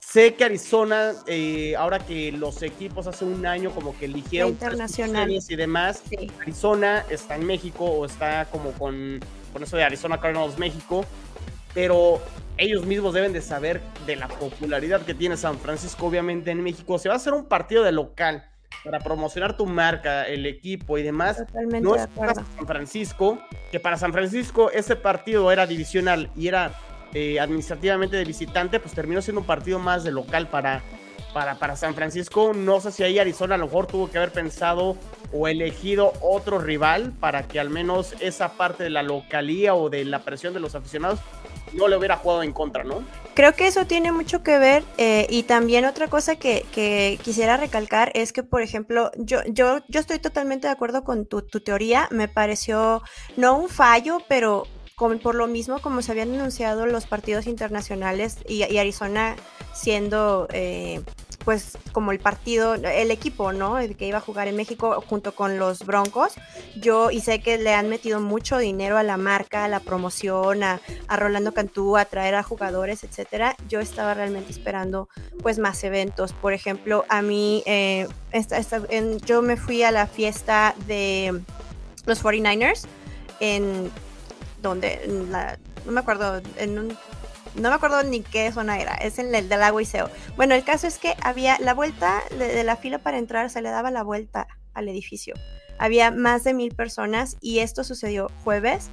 Sé 0.00 0.34
que 0.34 0.44
Arizona, 0.44 1.12
eh, 1.26 1.74
ahora 1.76 1.98
que 1.98 2.32
los 2.32 2.62
equipos 2.62 3.06
hace 3.06 3.24
un 3.24 3.44
año 3.46 3.70
como 3.70 3.96
que 3.98 4.06
eligieron 4.06 4.50
La 4.50 4.52
internacional. 4.52 5.24
series 5.26 5.50
y 5.50 5.56
demás, 5.56 6.02
Sí. 6.08 6.30
Arizona 6.40 7.04
está 7.10 7.34
en 7.36 7.46
México 7.46 7.84
o 7.84 8.04
está 8.06 8.46
como 8.46 8.72
con, 8.72 9.20
con 9.52 9.62
eso 9.62 9.76
de 9.76 9.84
Arizona 9.84 10.20
Cardinals 10.20 10.58
México, 10.58 11.04
pero 11.74 12.20
ellos 12.56 12.86
mismos 12.86 13.12
deben 13.14 13.32
de 13.32 13.42
saber 13.42 13.80
de 14.06 14.16
la 14.16 14.28
popularidad 14.28 15.02
que 15.02 15.14
tiene 15.14 15.36
San 15.36 15.58
Francisco, 15.58 16.06
obviamente 16.06 16.50
en 16.50 16.62
México. 16.62 16.98
Se 16.98 17.08
va 17.08 17.14
a 17.14 17.18
hacer 17.18 17.34
un 17.34 17.44
partido 17.46 17.82
de 17.82 17.92
local 17.92 18.44
para 18.84 19.00
promocionar 19.00 19.56
tu 19.56 19.66
marca, 19.66 20.24
el 20.24 20.46
equipo 20.46 20.96
y 20.96 21.02
demás. 21.02 21.38
Totalmente 21.38 21.80
No 21.80 21.94
de 21.94 22.00
es 22.00 22.06
para. 22.08 22.34
San 22.34 22.66
Francisco, 22.66 23.38
que 23.70 23.80
para 23.80 23.96
San 23.98 24.12
Francisco 24.12 24.70
ese 24.70 24.96
partido 24.96 25.50
era 25.52 25.66
divisional 25.66 26.30
y 26.36 26.48
era 26.48 26.72
eh, 27.14 27.40
administrativamente 27.40 28.16
de 28.16 28.24
visitante, 28.24 28.80
pues 28.80 28.94
terminó 28.94 29.22
siendo 29.22 29.40
un 29.40 29.46
partido 29.46 29.78
más 29.78 30.04
de 30.04 30.12
local 30.12 30.48
para, 30.48 30.82
para, 31.32 31.56
para 31.58 31.76
San 31.76 31.94
Francisco. 31.94 32.52
No 32.54 32.80
sé 32.80 32.92
si 32.92 33.02
ahí 33.02 33.18
Arizona 33.18 33.54
a 33.54 33.58
lo 33.58 33.66
mejor 33.66 33.86
tuvo 33.86 34.10
que 34.10 34.18
haber 34.18 34.32
pensado 34.32 34.96
o 35.32 35.48
elegido 35.48 36.12
otro 36.20 36.58
rival 36.58 37.12
para 37.18 37.46
que 37.46 37.60
al 37.60 37.70
menos 37.70 38.14
esa 38.20 38.52
parte 38.52 38.84
de 38.84 38.90
la 38.90 39.02
localía 39.02 39.74
o 39.74 39.90
de 39.90 40.04
la 40.04 40.20
presión 40.20 40.54
de 40.54 40.60
los 40.60 40.74
aficionados 40.74 41.20
no 41.72 41.88
le 41.88 41.96
hubiera 41.96 42.16
jugado 42.16 42.42
en 42.42 42.52
contra, 42.52 42.84
¿no? 42.84 43.02
Creo 43.34 43.52
que 43.54 43.66
eso 43.66 43.86
tiene 43.86 44.12
mucho 44.12 44.42
que 44.42 44.58
ver 44.58 44.82
eh, 44.98 45.26
y 45.28 45.42
también 45.42 45.84
otra 45.84 46.08
cosa 46.08 46.36
que, 46.36 46.64
que 46.72 47.18
quisiera 47.22 47.56
recalcar 47.56 48.10
es 48.14 48.32
que, 48.32 48.42
por 48.42 48.62
ejemplo, 48.62 49.10
yo, 49.16 49.40
yo, 49.48 49.80
yo 49.88 50.00
estoy 50.00 50.18
totalmente 50.18 50.68
de 50.68 50.72
acuerdo 50.72 51.04
con 51.04 51.26
tu, 51.26 51.42
tu 51.42 51.60
teoría, 51.60 52.08
me 52.10 52.28
pareció 52.28 53.02
no 53.36 53.58
un 53.58 53.68
fallo, 53.68 54.22
pero 54.28 54.66
con- 54.96 55.18
por 55.18 55.34
lo 55.34 55.46
mismo 55.46 55.78
como 55.80 56.00
se 56.00 56.10
habían 56.12 56.34
anunciado 56.34 56.86
los 56.86 57.06
partidos 57.06 57.46
internacionales 57.46 58.38
y, 58.48 58.62
Arizona 58.78 59.36
siendo... 59.74 60.48
eh, 60.50 61.02
pues 61.44 61.78
como 61.92 62.10
el 62.10 62.18
partido, 62.18 62.74
el 62.74 63.12
equipo, 63.12 63.52
¿no? 63.52 63.78
El 63.78 63.96
que 63.96 64.08
iba 64.08 64.18
a 64.18 64.20
jugar 64.20 64.48
en 64.48 64.56
México 64.56 65.00
junto 65.08 65.32
con 65.32 65.58
los 65.60 65.86
Broncos. 65.86 66.32
Yo 66.74 67.12
y 67.12 67.20
sé 67.20 67.40
que 67.40 67.56
le 67.56 67.72
han 67.72 67.88
metido 67.88 68.18
mucho 68.18 68.58
dinero 68.58 68.98
a 68.98 69.04
la 69.04 69.16
marca, 69.16 69.64
a 69.64 69.68
la 69.68 69.78
promoción, 69.78 70.64
a, 70.64 70.80
a 71.06 71.16
Rolando 71.16 71.54
Cantú, 71.54 71.96
a 71.96 72.04
traer 72.04 72.34
a 72.34 72.42
jugadores, 72.42 73.04
etcétera. 73.04 73.54
Yo 73.68 73.78
estaba 73.78 74.12
realmente 74.14 74.50
esperando 74.50 75.08
pues 75.40 75.60
más 75.60 75.84
eventos. 75.84 76.32
Por 76.32 76.52
ejemplo, 76.52 77.04
a 77.08 77.22
mí, 77.22 77.62
eh, 77.64 78.08
esta- 78.32 78.58
esta- 78.58 78.82
yo 79.24 79.40
me 79.40 79.56
fui 79.56 79.84
a 79.84 79.92
la 79.92 80.08
fiesta 80.08 80.74
de 80.88 81.42
los 82.06 82.20
49ers 82.24 82.86
en 83.38 83.92
donde, 84.68 85.00
la- 85.30 85.58
no 85.84 85.92
me 85.92 86.00
acuerdo, 86.00 86.40
en 86.56 86.78
un, 86.78 86.88
no 87.54 87.68
me 87.70 87.74
acuerdo 87.74 88.02
ni 88.02 88.20
qué 88.20 88.50
zona 88.52 88.78
era, 88.80 88.94
es 88.94 89.18
en 89.18 89.34
el 89.34 89.48
del 89.48 89.60
lago 89.60 89.80
Iseo. 89.80 90.10
Bueno, 90.36 90.54
el 90.54 90.64
caso 90.64 90.86
es 90.86 90.98
que 90.98 91.14
había 91.22 91.58
la 91.58 91.74
vuelta 91.74 92.22
de 92.38 92.62
la 92.64 92.76
fila 92.76 92.98
para 92.98 93.18
entrar, 93.18 93.50
se 93.50 93.62
le 93.62 93.70
daba 93.70 93.90
la 93.90 94.02
vuelta 94.02 94.46
al 94.74 94.88
edificio. 94.88 95.34
Había 95.78 96.10
más 96.10 96.44
de 96.44 96.54
mil 96.54 96.74
personas 96.74 97.36
y 97.40 97.58
esto 97.60 97.84
sucedió 97.84 98.30
jueves. 98.44 98.88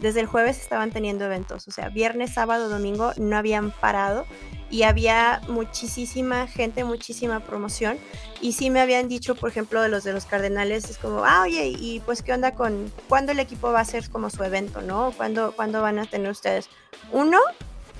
Desde 0.00 0.20
el 0.20 0.26
jueves 0.26 0.58
estaban 0.58 0.90
teniendo 0.90 1.24
eventos, 1.24 1.66
o 1.68 1.70
sea, 1.70 1.88
viernes, 1.88 2.34
sábado, 2.34 2.68
domingo 2.68 3.12
no 3.16 3.36
habían 3.36 3.70
parado 3.70 4.26
y 4.70 4.82
había 4.82 5.40
muchísima 5.48 6.46
gente, 6.46 6.84
muchísima 6.84 7.40
promoción. 7.40 7.98
Y 8.40 8.52
sí 8.52 8.68
me 8.68 8.80
habían 8.80 9.08
dicho, 9.08 9.34
por 9.34 9.50
ejemplo, 9.50 9.80
de 9.80 9.88
los 9.88 10.04
de 10.04 10.12
los 10.12 10.26
Cardenales, 10.26 10.90
es 10.90 10.98
como, 10.98 11.24
ah, 11.24 11.42
oye, 11.42 11.68
y 11.68 12.00
pues 12.00 12.22
qué 12.22 12.32
onda 12.32 12.54
con, 12.54 12.92
¿cuándo 13.08 13.32
el 13.32 13.38
equipo 13.38 13.72
va 13.72 13.78
a 13.78 13.82
hacer 13.82 14.10
como 14.10 14.28
su 14.28 14.42
evento, 14.44 14.82
no? 14.82 15.12
¿Cuándo, 15.16 15.52
¿cuándo 15.56 15.80
van 15.80 15.98
a 15.98 16.04
tener 16.04 16.30
ustedes? 16.30 16.68
Uno, 17.12 17.38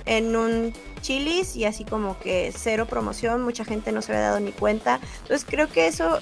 en 0.05 0.35
un 0.35 0.73
chilis 1.01 1.55
y 1.55 1.65
así 1.65 1.83
como 1.83 2.19
que 2.19 2.53
cero 2.55 2.87
promoción, 2.87 3.43
mucha 3.43 3.65
gente 3.65 3.91
no 3.91 4.01
se 4.01 4.13
había 4.13 4.27
dado 4.27 4.39
ni 4.39 4.51
cuenta. 4.51 4.99
Entonces 5.21 5.45
creo 5.49 5.67
que 5.69 5.87
eso 5.87 6.17
eh, 6.17 6.21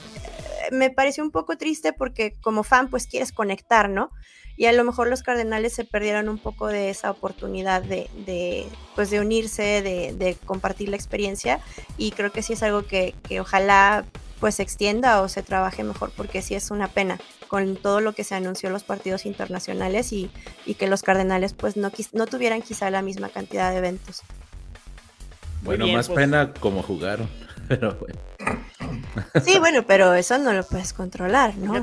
me 0.72 0.90
pareció 0.90 1.24
un 1.24 1.32
poco 1.32 1.58
triste 1.58 1.94
porque 1.94 2.34
como 2.42 2.64
fan 2.64 2.90
pues 2.90 3.08
quieres 3.08 3.32
conectar, 3.32 3.90
¿no? 3.90 4.12
Y 4.58 4.66
a 4.68 4.72
lo 4.72 4.84
mejor 4.84 5.08
los 5.10 5.22
Cardenales 5.22 5.74
se 5.74 5.84
perdieron 5.84 6.30
un 6.30 6.38
poco 6.38 6.68
de 6.68 6.90
esa 6.90 7.12
oportunidad 7.12 7.82
de, 7.82 8.10
de 8.26 8.66
pues 8.96 9.10
de 9.10 9.20
unirse, 9.20 9.82
de, 9.82 10.14
de 10.14 10.36
compartir 10.46 10.90
la 10.90 10.96
experiencia 10.96 11.60
y 11.98 12.12
creo 12.12 12.32
que 12.32 12.42
sí 12.42 12.54
es 12.54 12.64
algo 12.64 12.86
que, 12.86 13.14
que 13.28 13.42
ojalá 13.42 14.06
pues 14.40 14.56
se 14.56 14.64
extienda 14.64 15.22
o 15.22 15.30
se 15.30 15.44
trabaje 15.44 15.84
mejor, 15.84 16.12
porque 16.16 16.42
sí 16.42 16.56
es 16.56 16.72
una 16.72 16.88
pena 16.88 17.18
con 17.48 17.76
todo 17.78 18.02
lo 18.02 18.14
que 18.14 18.24
se 18.24 18.36
anunció 18.36 18.68
en 18.68 18.74
los 18.74 18.84
partidos 18.84 19.26
internacionales 19.26 20.12
y, 20.12 20.30
que 20.78 20.88
los 20.88 21.04
Cardenales 21.04 21.54
pues 21.54 21.78
no, 21.78 21.92
no 22.14 22.28
tuvieran 22.28 22.62
quizá 22.62 22.90
la 22.90 23.02
misma 23.02 23.30
cantidad 23.30 23.72
de 23.72 23.78
eventos. 23.78 24.24
Bueno, 25.64 25.88
más 25.88 26.08
pues. 26.08 26.20
pena 26.20 26.54
como 26.54 26.84
jugaron, 26.84 27.30
pero 27.68 27.96
bueno. 27.96 28.20
Sí, 29.44 29.60
bueno, 29.60 29.84
pero 29.86 30.14
eso 30.14 30.38
no 30.38 30.54
lo 30.54 30.64
puedes 30.64 30.94
controlar, 30.94 31.56
¿no? 31.58 31.74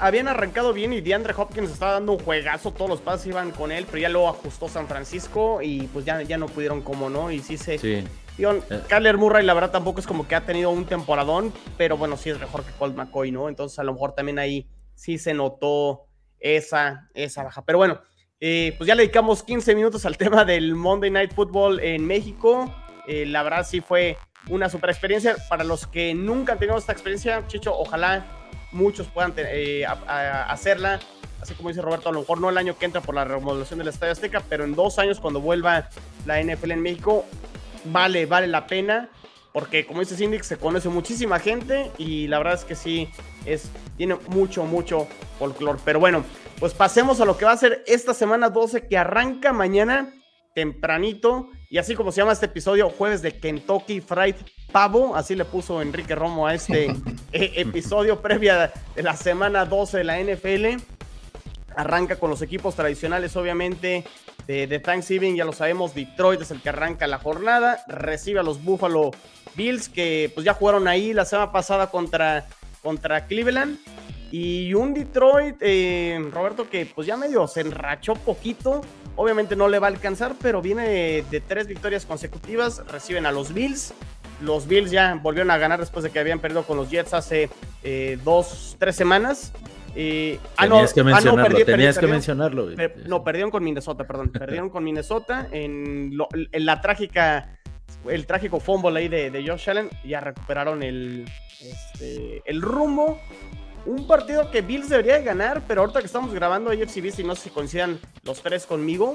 habían 0.00 0.28
arrancado 0.28 0.72
bien 0.72 0.92
y 0.92 1.00
DeAndre 1.00 1.34
Hopkins 1.36 1.70
estaba 1.70 1.92
dando 1.92 2.12
un 2.12 2.18
juegazo, 2.18 2.72
todos 2.72 2.90
los 2.90 3.00
pases 3.00 3.26
iban 3.26 3.50
con 3.50 3.72
él, 3.72 3.86
pero 3.86 3.98
ya 3.98 4.08
luego 4.08 4.28
ajustó 4.28 4.68
San 4.68 4.86
Francisco 4.86 5.62
y 5.62 5.88
pues 5.88 6.04
ya, 6.04 6.22
ya 6.22 6.38
no 6.38 6.46
pudieron 6.46 6.82
como, 6.82 7.10
¿no? 7.10 7.30
Y 7.30 7.40
sí 7.40 7.56
se... 7.56 7.78
Sí. 7.78 8.04
Eh. 8.36 9.12
Murray 9.16 9.44
la 9.44 9.54
verdad 9.54 9.70
tampoco 9.70 10.00
es 10.00 10.06
como 10.06 10.26
que 10.26 10.34
ha 10.34 10.40
tenido 10.40 10.70
un 10.70 10.86
temporadón, 10.86 11.52
pero 11.76 11.96
bueno, 11.96 12.16
sí 12.16 12.30
es 12.30 12.40
mejor 12.40 12.64
que 12.64 12.72
Colt 12.72 12.96
McCoy, 12.96 13.30
¿no? 13.30 13.48
Entonces 13.48 13.78
a 13.78 13.84
lo 13.84 13.92
mejor 13.92 14.12
también 14.12 14.38
ahí 14.38 14.68
sí 14.94 15.18
se 15.18 15.34
notó 15.34 16.06
esa, 16.40 17.08
esa 17.14 17.44
baja. 17.44 17.64
Pero 17.64 17.78
bueno, 17.78 18.00
eh, 18.40 18.74
pues 18.76 18.88
ya 18.88 18.94
le 18.94 19.02
dedicamos 19.02 19.42
15 19.42 19.74
minutos 19.74 20.04
al 20.04 20.16
tema 20.18 20.44
del 20.44 20.74
Monday 20.74 21.10
Night 21.10 21.32
Football 21.32 21.80
en 21.80 22.06
México. 22.06 22.74
Eh, 23.06 23.26
la 23.26 23.42
verdad 23.42 23.66
sí 23.66 23.80
fue 23.80 24.16
una 24.48 24.68
super 24.68 24.90
experiencia. 24.90 25.36
Para 25.48 25.64
los 25.64 25.86
que 25.86 26.14
nunca 26.14 26.52
han 26.52 26.58
tenido 26.58 26.78
esta 26.78 26.92
experiencia, 26.92 27.46
Chicho, 27.46 27.76
ojalá 27.76 28.24
muchos 28.72 29.06
puedan 29.06 29.32
eh, 29.36 29.84
hacerla. 29.86 31.00
Así 31.40 31.54
como 31.54 31.68
dice 31.68 31.82
Roberto, 31.82 32.08
a 32.08 32.12
lo 32.12 32.20
mejor 32.20 32.40
no 32.40 32.48
el 32.48 32.56
año 32.56 32.78
que 32.78 32.86
entra 32.86 33.00
por 33.00 33.14
la 33.14 33.24
remodelación 33.24 33.78
del 33.78 33.88
Estadio 33.88 34.12
Azteca, 34.12 34.42
pero 34.48 34.64
en 34.64 34.74
dos 34.74 34.98
años 34.98 35.20
cuando 35.20 35.40
vuelva 35.40 35.88
la 36.24 36.42
NFL 36.42 36.70
en 36.70 36.80
México, 36.80 37.26
vale, 37.84 38.26
vale 38.26 38.46
la 38.46 38.66
pena. 38.66 39.10
Porque 39.52 39.86
como 39.86 40.00
dice 40.00 40.16
Cindy, 40.16 40.42
se 40.42 40.56
conoce 40.56 40.88
muchísima 40.88 41.38
gente 41.38 41.92
y 41.96 42.26
la 42.26 42.38
verdad 42.38 42.54
es 42.54 42.64
que 42.64 42.74
sí, 42.74 43.08
es, 43.44 43.70
tiene 43.96 44.16
mucho, 44.26 44.64
mucho 44.64 45.06
folclore. 45.38 45.78
Pero 45.84 46.00
bueno, 46.00 46.24
pues 46.58 46.74
pasemos 46.74 47.20
a 47.20 47.24
lo 47.24 47.36
que 47.36 47.44
va 47.44 47.52
a 47.52 47.56
ser 47.56 47.84
esta 47.86 48.14
semana 48.14 48.50
12 48.50 48.88
que 48.88 48.98
arranca 48.98 49.52
mañana 49.52 50.12
tempranito. 50.54 51.50
Y 51.68 51.78
así 51.78 51.94
como 51.94 52.12
se 52.12 52.20
llama 52.20 52.32
este 52.32 52.46
episodio, 52.46 52.88
jueves 52.88 53.20
de 53.20 53.38
Kentucky 53.38 54.00
Fried 54.00 54.36
Pavo, 54.72 55.14
así 55.14 55.34
le 55.34 55.44
puso 55.44 55.82
Enrique 55.82 56.14
Romo 56.14 56.46
a 56.46 56.54
este 56.54 56.86
e-, 57.32 57.52
episodio 57.56 58.22
previa 58.22 58.72
de 58.94 59.02
la 59.02 59.16
semana 59.16 59.66
12 59.66 59.98
de 59.98 60.04
la 60.04 60.20
NFL. 60.20 60.82
Arranca 61.76 62.16
con 62.16 62.30
los 62.30 62.40
equipos 62.40 62.76
tradicionales, 62.76 63.36
obviamente, 63.36 64.04
de, 64.46 64.78
Thanksgiving, 64.78 65.36
ya 65.36 65.44
lo 65.44 65.52
sabemos, 65.52 65.94
Detroit 65.94 66.40
es 66.40 66.50
el 66.50 66.60
que 66.60 66.68
arranca 66.68 67.06
la 67.06 67.18
jornada, 67.18 67.82
recibe 67.88 68.40
a 68.40 68.42
los 68.42 68.62
Buffalo 68.62 69.10
Bills, 69.54 69.88
que 69.88 70.30
pues 70.34 70.44
ya 70.44 70.54
jugaron 70.54 70.86
ahí 70.86 71.12
la 71.12 71.24
semana 71.24 71.50
pasada 71.50 71.90
contra, 71.90 72.46
contra 72.82 73.26
Cleveland. 73.26 73.78
Y 74.36 74.74
un 74.74 74.94
Detroit, 74.94 75.58
eh, 75.60 76.20
Roberto, 76.32 76.68
que 76.68 76.86
pues 76.86 77.06
ya 77.06 77.16
medio 77.16 77.46
se 77.46 77.60
enrachó 77.60 78.16
poquito. 78.16 78.80
Obviamente 79.14 79.54
no 79.54 79.68
le 79.68 79.78
va 79.78 79.86
a 79.86 79.90
alcanzar, 79.90 80.34
pero 80.42 80.60
viene 80.60 81.22
de, 81.30 81.40
tres 81.46 81.68
victorias 81.68 82.04
consecutivas. 82.04 82.84
Reciben 82.88 83.26
a 83.26 83.30
los 83.30 83.54
Bills. 83.54 83.94
Los 84.40 84.66
Bills 84.66 84.90
ya 84.90 85.14
volvieron 85.22 85.52
a 85.52 85.58
ganar 85.58 85.78
después 85.78 86.02
de 86.02 86.10
que 86.10 86.18
habían 86.18 86.40
perdido 86.40 86.64
con 86.64 86.76
los 86.76 86.90
Jets 86.90 87.14
hace 87.14 87.48
eh, 87.84 88.18
dos, 88.24 88.74
tres 88.80 88.96
semanas. 88.96 89.52
Eh, 89.94 90.40
ah, 90.56 90.66
tenías 90.66 90.92
que 90.92 91.04
mencionarlo, 91.04 91.64
tenías 91.64 91.96
que 91.96 92.06
mencionarlo. 92.08 92.70
no, 93.06 93.22
perdieron 93.22 93.52
con 93.52 93.62
Minnesota, 93.62 94.04
perdón. 94.04 94.30
perdieron 94.32 94.68
con 94.68 94.82
Minnesota 94.82 95.46
en, 95.52 96.10
la 96.54 96.80
trágica, 96.80 97.56
el 98.08 98.26
trágico 98.26 98.58
fumble 98.58 98.98
ahí 98.98 99.06
de, 99.06 99.30
de 99.30 99.48
Josh 99.48 99.70
Allen. 99.70 99.90
Ya 100.04 100.18
recuperaron 100.18 100.82
el, 100.82 101.24
este, 101.60 102.42
el 102.46 102.62
rumbo 102.62 103.20
un 103.86 104.06
partido 104.06 104.50
que 104.50 104.62
Bills 104.62 104.88
debería 104.88 105.18
ganar, 105.20 105.62
pero 105.66 105.82
ahorita 105.82 106.00
que 106.00 106.06
estamos 106.06 106.32
grabando 106.32 106.70
AFC 106.70 107.10
si 107.10 107.24
no 107.24 107.34
si 107.36 107.50
coincidan 107.50 107.98
los 108.22 108.42
tres 108.42 108.66
conmigo, 108.66 109.14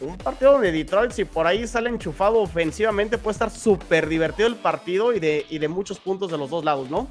un 0.00 0.16
partido 0.16 0.58
de 0.58 0.72
Detroit, 0.72 1.12
si 1.12 1.24
por 1.24 1.46
ahí 1.46 1.66
sale 1.66 1.90
enchufado 1.90 2.40
ofensivamente, 2.40 3.18
puede 3.18 3.32
estar 3.32 3.50
súper 3.50 4.08
divertido 4.08 4.48
el 4.48 4.56
partido 4.56 5.12
y 5.12 5.20
de, 5.20 5.46
y 5.48 5.58
de 5.58 5.68
muchos 5.68 5.98
puntos 5.98 6.30
de 6.30 6.38
los 6.38 6.50
dos 6.50 6.64
lados, 6.64 6.90
¿no? 6.90 7.08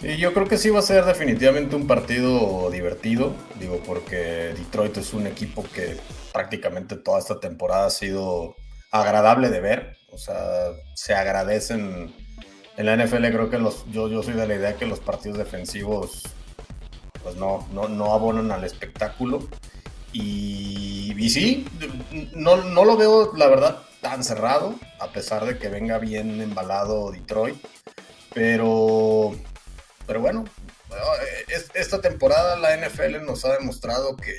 Sí, 0.00 0.16
yo 0.16 0.32
creo 0.32 0.46
que 0.48 0.58
sí 0.58 0.70
va 0.70 0.80
a 0.80 0.82
ser 0.82 1.04
definitivamente 1.04 1.76
un 1.76 1.86
partido 1.86 2.70
divertido, 2.70 3.32
digo, 3.58 3.80
porque 3.86 4.52
Detroit 4.56 4.96
es 4.96 5.14
un 5.14 5.26
equipo 5.26 5.64
que 5.72 5.96
prácticamente 6.32 6.96
toda 6.96 7.20
esta 7.20 7.38
temporada 7.38 7.86
ha 7.86 7.90
sido 7.90 8.56
agradable 8.90 9.50
de 9.50 9.60
ver, 9.60 9.96
o 10.10 10.18
sea, 10.18 10.36
se 10.94 11.14
agradecen 11.14 12.14
en 12.76 12.86
la 12.86 12.96
NFL 12.96 13.26
creo 13.26 13.50
que 13.50 13.58
los, 13.58 13.84
yo, 13.90 14.08
yo 14.08 14.22
soy 14.22 14.34
de 14.34 14.46
la 14.46 14.54
idea 14.54 14.76
que 14.76 14.86
los 14.86 15.00
partidos 15.00 15.38
defensivos 15.38 16.22
pues 17.22 17.36
no, 17.36 17.66
no, 17.72 18.12
abonan 18.12 18.52
al 18.52 18.64
espectáculo. 18.64 19.48
Y, 20.12 21.14
y 21.16 21.30
sí, 21.30 21.66
no, 22.34 22.56
no, 22.56 22.84
lo 22.84 22.96
veo, 22.96 23.32
la 23.34 23.48
verdad, 23.48 23.78
tan 24.00 24.22
cerrado, 24.22 24.74
a 25.00 25.08
pesar 25.08 25.44
de 25.46 25.58
que 25.58 25.68
venga 25.68 25.98
bien 25.98 26.40
embalado 26.40 27.10
Detroit. 27.10 27.56
Pero, 28.34 29.34
pero 30.06 30.20
bueno, 30.20 30.44
esta 31.74 32.00
temporada 32.00 32.56
la 32.56 32.76
NFL 32.76 33.24
nos 33.24 33.44
ha 33.44 33.54
demostrado 33.54 34.16
que 34.16 34.34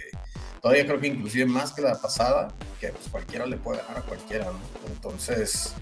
todavía 0.61 0.85
creo 0.85 0.99
que 0.99 1.07
inclusive 1.07 1.45
más 1.45 1.73
que 1.73 1.81
la 1.81 1.99
pasada, 1.99 2.49
que 2.79 2.89
pues 2.89 3.09
cualquiera 3.09 3.45
le 3.45 3.57
puede 3.57 3.81
ganar 3.81 3.97
a 3.97 4.01
cualquiera, 4.01 4.45
¿no? 4.45 4.59
Entonces, 4.87 5.73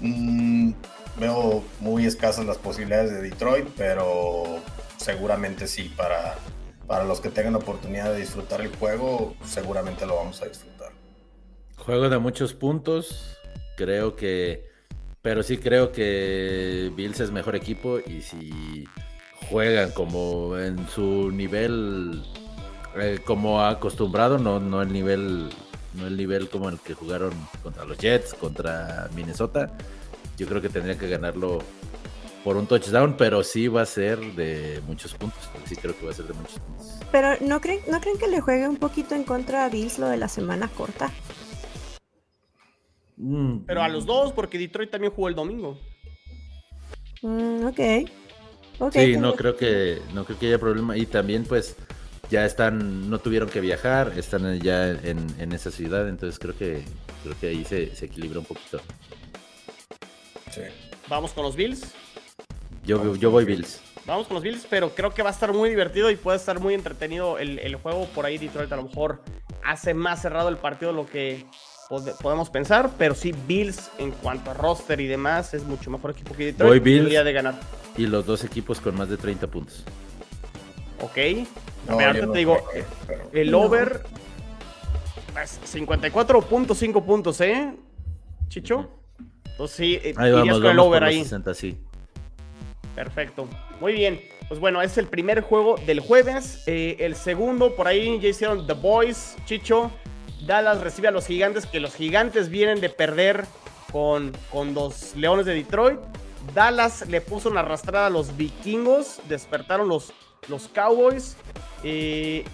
mmm, 0.00 0.72
veo 1.18 1.64
muy 1.80 2.06
escasas 2.06 2.44
las 2.44 2.58
posibilidades 2.58 3.10
de 3.10 3.22
Detroit, 3.22 3.66
pero 3.76 4.60
seguramente 4.96 5.66
sí, 5.66 5.92
para, 5.96 6.36
para 6.86 7.04
los 7.04 7.20
que 7.20 7.28
tengan 7.28 7.54
oportunidad 7.56 8.12
de 8.12 8.20
disfrutar 8.20 8.60
el 8.60 8.74
juego, 8.76 9.34
seguramente 9.44 10.06
lo 10.06 10.16
vamos 10.16 10.42
a 10.42 10.46
disfrutar. 10.46 10.92
Juego 11.76 12.08
de 12.08 12.18
muchos 12.18 12.54
puntos, 12.54 13.36
creo 13.76 14.16
que, 14.16 14.68
pero 15.22 15.42
sí 15.42 15.58
creo 15.58 15.92
que 15.92 16.90
Bills 16.96 17.20
es 17.20 17.30
mejor 17.30 17.56
equipo 17.56 17.98
y 17.98 18.22
si 18.22 18.84
juegan 19.50 19.90
como 19.90 20.58
en 20.58 20.88
su 20.88 21.30
nivel, 21.30 22.22
eh, 22.96 23.20
como 23.24 23.62
acostumbrado, 23.62 24.38
no, 24.38 24.60
no 24.60 24.82
el 24.82 24.92
nivel, 24.92 25.50
no 25.94 26.06
el 26.06 26.16
nivel 26.16 26.48
como 26.48 26.68
el 26.70 26.78
que 26.78 26.94
jugaron 26.94 27.32
contra 27.62 27.84
los 27.84 27.98
Jets, 27.98 28.34
contra 28.34 29.08
Minnesota 29.14 29.76
yo 30.36 30.46
creo 30.46 30.60
que 30.60 30.68
tendría 30.68 30.98
que 30.98 31.08
ganarlo 31.08 31.62
por 32.44 32.58
un 32.58 32.66
touchdown, 32.66 33.16
pero 33.16 33.42
sí 33.42 33.68
va 33.68 33.82
a 33.82 33.86
ser 33.86 34.18
de 34.34 34.80
muchos 34.86 35.14
puntos. 35.14 35.48
Sí 35.64 35.76
creo 35.76 35.98
que 35.98 36.04
va 36.04 36.12
a 36.12 36.14
ser 36.14 36.26
de 36.26 36.34
muchos 36.34 36.58
puntos. 36.58 36.86
Pero 37.10 37.28
¿no 37.40 37.60
creen, 37.60 37.80
¿no 37.90 38.00
creen 38.00 38.18
que 38.18 38.28
le 38.28 38.40
juegue 38.40 38.68
un 38.68 38.76
poquito 38.76 39.14
en 39.14 39.24
contra 39.24 39.64
a 39.64 39.68
Bills 39.70 39.98
lo 39.98 40.08
de 40.08 40.18
la 40.18 40.28
semana 40.28 40.68
corta? 40.68 41.10
Mm. 43.16 43.60
Pero 43.66 43.82
a 43.82 43.88
los 43.88 44.04
dos, 44.04 44.32
porque 44.32 44.58
Detroit 44.58 44.90
también 44.90 45.12
jugó 45.12 45.28
el 45.28 45.34
domingo. 45.34 45.78
Mm, 47.22 47.64
ok. 47.66 48.90
sí, 48.92 49.16
no 49.16 49.34
creo 49.34 49.56
que 49.56 50.00
no 50.12 50.24
creo 50.26 50.38
que 50.38 50.46
haya 50.48 50.58
problema. 50.58 50.96
Y 50.98 51.06
también, 51.06 51.44
pues, 51.44 51.76
ya 52.30 52.44
están, 52.44 53.08
no 53.08 53.18
tuvieron 53.18 53.48
que 53.48 53.60
viajar, 53.60 54.12
están 54.16 54.60
ya 54.60 54.90
en, 54.90 55.52
esa 55.52 55.70
ciudad, 55.70 56.08
entonces 56.08 56.38
creo 56.38 56.56
que 56.56 56.84
creo 57.22 57.36
que 57.40 57.46
ahí 57.48 57.64
se, 57.64 57.94
se 57.96 58.06
equilibra 58.06 58.40
un 58.40 58.44
poquito. 58.44 58.80
Vamos 61.08 61.32
con 61.32 61.44
los 61.44 61.56
Bills. 61.56 61.92
Yo, 62.84 63.16
yo 63.16 63.30
voy 63.30 63.44
Bills. 63.44 63.80
Vamos 64.06 64.26
con 64.26 64.34
los 64.34 64.42
Bills, 64.42 64.66
pero 64.68 64.94
creo 64.94 65.12
que 65.14 65.22
va 65.22 65.30
a 65.30 65.32
estar 65.32 65.52
muy 65.52 65.70
divertido 65.70 66.10
y 66.10 66.16
puede 66.16 66.36
estar 66.36 66.60
muy 66.60 66.74
entretenido 66.74 67.38
el, 67.38 67.74
juego. 67.76 68.06
Por 68.14 68.26
ahí 68.26 68.36
Detroit 68.36 68.70
a 68.72 68.76
lo 68.76 68.84
mejor 68.84 69.22
hace 69.64 69.94
más 69.94 70.20
cerrado 70.20 70.50
el 70.50 70.58
partido 70.58 70.92
de 70.92 70.96
lo 70.96 71.06
que 71.06 71.46
podemos 72.20 72.50
pensar, 72.50 72.90
pero 72.98 73.14
sí 73.14 73.34
Bills 73.46 73.90
en 73.98 74.10
cuanto 74.10 74.50
a 74.50 74.54
roster 74.54 75.00
y 75.00 75.06
demás 75.06 75.54
es 75.54 75.64
mucho 75.64 75.90
mejor 75.90 76.10
equipo 76.10 76.34
que 76.34 76.46
Detroit. 76.46 76.70
Voy 76.70 76.80
Bills 76.80 77.24
de 77.24 77.32
ganar. 77.32 77.54
Y 77.96 78.06
los 78.06 78.26
dos 78.26 78.44
equipos 78.44 78.80
con 78.80 78.94
más 78.96 79.08
de 79.08 79.16
30 79.16 79.46
puntos. 79.46 79.84
Ok. 81.00 81.14
te 81.14 82.38
digo, 82.38 82.58
el 83.32 83.54
over 83.54 84.02
54.5 85.34 86.92
pues, 86.92 87.04
puntos, 87.04 87.40
¿eh? 87.40 87.74
Chicho. 88.48 89.03
Entonces 89.54 89.76
sí, 89.76 90.00
eh, 90.02 90.14
vamos, 90.16 90.60
con 90.60 90.66
el 90.66 90.78
over 90.80 91.04
ahí. 91.04 91.24
Perfecto. 92.96 93.48
Muy 93.80 93.92
bien. 93.92 94.20
Pues 94.48 94.58
bueno, 94.58 94.82
es 94.82 94.98
el 94.98 95.06
primer 95.06 95.42
juego 95.42 95.76
del 95.86 96.00
jueves. 96.00 96.64
Eh, 96.66 96.96
el 96.98 97.14
segundo, 97.14 97.76
por 97.76 97.86
ahí 97.86 98.18
ya 98.18 98.28
hicieron 98.28 98.66
The 98.66 98.72
Boys, 98.72 99.36
Chicho. 99.44 99.92
Dallas 100.44 100.80
recibe 100.80 101.08
a 101.08 101.10
los 101.12 101.26
gigantes, 101.26 101.66
que 101.66 101.78
los 101.78 101.94
gigantes 101.94 102.48
vienen 102.48 102.80
de 102.80 102.90
perder 102.90 103.44
con, 103.92 104.32
con 104.50 104.74
los 104.74 105.14
Leones 105.14 105.46
de 105.46 105.54
Detroit. 105.54 106.00
Dallas 106.52 107.08
le 107.08 107.20
puso 107.20 107.48
una 107.48 107.60
arrastrada 107.60 108.08
a 108.08 108.10
los 108.10 108.36
vikingos. 108.36 109.20
Despertaron 109.28 109.88
los, 109.88 110.12
los 110.48 110.66
Cowboys. 110.66 111.36
Eh, 111.84 112.44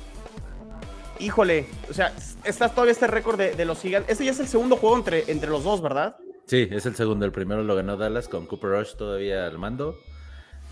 híjole, 1.19 1.67
o 1.89 1.95
sea, 1.95 2.13
está 2.45 2.69
todavía 2.69 2.93
este 2.93 3.07
récord 3.07 3.39
de, 3.39 3.55
de, 3.55 3.65
los 3.65 3.81
gigantes. 3.81 4.13
Este 4.13 4.27
ya 4.27 4.33
es 4.33 4.41
el 4.41 4.49
segundo 4.49 4.77
juego 4.77 4.97
entre, 4.97 5.25
entre 5.31 5.49
los 5.49 5.65
dos, 5.65 5.81
¿verdad? 5.81 6.17
Sí, 6.51 6.67
es 6.69 6.85
el 6.85 6.97
segundo. 6.97 7.25
El 7.25 7.31
primero 7.31 7.63
lo 7.63 7.77
ganó 7.77 7.97
Dallas 7.97 8.27
con 8.27 8.45
Cooper 8.45 8.71
Rush 8.71 8.97
todavía 8.97 9.47
al 9.47 9.57
mando. 9.57 10.01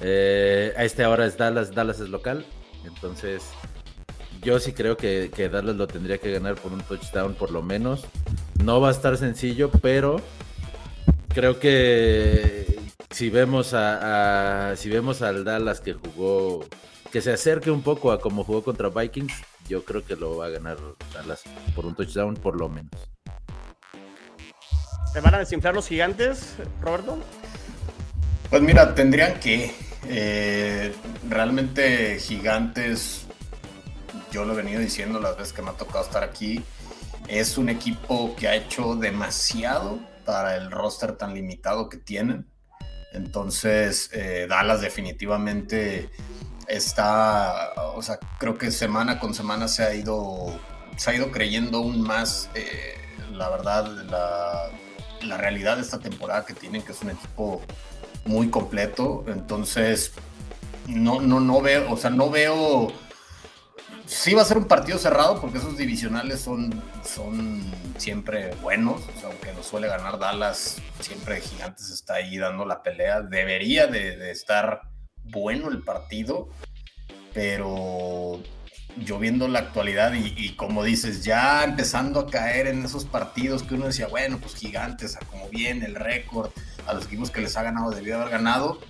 Eh, 0.00 0.74
este 0.76 1.04
ahora 1.04 1.24
es 1.24 1.36
Dallas, 1.36 1.72
Dallas 1.72 2.00
es 2.00 2.08
local. 2.08 2.44
Entonces, 2.84 3.44
yo 4.42 4.58
sí 4.58 4.72
creo 4.72 4.96
que, 4.96 5.30
que, 5.32 5.48
Dallas 5.48 5.76
lo 5.76 5.86
tendría 5.86 6.18
que 6.18 6.32
ganar 6.32 6.56
por 6.56 6.72
un 6.72 6.80
touchdown 6.80 7.34
por 7.34 7.52
lo 7.52 7.62
menos. 7.62 8.04
No 8.60 8.80
va 8.80 8.88
a 8.88 8.90
estar 8.90 9.16
sencillo, 9.18 9.70
pero 9.70 10.20
creo 11.28 11.60
que 11.60 12.80
si 13.10 13.30
vemos 13.30 13.72
a, 13.72 14.74
si 14.74 14.90
vemos 14.90 15.22
al 15.22 15.44
Dallas 15.44 15.80
que 15.80 15.92
jugó, 15.94 16.66
que 17.12 17.20
se 17.20 17.30
acerque 17.30 17.70
un 17.70 17.82
poco 17.82 18.10
a 18.10 18.20
como 18.20 18.42
jugó 18.42 18.64
contra 18.64 18.88
Vikings, 18.88 19.44
yo 19.68 19.84
creo 19.84 20.04
que 20.04 20.16
lo 20.16 20.38
va 20.38 20.46
a 20.46 20.48
ganar 20.48 20.76
Dallas 21.14 21.44
por 21.76 21.86
un 21.86 21.94
touchdown 21.94 22.34
por 22.34 22.58
lo 22.58 22.68
menos. 22.68 22.90
¿Se 25.12 25.20
van 25.20 25.34
a 25.34 25.38
desinflar 25.38 25.74
los 25.74 25.88
gigantes, 25.88 26.54
Roberto? 26.80 27.18
Pues 28.50 28.62
mira, 28.62 28.94
tendrían 28.94 29.40
que. 29.40 29.74
Eh, 30.10 30.94
realmente 31.28 32.18
gigantes, 32.20 33.26
yo 34.30 34.44
lo 34.44 34.54
he 34.54 34.56
venido 34.56 34.80
diciendo 34.80 35.20
las 35.20 35.36
veces 35.36 35.52
que 35.52 35.60
me 35.60 35.70
ha 35.70 35.72
tocado 35.74 36.04
estar 36.04 36.22
aquí, 36.22 36.62
es 37.26 37.58
un 37.58 37.68
equipo 37.68 38.34
que 38.36 38.48
ha 38.48 38.54
hecho 38.54 38.94
demasiado 38.94 39.98
para 40.24 40.56
el 40.56 40.70
roster 40.70 41.16
tan 41.16 41.34
limitado 41.34 41.88
que 41.88 41.98
tienen. 41.98 42.46
Entonces, 43.12 44.10
eh, 44.12 44.46
Dallas 44.48 44.80
definitivamente 44.80 46.10
está, 46.68 47.72
o 47.94 48.02
sea, 48.02 48.18
creo 48.38 48.56
que 48.56 48.70
semana 48.70 49.18
con 49.18 49.34
semana 49.34 49.68
se 49.68 49.82
ha 49.82 49.94
ido, 49.94 50.58
se 50.96 51.10
ha 51.10 51.14
ido 51.14 51.30
creyendo 51.30 51.78
aún 51.78 52.02
más, 52.02 52.50
eh, 52.54 52.94
la 53.32 53.48
verdad, 53.48 53.86
la, 54.04 54.70
la 55.22 55.36
realidad 55.36 55.76
de 55.76 55.82
esta 55.82 55.98
temporada 55.98 56.44
que 56.44 56.54
tienen, 56.54 56.82
que 56.82 56.92
es 56.92 57.02
un 57.02 57.10
equipo 57.10 57.62
muy 58.24 58.50
completo. 58.50 59.24
Entonces, 59.28 60.12
no, 60.86 61.20
no, 61.20 61.40
no 61.40 61.60
veo, 61.60 61.92
o 61.92 61.96
sea, 61.96 62.10
no 62.10 62.30
veo. 62.30 62.92
Sí 64.06 64.32
va 64.32 64.40
a 64.40 64.44
ser 64.46 64.56
un 64.56 64.64
partido 64.64 64.98
cerrado 64.98 65.38
porque 65.38 65.58
esos 65.58 65.76
divisionales 65.76 66.40
son, 66.40 66.82
son 67.04 67.62
siempre 67.98 68.54
buenos. 68.62 69.02
aunque 69.22 69.52
lo 69.52 69.62
suele 69.62 69.86
ganar 69.86 70.18
Dallas, 70.18 70.80
siempre 71.00 71.40
Gigantes 71.42 71.90
está 71.90 72.14
ahí 72.14 72.38
dando 72.38 72.64
la 72.64 72.82
pelea. 72.82 73.20
Debería 73.20 73.86
de, 73.86 74.30
estar 74.30 74.80
bueno 75.24 75.68
el 75.68 75.82
partido, 75.82 76.48
pero 77.34 78.40
yo 78.96 79.18
viendo 79.18 79.48
la 79.48 79.60
actualidad 79.60 80.12
y, 80.14 80.34
y, 80.36 80.54
como 80.56 80.82
dices, 80.82 81.24
ya 81.24 81.62
empezando 81.64 82.20
a 82.20 82.26
caer 82.26 82.66
en 82.66 82.84
esos 82.84 83.04
partidos 83.04 83.62
que 83.62 83.74
uno 83.74 83.86
decía, 83.86 84.08
bueno, 84.08 84.38
pues 84.38 84.54
gigantes, 84.54 85.16
a 85.16 85.20
como 85.20 85.48
viene 85.48 85.86
el 85.86 85.94
récord, 85.94 86.50
a 86.86 86.94
los 86.94 87.04
equipos 87.06 87.30
que 87.30 87.40
les 87.40 87.56
ha 87.56 87.62
ganado 87.62 87.90
debió 87.90 88.16
haber 88.16 88.30
ganado. 88.30 88.80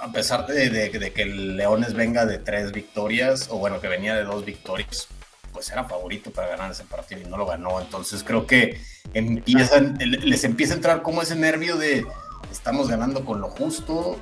A 0.00 0.12
pesar 0.12 0.46
de, 0.46 1.12
que 1.14 1.22
el 1.22 1.56
Leones 1.56 1.94
venga 1.94 2.26
de 2.26 2.38
tres 2.38 2.72
victorias, 2.72 3.48
o 3.50 3.58
bueno, 3.58 3.80
que 3.80 3.88
venía 3.88 4.14
de 4.14 4.24
dos 4.24 4.44
victorias, 4.44 5.08
pues 5.52 5.70
era 5.70 5.84
favorito 5.84 6.30
para 6.30 6.48
ganar 6.48 6.70
ese 6.70 6.84
partido 6.84 7.20
y 7.20 7.24
no 7.24 7.36
lo 7.36 7.46
ganó. 7.46 7.80
Entonces 7.80 8.22
creo 8.22 8.46
que 8.46 8.80
empiezan, 9.14 9.98
les 9.98 10.44
empieza 10.44 10.74
a 10.74 10.76
entrar 10.76 11.02
como 11.02 11.22
ese 11.22 11.36
nervio 11.36 11.76
de 11.76 12.06
estamos 12.50 12.88
ganando 12.88 13.24
con 13.24 13.40
lo 13.40 13.48
justo. 13.48 14.18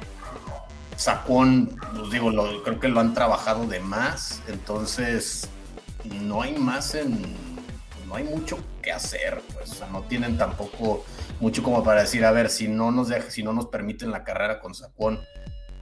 Sacón, 0.96 1.76
pues 1.96 2.11
digo, 2.11 2.30
creo 2.62 2.80
que 2.80 2.88
lo 2.88 3.00
han 3.00 3.14
trabajado 3.14 3.66
de 3.66 3.80
más. 3.80 4.42
Entonces 4.48 5.48
no 6.04 6.42
hay 6.42 6.57
más 6.57 6.94
en. 6.94 7.20
No 8.07 8.16
hay 8.16 8.24
mucho 8.24 8.59
que 8.83 8.92
hacer, 8.92 9.42
pues. 9.54 9.72
O 9.72 9.74
sea, 9.74 9.88
no 9.88 10.02
tienen 10.02 10.37
tampoco 10.38 11.04
mucho 11.40 11.62
como 11.62 11.83
para 11.83 12.02
decir, 12.02 12.24
a 12.24 12.30
ver, 12.30 12.48
si 12.48 12.68
no 12.68 12.90
nos 12.90 13.09
deja, 13.09 13.30
si 13.30 13.42
no 13.42 13.52
nos 13.52 13.66
permiten 13.66 14.11
la 14.11 14.24
carrera 14.24 14.61
con 14.61 14.74
Sacón, 14.74 15.20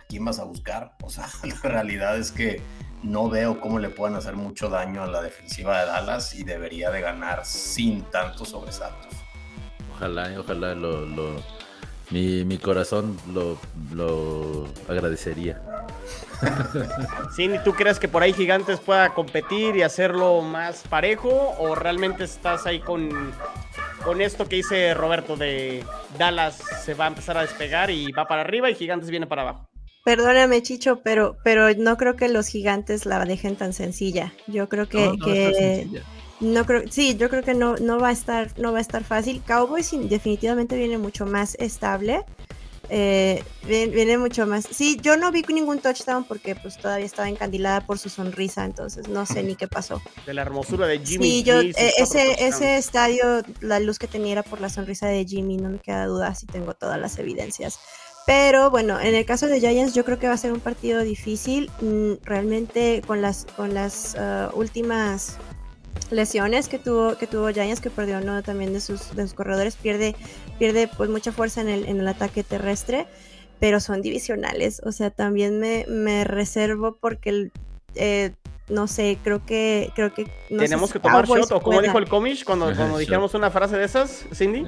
¿a 0.01 0.05
quién 0.09 0.25
vas 0.25 0.39
a 0.39 0.45
buscar? 0.45 0.97
O 1.03 1.11
sea, 1.11 1.29
la 1.43 1.57
realidad 1.63 2.17
es 2.17 2.33
que 2.33 2.63
no 3.03 3.29
veo 3.29 3.61
cómo 3.61 3.79
le 3.79 3.89
puedan 3.89 4.17
hacer 4.17 4.37
mucho 4.37 4.69
daño 4.69 5.03
a 5.03 5.07
la 5.07 5.21
defensiva 5.21 5.81
de 5.81 5.87
Dallas 5.87 6.35
y 6.35 6.45
debería 6.45 6.91
de 6.91 7.01
ganar 7.01 7.45
sin 7.45 8.03
tantos 8.05 8.51
sobresaltos. 8.51 9.13
Ojalá, 9.95 10.33
ojalá 10.39 10.75
lo, 10.75 11.37
mi, 12.13 12.45
mi, 12.45 12.59
corazón 12.59 13.17
lo, 13.33 13.59
lo 13.93 14.67
agradecería. 14.89 15.61
Sí, 17.37 17.49
¿tú 17.65 17.73
crees 17.73 17.99
que 17.99 18.09
por 18.09 18.23
ahí 18.23 18.33
Gigantes 18.33 18.81
pueda 18.81 19.15
competir 19.15 19.77
y 19.77 19.83
hacerlo 19.83 20.41
más 20.43 20.83
parejo? 20.89 21.55
¿O 21.59 21.75
realmente 21.75 22.25
estás 22.25 22.67
ahí 22.67 22.81
con 22.81 23.33
con 24.05 24.21
esto 24.21 24.49
que 24.49 24.57
dice 24.57 24.95
Roberto 24.95 25.37
de 25.37 25.85
Dallas 26.19 26.61
se 26.85 26.95
va 26.95 27.05
a 27.05 27.09
empezar 27.09 27.37
a 27.39 27.43
despegar 27.43 27.91
y 27.91 28.11
va 28.13 28.27
para 28.27 28.43
arriba 28.43 28.69
y 28.71 28.75
Gigantes 28.75 29.11
viene 29.11 29.27
para 29.27 29.43
abajo. 29.43 29.69
Perdóname, 30.05 30.63
Chicho, 30.63 31.01
pero, 31.05 31.37
pero 31.45 31.73
no 31.75 31.97
creo 31.97 32.17
que 32.17 32.29
los 32.29 32.49
gigantes 32.49 33.07
la 33.07 33.25
dejen 33.25 33.55
tan 33.55 33.73
sencilla. 33.73 34.33
Yo 34.49 34.69
creo 34.69 34.89
que, 34.89 35.07
no, 35.17 36.01
creo, 36.67 36.83
sí, 36.91 37.17
yo 37.17 37.29
creo 37.29 37.43
que 37.43 37.55
no, 37.55 37.77
no 37.77 37.99
va 37.99 38.09
a 38.09 38.13
estar, 38.13 38.51
no 38.59 38.73
va 38.73 38.79
a 38.79 38.81
estar 38.81 39.05
fácil. 39.05 39.43
Cowboys 39.47 39.91
definitivamente 40.09 40.77
viene 40.77 40.99
mucho 40.99 41.25
más 41.27 41.55
estable. 41.61 42.25
Eh, 42.89 43.43
viene, 43.65 44.19
mucho 44.19 44.47
más. 44.47 44.67
Sí, 44.71 44.99
yo 45.01 45.17
no 45.17 45.31
vi 45.31 45.43
ningún 45.49 45.79
touchdown 45.79 46.25
porque 46.25 46.55
pues 46.57 46.77
todavía 46.77 47.07
estaba 47.07 47.29
encandilada 47.29 47.87
por 47.87 47.99
su 47.99 48.09
sonrisa, 48.09 48.65
entonces 48.65 49.09
no 49.09 49.25
sé 49.25 49.43
ni 49.43 49.55
qué 49.55 49.67
pasó. 49.67 50.03
De 50.27 50.35
la 50.35 50.43
hermosura 50.43 50.87
de 50.87 50.99
Jimmy. 50.99 51.31
Sí, 51.31 51.43
yo, 51.43 51.61
eh, 51.61 51.75
ese, 51.97 52.45
ese 52.45 52.77
estadio, 52.77 53.43
la 53.61 53.81
luz 53.81 53.99
que 53.99 54.09
tenía 54.09 54.33
era 54.33 54.43
por 54.43 54.61
la 54.61 54.69
sonrisa 54.69 55.07
de 55.07 55.25
Jimmy, 55.25 55.57
no 55.57 55.71
me 55.71 55.79
queda 55.79 56.05
duda 56.07 56.35
si 56.35 56.47
tengo 56.47 56.75
todas 56.75 57.01
las 57.01 57.19
evidencias. 57.19 57.79
Pero 58.27 58.71
bueno, 58.71 59.01
en 59.01 59.15
el 59.15 59.25
caso 59.25 59.47
de 59.47 59.59
Giants 59.59 59.95
yo 59.95 60.05
creo 60.05 60.19
que 60.19 60.29
va 60.29 60.35
a 60.35 60.39
ser 60.39 60.53
un 60.53 60.61
partido 60.61 61.01
difícil. 61.01 61.71
Mm, 61.81 62.25
realmente 62.25 63.03
con 63.07 63.23
las, 63.23 63.47
con 63.57 63.75
las 63.75 64.17
ah, 64.17 64.51
últimas 64.55 65.39
lesiones 66.13 66.69
que 66.69 66.79
tuvo 66.79 67.17
que 67.17 67.27
tuvo 67.27 67.49
Giants 67.51 67.81
que 67.81 67.91
perdió 67.91 68.19
uno 68.19 68.43
también 68.43 68.73
de 68.73 68.81
sus, 68.81 69.15
de 69.17 69.23
sus 69.23 69.35
corredores 69.35 69.77
pierde 69.77 70.15
pierde 70.59 70.89
pues 70.89 71.11
mucha 71.11 71.33
fuerza 71.33 71.61
en 71.61 71.69
el, 71.69 71.87
en 71.87 72.01
el 72.01 72.09
ataque 72.09 72.45
terrestre 72.45 73.07
pero 73.59 73.81
son 73.81 74.03
divisionales 74.03 74.81
o 74.85 74.93
sea 74.93 75.11
también 75.11 75.59
me, 75.59 75.87
me 75.89 76.25
reservo 76.25 76.97
porque 77.01 77.51
eh, 77.95 78.33
no 78.69 78.87
sé 78.87 79.19
creo 79.23 79.45
que 79.45 79.91
creo 79.95 80.15
que 80.15 80.31
tenemos 80.49 80.93
que 80.93 80.99
tomar 80.99 81.27
shot 81.27 81.51
o 81.53 81.61
como 81.61 81.81
dijo 81.81 81.99
el 81.99 82.09
comish 82.09 82.45
cuando, 82.45 82.75
cuando 82.75 82.99
dijéramos 82.99 83.35
una 83.35 83.51
frase 83.51 83.77
de 83.77 83.85
esas 83.85 84.25
Cindy. 84.33 84.65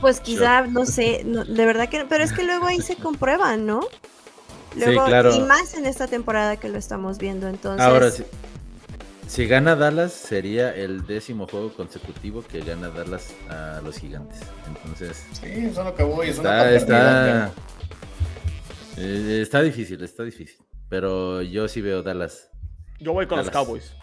Pues 0.00 0.20
quizá 0.20 0.62
no 0.62 0.86
sé 0.86 1.24
de 1.24 1.66
verdad 1.66 1.88
que 1.88 2.04
pero 2.08 2.22
es 2.22 2.32
que 2.32 2.44
luego 2.44 2.66
ahí 2.66 2.80
se 2.80 2.96
comprueban 2.96 3.66
no 3.66 3.80
Luego, 4.76 5.06
claro. 5.06 5.34
y 5.34 5.40
más 5.40 5.74
en 5.74 5.86
esta 5.86 6.06
temporada 6.06 6.56
que 6.56 6.68
lo 6.68 6.78
estamos 6.78 7.18
viendo 7.18 7.48
entonces 7.48 7.84
ahora 7.84 8.10
sí 8.10 8.22
si 9.28 9.46
gana 9.46 9.76
Dallas, 9.76 10.12
sería 10.12 10.74
el 10.74 11.06
décimo 11.06 11.46
juego 11.46 11.72
consecutivo 11.72 12.42
que 12.42 12.60
gana 12.60 12.88
Dallas 12.88 13.34
a 13.48 13.80
los 13.84 13.98
gigantes. 13.98 14.40
Entonces. 14.66 15.26
Sí, 15.32 15.46
eso 15.46 15.80
es 15.80 15.86
lo 15.86 15.94
que 15.94 16.02
voy. 16.02 16.28
Es 16.28 16.36
está, 16.36 16.74
está, 16.74 17.52
eh, 18.96 19.40
está 19.42 19.62
difícil, 19.62 20.02
está 20.02 20.24
difícil. 20.24 20.58
Pero 20.88 21.42
yo 21.42 21.68
sí 21.68 21.82
veo 21.82 22.02
Dallas. 22.02 22.50
Yo 22.98 23.12
voy 23.12 23.26
con 23.26 23.38
los 23.38 23.50
Cowboys. 23.50 23.94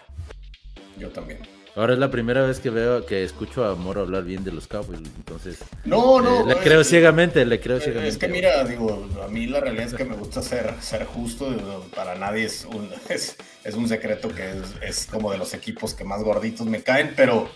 Yo 0.98 1.10
también. 1.10 1.40
Ahora 1.76 1.92
es 1.92 2.00
la 2.00 2.10
primera 2.10 2.42
vez 2.44 2.62
que 2.62 2.70
veo 2.70 3.06
que 3.06 3.26
escucho 3.26 3.66
a 3.66 3.76
Moro 3.76 4.00
hablar 4.00 4.24
bien 4.24 4.46
de 4.46 4.52
los 4.54 4.66
Cowboys, 4.66 5.00
entonces. 5.18 5.60
No, 5.84 6.22
no. 6.22 6.50
Eh, 6.50 6.56
le 6.56 6.56
creo 6.62 6.86
ciegamente, 6.86 7.44
le 7.44 7.60
creo 7.60 7.82
ciegamente. 7.82 8.08
Es 8.08 8.18
que 8.18 8.30
mira, 8.30 8.64
digo, 8.64 9.06
a 9.22 9.28
mí 9.28 9.46
la 9.46 9.60
realidad 9.60 9.88
es 9.88 9.94
que 9.94 10.06
me 10.06 10.16
gusta 10.16 10.42
ser, 10.42 10.74
ser 10.80 11.04
justo. 11.04 11.46
Para 11.94 12.16
nadie 12.16 12.46
es 12.46 12.64
un, 12.64 12.90
es, 13.10 13.36
un 13.76 13.90
secreto 13.90 14.30
que 14.30 14.54
es, 14.82 15.06
como 15.06 15.30
de 15.34 15.38
los 15.38 15.54
equipos 15.54 15.94
que 15.94 16.06
más 16.06 16.24
gorditos 16.24 16.66
me 16.66 16.82
caen, 16.82 17.14
pero 17.14 17.50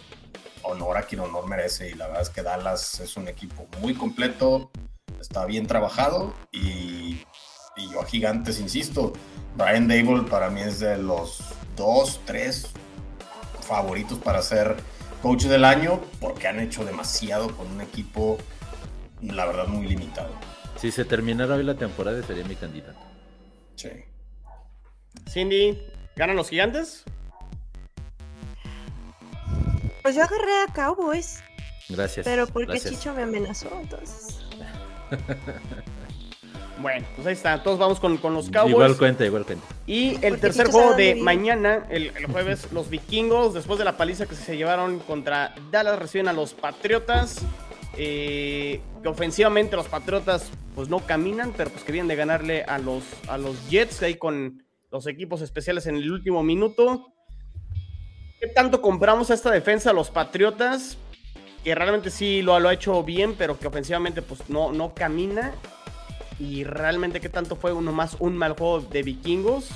honor 0.63 0.97
a 0.97 1.03
quien 1.03 1.21
honor 1.21 1.47
merece. 1.47 1.89
Y 1.89 1.93
la 1.93 2.08
verdad 2.08 2.23
es 2.23 2.29
que 2.29 2.43
Dallas 2.43 2.99
es 2.99 3.15
un 3.15 3.29
equipo 3.29 3.69
muy 3.79 3.93
completo, 3.93 4.69
está 5.21 5.45
bien 5.45 5.65
trabajado 5.65 6.34
y, 6.51 7.21
y 7.77 7.89
yo 7.89 8.01
a 8.01 8.05
Gigantes, 8.05 8.60
insisto, 8.60 9.13
Brian 9.55 9.88
Dable 9.88 10.29
para 10.29 10.49
mí 10.49 10.60
es 10.60 10.82
de 10.82 10.97
los 10.97 11.41
dos, 11.77 12.19
tres 12.25 12.73
favoritos 13.69 14.17
para 14.17 14.41
ser 14.41 14.75
coach 15.21 15.43
del 15.43 15.63
año 15.63 16.01
porque 16.19 16.47
han 16.47 16.60
hecho 16.60 16.84
demasiado 16.84 17.55
con 17.55 17.67
un 17.67 17.82
equipo, 17.82 18.38
la 19.21 19.45
verdad, 19.45 19.67
muy 19.67 19.88
limitado. 19.88 20.34
Si 20.75 20.91
se 20.91 21.05
terminara 21.05 21.55
hoy 21.55 21.63
la 21.63 21.75
temporada, 21.75 22.21
sería 22.23 22.43
mi 22.45 22.55
candidato. 22.55 22.99
Sí. 23.75 23.89
Cindy, 25.29 25.79
¿ganan 26.15 26.36
los 26.36 26.49
gigantes? 26.49 27.03
Pues 30.01 30.15
yo 30.15 30.23
agarré 30.23 30.63
a 30.67 30.73
Cowboys. 30.73 31.43
Gracias. 31.89 32.25
Pero 32.25 32.47
porque 32.47 32.79
Chicho 32.79 33.13
me 33.13 33.23
amenazó, 33.23 33.69
entonces. 33.79 34.39
Bueno, 36.82 37.06
pues 37.15 37.28
ahí 37.28 37.34
está. 37.34 37.62
Todos 37.62 37.78
vamos 37.78 38.00
con, 38.00 38.18
con 38.18 38.34
los 38.34 38.50
Cowboys. 38.50 38.72
Igual 38.72 38.98
cuenta, 38.98 39.26
igual 39.26 39.46
cuenta. 39.46 39.65
Y 39.86 40.24
el 40.26 40.39
tercer 40.39 40.70
juego 40.70 40.94
de 40.94 41.15
mañana, 41.15 41.86
el, 41.89 42.12
jueves, 42.32 42.72
los 42.72 42.89
vikingos, 42.89 43.54
después 43.54 43.80
de 43.80 43.86
la 43.86 43.98
paliza 43.98 44.26
que 44.26 44.36
se 44.36 44.56
llevaron 44.56 45.00
contra 45.00 45.54
Dallas, 45.72 46.00
reciben 46.00 46.28
a 46.28 46.34
los 46.34 46.54
Patriotas. 46.54 47.42
Eh, 47.98 48.82
que 49.02 49.10
ofensivamente 49.10 49.76
los 49.76 49.88
Patriotas 49.88 50.52
pues 50.76 50.88
no 50.88 51.00
caminan, 51.00 51.54
pero 51.58 51.70
pues 51.70 51.84
que 51.84 51.92
vienen 51.92 52.08
de 52.08 52.15
ganarle 52.15 52.63
a 52.63 52.78
los, 52.78 53.04
a 53.28 53.38
los 53.38 53.70
Jets 53.70 54.02
ahí 54.04 54.15
con 54.15 54.63
los 54.92 55.06
equipos 55.08 55.42
especiales 55.42 55.86
en 55.88 55.96
el 55.96 56.10
último 56.12 56.42
minuto. 56.44 57.12
¿Qué 58.39 58.48
tanto 58.48 58.82
compramos 58.82 59.32
a 59.32 59.34
esta 59.34 59.52
defensa 59.52 59.92
los 59.92 60.10
Patriotas? 60.10 60.98
Que 61.63 61.76
realmente 61.76 62.10
sí 62.10 62.42
lo, 62.42 62.58
lo 62.62 62.70
ha 62.70 62.74
hecho 62.74 63.04
bien, 63.04 63.36
pero 63.38 63.60
que 63.60 63.68
ofensivamente 63.68 64.22
pues 64.22 64.50
no, 64.50 64.72
no 64.72 64.94
camina. 64.94 65.54
Y 66.39 66.63
realmente 66.63 67.19
qué 67.19 67.30
tanto 67.30 67.56
fue 67.56 67.73
uno 67.73 67.91
más 67.91 68.15
un 68.19 68.38
mal 68.38 68.54
juego 68.54 68.82
de 68.82 69.04
vikingos. 69.04 69.69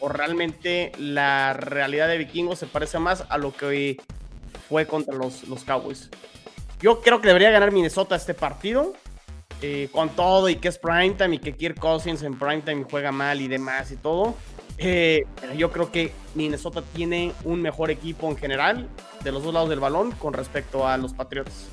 O 0.00 0.08
realmente 0.08 0.92
la 0.98 1.52
realidad 1.52 2.08
de 2.08 2.18
vikingos 2.18 2.58
se 2.58 2.66
parece 2.66 2.98
más 2.98 3.24
a 3.28 3.38
lo 3.38 3.54
que 3.54 4.00
fue 4.68 4.86
contra 4.86 5.14
los, 5.14 5.46
los 5.48 5.64
Cowboys. 5.64 6.08
Yo 6.80 7.00
creo 7.00 7.20
que 7.20 7.28
debería 7.28 7.50
ganar 7.50 7.72
Minnesota 7.72 8.16
este 8.16 8.34
partido. 8.34 8.94
Eh, 9.64 9.88
con 9.92 10.08
todo 10.08 10.48
y 10.48 10.56
que 10.56 10.66
es 10.66 10.76
primetime 10.76 11.36
y 11.36 11.38
que 11.38 11.54
Kirk 11.54 11.78
Cousins 11.78 12.24
en 12.24 12.36
primetime 12.36 12.84
juega 12.90 13.12
mal 13.12 13.40
y 13.40 13.46
demás 13.46 13.92
y 13.92 13.96
todo. 13.96 14.34
Eh, 14.76 15.24
yo 15.56 15.70
creo 15.70 15.92
que 15.92 16.12
Minnesota 16.34 16.82
tiene 16.92 17.32
un 17.44 17.62
mejor 17.62 17.92
equipo 17.92 18.28
en 18.28 18.36
general 18.36 18.88
de 19.22 19.30
los 19.30 19.44
dos 19.44 19.54
lados 19.54 19.68
del 19.68 19.78
balón 19.78 20.10
con 20.12 20.32
respecto 20.32 20.88
a 20.88 20.96
los 20.96 21.14
Patriots. 21.14 21.68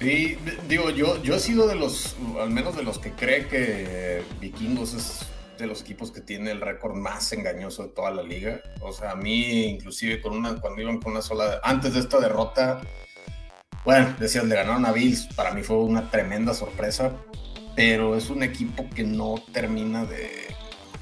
Sí, 0.00 0.38
digo, 0.66 0.88
yo, 0.88 1.22
yo 1.22 1.34
he 1.34 1.38
sido 1.38 1.68
de 1.68 1.74
los, 1.74 2.16
al 2.40 2.48
menos 2.48 2.74
de 2.74 2.82
los 2.82 2.98
que 2.98 3.12
cree 3.12 3.46
que 3.48 4.22
Vikingos 4.40 4.94
es 4.94 5.26
de 5.58 5.66
los 5.66 5.82
equipos 5.82 6.10
que 6.10 6.22
tiene 6.22 6.52
el 6.52 6.62
récord 6.62 6.94
más 6.94 7.30
engañoso 7.34 7.82
de 7.82 7.88
toda 7.90 8.10
la 8.10 8.22
liga. 8.22 8.62
O 8.80 8.94
sea, 8.94 9.10
a 9.10 9.14
mí, 9.14 9.64
inclusive 9.64 10.22
con 10.22 10.32
una, 10.32 10.58
cuando 10.58 10.80
iban 10.80 11.00
con 11.00 11.12
una 11.12 11.20
sola, 11.20 11.60
antes 11.62 11.92
de 11.92 12.00
esta 12.00 12.18
derrota, 12.18 12.80
bueno, 13.84 14.16
decías, 14.18 14.44
le 14.44 14.54
ganaron 14.54 14.86
a 14.86 14.92
Bills, 14.92 15.26
para 15.34 15.52
mí 15.52 15.62
fue 15.62 15.76
una 15.76 16.10
tremenda 16.10 16.54
sorpresa, 16.54 17.12
pero 17.76 18.16
es 18.16 18.30
un 18.30 18.42
equipo 18.42 18.88
que 18.88 19.04
no 19.04 19.34
termina 19.52 20.06
de 20.06 20.30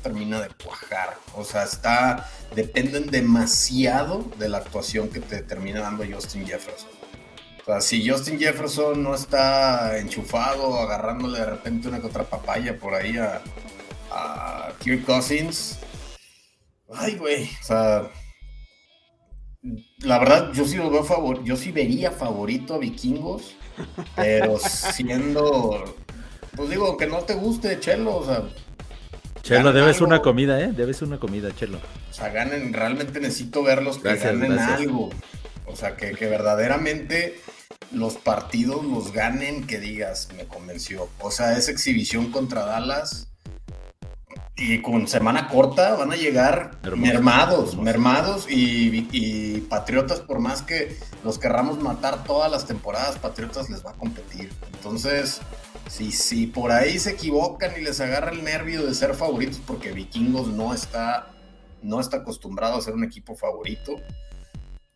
termina 0.02 0.40
de 0.40 0.48
cuajar, 0.64 1.16
o 1.34 1.44
sea, 1.44 1.64
está 1.64 2.30
dependen 2.54 3.10
demasiado 3.10 4.24
de 4.38 4.48
la 4.48 4.58
actuación 4.58 5.08
que 5.08 5.18
te 5.20 5.42
termina 5.42 5.80
dando 5.80 6.04
Justin 6.08 6.46
Jefferson. 6.46 6.97
O 7.68 7.70
sea, 7.70 7.82
si 7.82 8.08
Justin 8.08 8.38
Jefferson 8.38 9.02
no 9.02 9.14
está 9.14 9.98
enchufado, 9.98 10.80
agarrándole 10.80 11.40
de 11.40 11.44
repente 11.44 11.88
una 11.88 12.00
que 12.00 12.06
otra 12.06 12.24
papaya 12.24 12.78
por 12.78 12.94
ahí 12.94 13.18
a, 13.18 13.42
a 14.10 14.72
Kirk 14.82 15.04
Cousins, 15.04 15.78
ay, 16.94 17.16
güey, 17.16 17.44
o 17.44 17.64
sea, 17.64 18.10
la 19.98 20.18
verdad, 20.18 20.50
yo 20.54 20.64
sí 20.64 20.78
lo 20.78 20.88
veo 20.88 21.04
favor, 21.04 21.44
yo 21.44 21.56
sí 21.56 21.70
vería 21.70 22.10
favorito 22.10 22.72
a 22.72 22.78
Vikingos, 22.78 23.54
pero 24.16 24.58
siendo, 24.58 25.94
pues 26.56 26.70
digo, 26.70 26.96
que 26.96 27.06
no 27.06 27.18
te 27.18 27.34
guste, 27.34 27.78
Chelo, 27.80 28.16
o 28.16 28.24
sea. 28.24 28.44
Chelo, 29.42 29.74
debes 29.74 30.00
una 30.00 30.22
comida, 30.22 30.58
¿eh? 30.58 30.72
Debes 30.72 31.02
una 31.02 31.20
comida, 31.20 31.54
Chelo. 31.54 31.76
O 32.10 32.14
sea, 32.14 32.30
ganen, 32.30 32.72
realmente 32.72 33.20
necesito 33.20 33.62
verlos 33.62 33.98
que 33.98 34.16
ganen 34.16 34.58
algo. 34.58 35.10
O 35.66 35.76
sea, 35.76 35.96
que, 35.96 36.12
que 36.12 36.28
verdaderamente 36.28 37.38
los 37.92 38.14
partidos 38.16 38.84
los 38.84 39.12
ganen, 39.12 39.66
que 39.66 39.78
digas, 39.78 40.28
me 40.36 40.46
convenció. 40.46 41.08
O 41.20 41.30
sea, 41.30 41.56
esa 41.56 41.70
exhibición 41.70 42.30
contra 42.30 42.64
Dallas 42.64 43.28
y 44.56 44.82
con 44.82 45.06
semana 45.06 45.48
corta 45.48 45.94
van 45.94 46.12
a 46.12 46.16
llegar 46.16 46.78
mermados, 46.96 47.76
mermados 47.76 48.46
y, 48.48 49.60
Patriotas, 49.68 50.20
por 50.20 50.40
más 50.40 50.62
que 50.62 50.96
los 51.22 51.38
querramos 51.38 51.78
matar 51.78 52.24
todas 52.24 52.50
las 52.50 52.66
temporadas, 52.66 53.18
Patriotas 53.18 53.70
les 53.70 53.84
va 53.84 53.90
a 53.90 53.94
competir. 53.94 54.50
Entonces, 54.72 55.40
si, 55.88 56.10
si 56.10 56.46
por 56.46 56.72
ahí 56.72 56.98
se 56.98 57.10
equivocan 57.10 57.72
y 57.78 57.82
les 57.82 58.00
agarra 58.00 58.32
el 58.32 58.42
nervio 58.42 58.84
de 58.84 58.94
ser 58.94 59.14
favoritos, 59.14 59.60
porque 59.64 59.92
Vikingos 59.92 60.48
no 60.48 60.74
está, 60.74 61.28
no 61.82 62.00
está 62.00 62.18
acostumbrado 62.18 62.76
a 62.76 62.82
ser 62.82 62.94
un 62.94 63.04
equipo 63.04 63.36
favorito, 63.36 63.96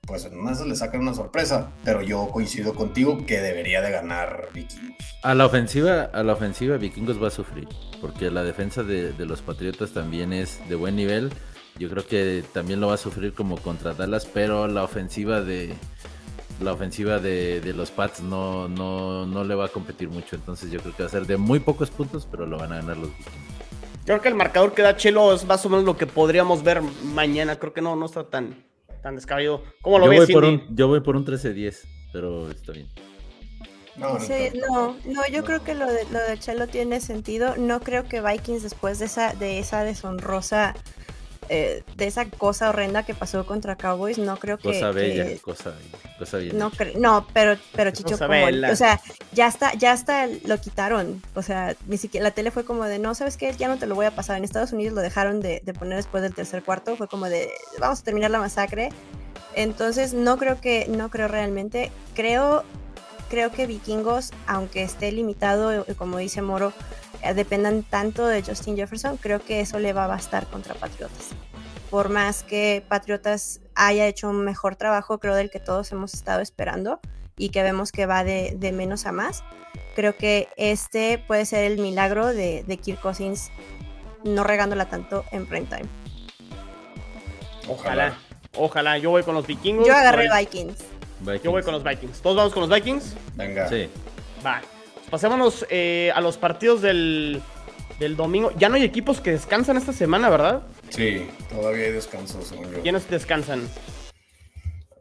pues 0.06 0.24
en 0.24 0.38
una 0.38 0.52
le 0.64 0.74
sacan 0.74 1.00
una 1.00 1.14
sorpresa, 1.14 1.70
pero 1.84 2.02
yo 2.02 2.28
coincido 2.28 2.74
contigo 2.74 3.24
que 3.24 3.40
debería 3.40 3.80
de 3.80 3.92
ganar 3.92 4.48
Vikingos. 4.52 4.96
A 5.22 5.34
la 5.34 5.46
ofensiva, 5.46 6.10
a 6.12 6.22
la 6.24 6.32
ofensiva 6.32 6.76
Vikingos 6.76 7.22
va 7.22 7.28
a 7.28 7.30
sufrir, 7.30 7.68
porque 8.00 8.30
la 8.30 8.42
defensa 8.42 8.82
de, 8.82 9.14
los 9.18 9.42
Patriotas 9.42 9.92
también 9.92 10.32
es 10.32 10.60
de 10.68 10.74
buen 10.74 10.96
nivel. 10.96 11.32
Yo 11.78 11.88
creo 11.88 12.06
que 12.06 12.44
también 12.52 12.80
lo 12.80 12.88
va 12.88 12.94
a 12.94 12.98
sufrir 12.98 13.32
como 13.32 13.56
contra 13.56 13.94
Dallas, 13.94 14.26
pero 14.26 14.66
la 14.66 14.82
ofensiva 14.82 15.40
de 15.40 15.72
la 16.60 16.72
ofensiva 16.72 17.18
de, 17.18 17.72
los 17.74 17.90
Pats 17.90 18.20
no, 18.20 18.68
no, 18.68 19.24
no 19.24 19.44
le 19.44 19.54
va 19.54 19.66
a 19.66 19.68
competir 19.68 20.08
mucho. 20.10 20.36
Entonces 20.36 20.70
yo 20.70 20.80
creo 20.80 20.94
que 20.96 21.04
va 21.04 21.08
a 21.08 21.12
ser 21.12 21.26
de 21.26 21.36
muy 21.36 21.60
pocos 21.60 21.90
puntos, 21.90 22.26
pero 22.30 22.44
lo 22.44 22.58
van 22.58 22.72
a 22.72 22.76
ganar 22.76 22.96
los 22.96 23.08
Vikingos. 23.08 23.42
Creo 24.04 24.20
que 24.20 24.28
el 24.28 24.34
marcador 24.34 24.74
que 24.74 24.82
da 24.82 24.96
Chelo 24.96 25.32
es 25.32 25.44
más 25.44 25.64
o 25.64 25.68
menos 25.68 25.84
lo 25.84 25.96
que 25.96 26.08
podríamos 26.08 26.64
ver 26.64 26.82
mañana. 26.82 27.56
Creo 27.58 27.72
que 27.72 27.80
no, 27.80 27.94
no 27.94 28.06
está 28.06 28.24
tan, 28.24 28.64
tan 29.02 29.16
descabellado. 29.16 29.62
¿Cómo 29.82 29.98
lo 29.98 30.06
yo 30.06 30.10
ves, 30.10 30.20
voy 30.20 30.32
por 30.32 30.44
un, 30.44 30.76
Yo 30.76 30.88
voy 30.88 31.00
por 31.00 31.16
un 31.16 31.26
13-10, 31.26 31.80
pero 32.12 32.50
está 32.50 32.72
bien. 32.72 32.88
No, 33.96 34.18
sí, 34.18 34.32
no, 34.54 34.96
no, 35.04 35.28
yo 35.30 35.44
creo 35.44 35.62
que 35.62 35.74
lo 35.74 35.86
de, 35.86 36.04
lo 36.10 36.18
de 36.18 36.38
Chelo 36.38 36.66
tiene 36.66 37.00
sentido. 37.00 37.56
No 37.56 37.80
creo 37.80 38.04
que 38.04 38.22
Vikings 38.22 38.62
después 38.62 38.98
de 38.98 39.04
esa, 39.04 39.34
de 39.34 39.58
esa 39.58 39.84
deshonrosa, 39.84 40.74
eh, 41.48 41.82
de 41.96 42.06
esa 42.06 42.26
cosa 42.26 42.68
horrenda 42.68 43.04
que 43.04 43.14
pasó 43.14 43.44
contra 43.46 43.76
Cowboys, 43.76 44.18
no 44.18 44.36
creo 44.38 44.58
que... 44.58 44.72
Cosa 44.72 44.90
bella, 44.92 45.26
cosa, 45.42 45.74
cosa 46.18 46.38
bien. 46.38 46.56
No, 46.56 46.70
no 46.96 47.26
pero, 47.32 47.58
pero 47.74 47.90
Chicho, 47.90 48.18
como, 48.18 48.34
o 48.70 48.76
sea, 48.76 49.00
ya 49.32 49.46
está, 49.46 49.74
ya 49.74 49.92
está, 49.92 50.28
lo 50.44 50.58
quitaron. 50.60 51.22
O 51.34 51.42
sea, 51.42 51.76
ni 51.86 51.98
siquiera 51.98 52.24
la 52.24 52.30
tele 52.30 52.50
fue 52.50 52.64
como 52.64 52.84
de, 52.84 52.98
no, 52.98 53.14
¿sabes 53.14 53.36
qué? 53.36 53.52
Ya 53.56 53.68
no 53.68 53.78
te 53.78 53.86
lo 53.86 53.94
voy 53.94 54.06
a 54.06 54.14
pasar. 54.14 54.36
En 54.36 54.44
Estados 54.44 54.72
Unidos 54.72 54.94
lo 54.94 55.00
dejaron 55.00 55.40
de, 55.40 55.60
de 55.64 55.74
poner 55.74 55.96
después 55.96 56.22
del 56.22 56.34
tercer 56.34 56.62
cuarto. 56.62 56.96
Fue 56.96 57.08
como 57.08 57.28
de, 57.28 57.50
vamos 57.78 58.00
a 58.00 58.04
terminar 58.04 58.30
la 58.30 58.38
masacre. 58.38 58.90
Entonces, 59.54 60.14
no 60.14 60.38
creo 60.38 60.60
que, 60.60 60.86
no 60.88 61.10
creo 61.10 61.28
realmente. 61.28 61.90
Creo 62.14 62.64
creo 63.32 63.50
que 63.50 63.66
Vikingos, 63.66 64.30
aunque 64.46 64.82
esté 64.82 65.10
limitado, 65.10 65.72
eh, 65.72 65.94
como 65.96 66.18
dice 66.18 66.42
Moro, 66.42 66.74
dependan 67.34 67.82
tanto 67.82 68.26
de 68.26 68.42
Justin 68.42 68.76
Jefferson, 68.76 69.16
creo 69.16 69.40
que 69.40 69.60
eso 69.60 69.78
le 69.78 69.92
va 69.92 70.04
a 70.04 70.08
bastar 70.08 70.46
contra 70.46 70.74
Patriotas. 70.74 71.30
Por 71.90 72.08
más 72.08 72.42
que 72.42 72.84
Patriotas 72.88 73.60
haya 73.74 74.06
hecho 74.06 74.28
un 74.28 74.44
mejor 74.44 74.76
trabajo, 74.76 75.18
creo 75.18 75.34
del 75.34 75.50
que 75.50 75.60
todos 75.60 75.92
hemos 75.92 76.14
estado 76.14 76.40
esperando 76.40 77.00
y 77.36 77.50
que 77.50 77.62
vemos 77.62 77.92
que 77.92 78.06
va 78.06 78.24
de, 78.24 78.72
menos 78.74 79.06
a 79.06 79.12
más, 79.12 79.44
creo 79.94 80.16
que 80.16 80.48
este 80.56 81.18
puede 81.18 81.44
ser 81.46 81.70
el 81.70 81.78
milagro 81.78 82.26
de, 82.26 82.64
de 82.66 82.76
Kirk 82.76 83.00
Cousins 83.00 83.50
no 84.24 84.44
regándola 84.44 84.86
tanto 84.86 85.24
en 85.32 85.46
prime 85.46 85.66
time. 85.66 85.88
Ojalá, 87.68 88.14
ojalá. 88.56 88.98
Yo 88.98 89.10
voy 89.10 89.22
con 89.22 89.34
los 89.34 89.46
vikingos. 89.46 89.86
Yo 89.86 89.94
agarré 89.94 90.28
Vikings. 90.36 90.78
Yo 91.42 91.50
voy 91.50 91.62
con 91.62 91.74
los 91.74 91.84
Vikings. 91.84 92.20
¿Todos 92.20 92.36
vamos 92.36 92.52
con 92.52 92.68
los 92.68 92.70
Vikings? 92.70 93.14
Venga. 93.34 93.68
Sí. 93.68 93.88
Vale. 94.42 94.66
Pasémonos 95.12 95.66
eh, 95.68 96.10
a 96.14 96.22
los 96.22 96.38
partidos 96.38 96.80
del, 96.80 97.42
del 98.00 98.16
domingo. 98.16 98.50
Ya 98.56 98.70
no 98.70 98.76
hay 98.76 98.82
equipos 98.82 99.20
que 99.20 99.32
descansan 99.32 99.76
esta 99.76 99.92
semana, 99.92 100.30
¿verdad? 100.30 100.62
Sí, 100.88 101.28
todavía 101.50 101.84
hay 101.84 101.92
descansos, 101.92 102.46
según 102.46 102.72
yo. 102.72 102.80
¿Quiénes 102.80 103.08
descansan? 103.10 103.68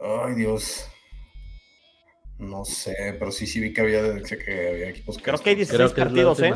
Ay, 0.02 0.36
Dios. 0.36 0.86
No 2.39 2.65
sé, 2.65 3.15
pero 3.17 3.32
sí, 3.32 3.47
sí 3.47 3.62
vi 3.62 3.71
que 3.71 3.80
había, 3.80 4.02
que 4.21 4.69
había 4.71 4.89
equipos 4.89 5.15
que 5.15 5.24
Creo 5.24 5.39
que 5.39 5.52
hay 5.52 5.56
16 5.56 5.93
partidos, 5.93 6.41
¿eh? 6.41 6.54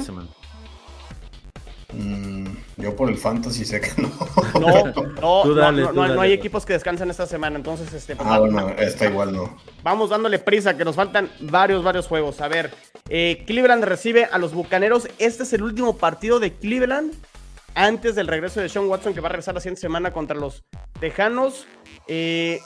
Mm, 1.93 2.47
yo 2.77 2.95
por 2.95 3.09
el 3.09 3.17
fantasy 3.17 3.65
sé 3.65 3.81
que 3.81 4.01
no. 4.01 4.11
No, 5.21 5.45
no, 5.45 5.93
no, 5.93 6.21
hay 6.21 6.31
equipos 6.31 6.65
que 6.65 6.73
descansan 6.73 7.09
esta 7.09 7.25
semana, 7.25 7.57
entonces 7.57 7.93
este. 7.93 8.15
Pues, 8.15 8.27
ah, 8.29 8.39
bueno, 8.39 8.69
está 8.77 9.05
igual 9.05 9.33
no. 9.33 9.57
Vamos 9.83 10.09
dándole 10.09 10.39
prisa, 10.39 10.75
que 10.77 10.85
nos 10.85 10.95
faltan 10.95 11.29
varios, 11.41 11.83
varios 11.83 12.07
juegos. 12.07 12.41
A 12.41 12.47
ver, 12.47 12.71
eh, 13.09 13.43
Cleveland 13.45 13.83
recibe 13.83 14.25
a 14.25 14.37
los 14.37 14.53
Bucaneros. 14.53 15.07
Este 15.19 15.43
es 15.43 15.53
el 15.53 15.63
último 15.63 15.97
partido 15.97 16.39
de 16.39 16.53
Cleveland 16.53 17.13
antes 17.75 18.15
del 18.15 18.27
regreso 18.27 18.61
de 18.61 18.69
Sean 18.69 18.87
Watson, 18.87 19.13
que 19.13 19.19
va 19.21 19.27
a 19.27 19.31
regresar 19.31 19.53
la 19.53 19.61
siguiente 19.61 19.81
semana 19.81 20.11
contra 20.11 20.35
los 20.35 20.63
Tejanos. 20.99 21.67
Eh, 22.07 22.59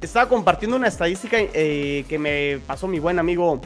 estaba 0.00 0.28
compartiendo 0.28 0.76
una 0.76 0.88
estadística 0.88 1.36
eh, 1.38 2.04
que 2.08 2.18
me 2.18 2.60
pasó 2.66 2.86
mi 2.86 2.98
buen 2.98 3.18
amigo 3.18 3.60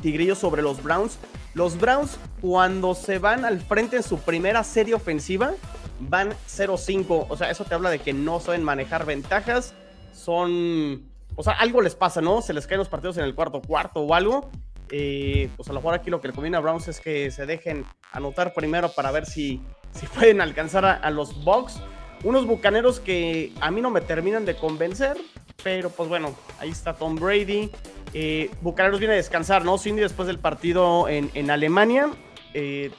Tigrillo 0.00 0.34
sobre 0.34 0.62
los 0.62 0.82
Browns. 0.82 1.18
Los 1.54 1.78
Browns, 1.78 2.18
cuando 2.40 2.94
se 2.94 3.18
van 3.18 3.44
al 3.44 3.60
frente 3.60 3.96
en 3.96 4.02
su 4.02 4.18
primera 4.18 4.64
serie 4.64 4.94
ofensiva, 4.94 5.52
van 6.00 6.30
0-5. 6.48 7.26
O 7.28 7.36
sea, 7.36 7.50
eso 7.50 7.64
te 7.64 7.74
habla 7.74 7.90
de 7.90 7.98
que 7.98 8.12
no 8.12 8.40
saben 8.40 8.62
manejar 8.62 9.04
ventajas. 9.04 9.74
Son. 10.14 11.10
O 11.34 11.42
sea, 11.42 11.54
algo 11.54 11.80
les 11.80 11.94
pasa, 11.94 12.20
¿no? 12.20 12.42
Se 12.42 12.52
les 12.52 12.66
caen 12.66 12.78
los 12.78 12.88
partidos 12.88 13.16
en 13.18 13.24
el 13.24 13.34
cuarto 13.34 13.60
cuarto 13.60 14.00
o 14.00 14.14
algo. 14.14 14.50
Eh, 14.90 15.48
pues 15.56 15.68
a 15.70 15.72
lo 15.72 15.80
mejor 15.80 15.94
aquí 15.94 16.10
lo 16.10 16.20
que 16.20 16.28
le 16.28 16.34
conviene 16.34 16.56
a 16.58 16.60
Browns 16.60 16.88
es 16.88 17.00
que 17.00 17.30
se 17.30 17.46
dejen 17.46 17.86
anotar 18.12 18.52
primero 18.52 18.90
para 18.92 19.10
ver 19.10 19.24
si, 19.24 19.62
si 19.92 20.06
pueden 20.06 20.40
alcanzar 20.40 20.84
a, 20.84 20.94
a 20.94 21.10
los 21.10 21.44
Bucks. 21.44 21.80
Unos 22.24 22.46
bucaneros 22.46 23.00
que 23.00 23.52
a 23.60 23.70
mí 23.70 23.80
no 23.80 23.90
me 23.90 24.00
terminan 24.00 24.44
de 24.44 24.54
convencer, 24.54 25.16
pero 25.64 25.90
pues 25.90 26.08
bueno, 26.08 26.36
ahí 26.60 26.70
está 26.70 26.94
Tom 26.94 27.16
Brady. 27.16 27.70
Eh, 28.14 28.50
Bucaneros 28.60 29.00
viene 29.00 29.14
a 29.14 29.16
descansar, 29.16 29.64
¿no? 29.64 29.78
Cindy 29.78 30.02
después 30.02 30.26
del 30.26 30.38
partido 30.38 31.08
en, 31.08 31.50
Alemania. 31.50 32.10
Eh, 32.54 32.90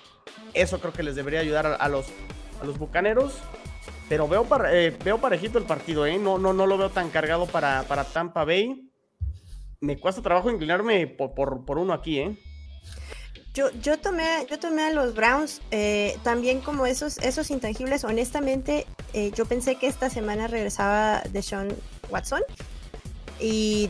eso 0.53 0.79
creo 0.79 0.93
que 0.93 1.03
les 1.03 1.15
debería 1.15 1.39
ayudar 1.39 1.77
a, 1.79 1.89
los, 1.89 2.07
Bucaneros. 2.77 3.35
Pero 4.09 4.27
veo, 4.27 4.45
eh, 4.69 4.95
veo 5.03 5.19
parejito 5.19 5.57
el 5.57 5.65
partido, 5.65 6.05
¿eh? 6.05 6.17
No, 6.17 6.37
no, 6.37 6.53
no 6.53 6.67
lo 6.67 6.77
veo 6.77 6.89
tan 6.89 7.09
cargado 7.09 7.45
para, 7.45 7.83
para 7.83 8.03
Tampa 8.03 8.43
Bay. 8.43 8.89
Me 9.79 9.97
cuesta 9.99 10.21
trabajo 10.21 10.49
inclinarme 10.49 11.07
por, 11.07 11.33
por, 11.33 11.77
uno 11.77 11.93
aquí, 11.93 12.19
¿eh? 12.19 12.37
Yo, 13.53 13.69
yo, 13.81 13.99
tomé, 13.99 14.47
yo 14.49 14.57
tomé 14.59 14.83
a 14.83 14.89
los 14.91 15.13
Browns 15.13 15.61
también 16.23 16.59
como 16.61 16.85
esos, 16.85 17.17
esos 17.19 17.51
intangibles. 17.51 18.03
Honestamente, 18.03 18.87
eh, 19.13 19.31
yo 19.35 19.45
pensé 19.45 19.75
que 19.75 19.85
esta 19.85 20.09
semana 20.09 20.47
regresaba 20.47 21.21
de 21.29 21.41
Sean 21.43 21.69
Watson 22.09 22.41
y, 23.39 23.89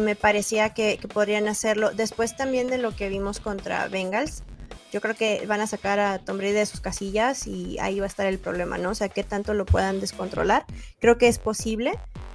me 0.00 0.16
parecía 0.16 0.70
que, 0.70 0.98
que, 0.98 1.08
podrían 1.08 1.48
hacerlo. 1.48 1.90
Después 1.92 2.36
también 2.36 2.68
de 2.68 2.78
lo 2.78 2.94
que 2.94 3.08
vimos 3.08 3.40
contra 3.40 3.88
Bengals, 3.88 4.42
yo 4.92 5.00
creo 5.00 5.14
que 5.14 5.44
van 5.46 5.60
a 5.60 5.66
sacar 5.66 5.98
a 5.98 6.18
Tom 6.18 6.38
Brady 6.38 6.52
de 6.52 6.66
sus 6.66 6.80
casillas 6.80 7.46
y 7.46 7.78
ahí 7.78 8.00
va 8.00 8.06
a 8.06 8.08
estar 8.08 8.26
el 8.26 8.38
problema, 8.38 8.78
¿no? 8.78 8.90
O 8.90 8.94
sea, 8.94 9.08
qué 9.08 9.22
tanto 9.22 9.54
lo 9.54 9.64
puedan 9.66 10.00
descontrolar. 10.00 10.64
Creo 11.00 11.18
que 11.18 11.28
es 11.28 11.38
posible 11.38 11.92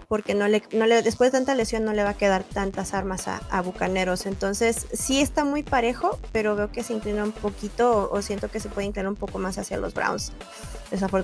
porque 0.07 0.35
no 0.35 0.47
le, 0.47 0.63
no 0.71 0.85
le, 0.85 1.01
después 1.01 1.31
de 1.31 1.39
tanta 1.39 1.55
lesión 1.55 1.83
no 1.83 1.93
le 1.93 2.03
va 2.03 2.11
a 2.11 2.13
quedar 2.13 2.43
tantas 2.43 2.93
armas 2.93 3.27
a, 3.27 3.61
Bucaneros. 3.61 4.25
Entonces, 4.25 4.87
sí 4.93 5.19
está 5.19 5.43
muy 5.43 5.63
parejo, 5.63 6.19
pero 6.31 6.55
veo 6.55 6.71
que 6.71 6.83
se 6.83 6.93
inclina 6.93 7.23
un 7.23 7.31
poquito 7.31 8.09
o, 8.11 8.21
siento 8.21 8.49
que 8.49 8.59
se 8.59 8.69
puede 8.69 8.87
inclinar 8.87 9.09
un 9.09 9.15
poco 9.15 9.39
más 9.39 9.57
hacia 9.57 9.77
los 9.77 9.93
Browns. 9.93 10.31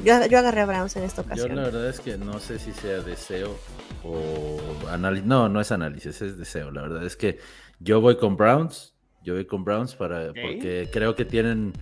Yo, 0.04 0.26
yo 0.26 0.40
agarré 0.40 0.62
a 0.62 0.66
Browns 0.66 0.96
en 0.96 1.04
esta 1.04 1.22
ocasión. 1.22 1.50
Yo 1.50 1.56
la 1.56 1.64
verdad 1.64 1.88
es 1.88 2.00
que 2.00 2.18
no 2.18 2.40
sé 2.40 2.58
si 2.58 2.74
sea 2.74 3.02
deseo 3.02 3.56
o 4.04 4.60
análisis. 4.90 5.28
No, 5.28 5.48
no 5.48 5.62
es 5.62 5.72
análisis, 5.72 6.22
es 6.22 6.38
deseo. 6.38 6.72
La 6.72 6.82
verdad 6.82 7.06
es 7.06 7.16
que 7.16 7.40
yo 7.80 8.02
voy 8.02 8.18
con 8.18 8.36
Browns 8.36 8.91
yo 9.24 9.36
voy 9.36 9.46
con 9.46 9.64
Browns 9.64 9.96
para, 9.96 10.28
porque 10.28 10.90
creo 10.92 11.16
que 11.16 11.26
tienen, 11.26 11.74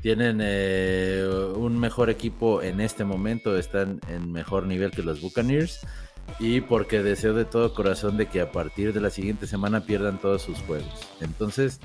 tienen 0.00 0.40
eh, 0.42 1.26
un 1.56 1.78
mejor 1.78 2.10
equipo 2.10 2.62
en 2.62 2.80
este 2.80 3.04
momento, 3.04 3.56
están 3.56 4.00
en 4.08 4.32
mejor 4.32 4.66
nivel 4.66 4.90
que 4.90 5.02
los 5.02 5.20
Buccaneers 5.20 5.80
y 6.38 6.60
porque 6.60 7.02
deseo 7.02 7.34
de 7.34 7.44
todo 7.44 7.74
corazón 7.74 8.16
de 8.16 8.26
que 8.26 8.40
a 8.40 8.52
partir 8.52 8.92
de 8.92 9.00
la 9.00 9.10
siguiente 9.10 9.46
semana 9.46 9.84
pierdan 9.84 10.18
todos 10.18 10.42
sus 10.42 10.58
juegos. 10.60 11.08
Entonces, 11.20 11.80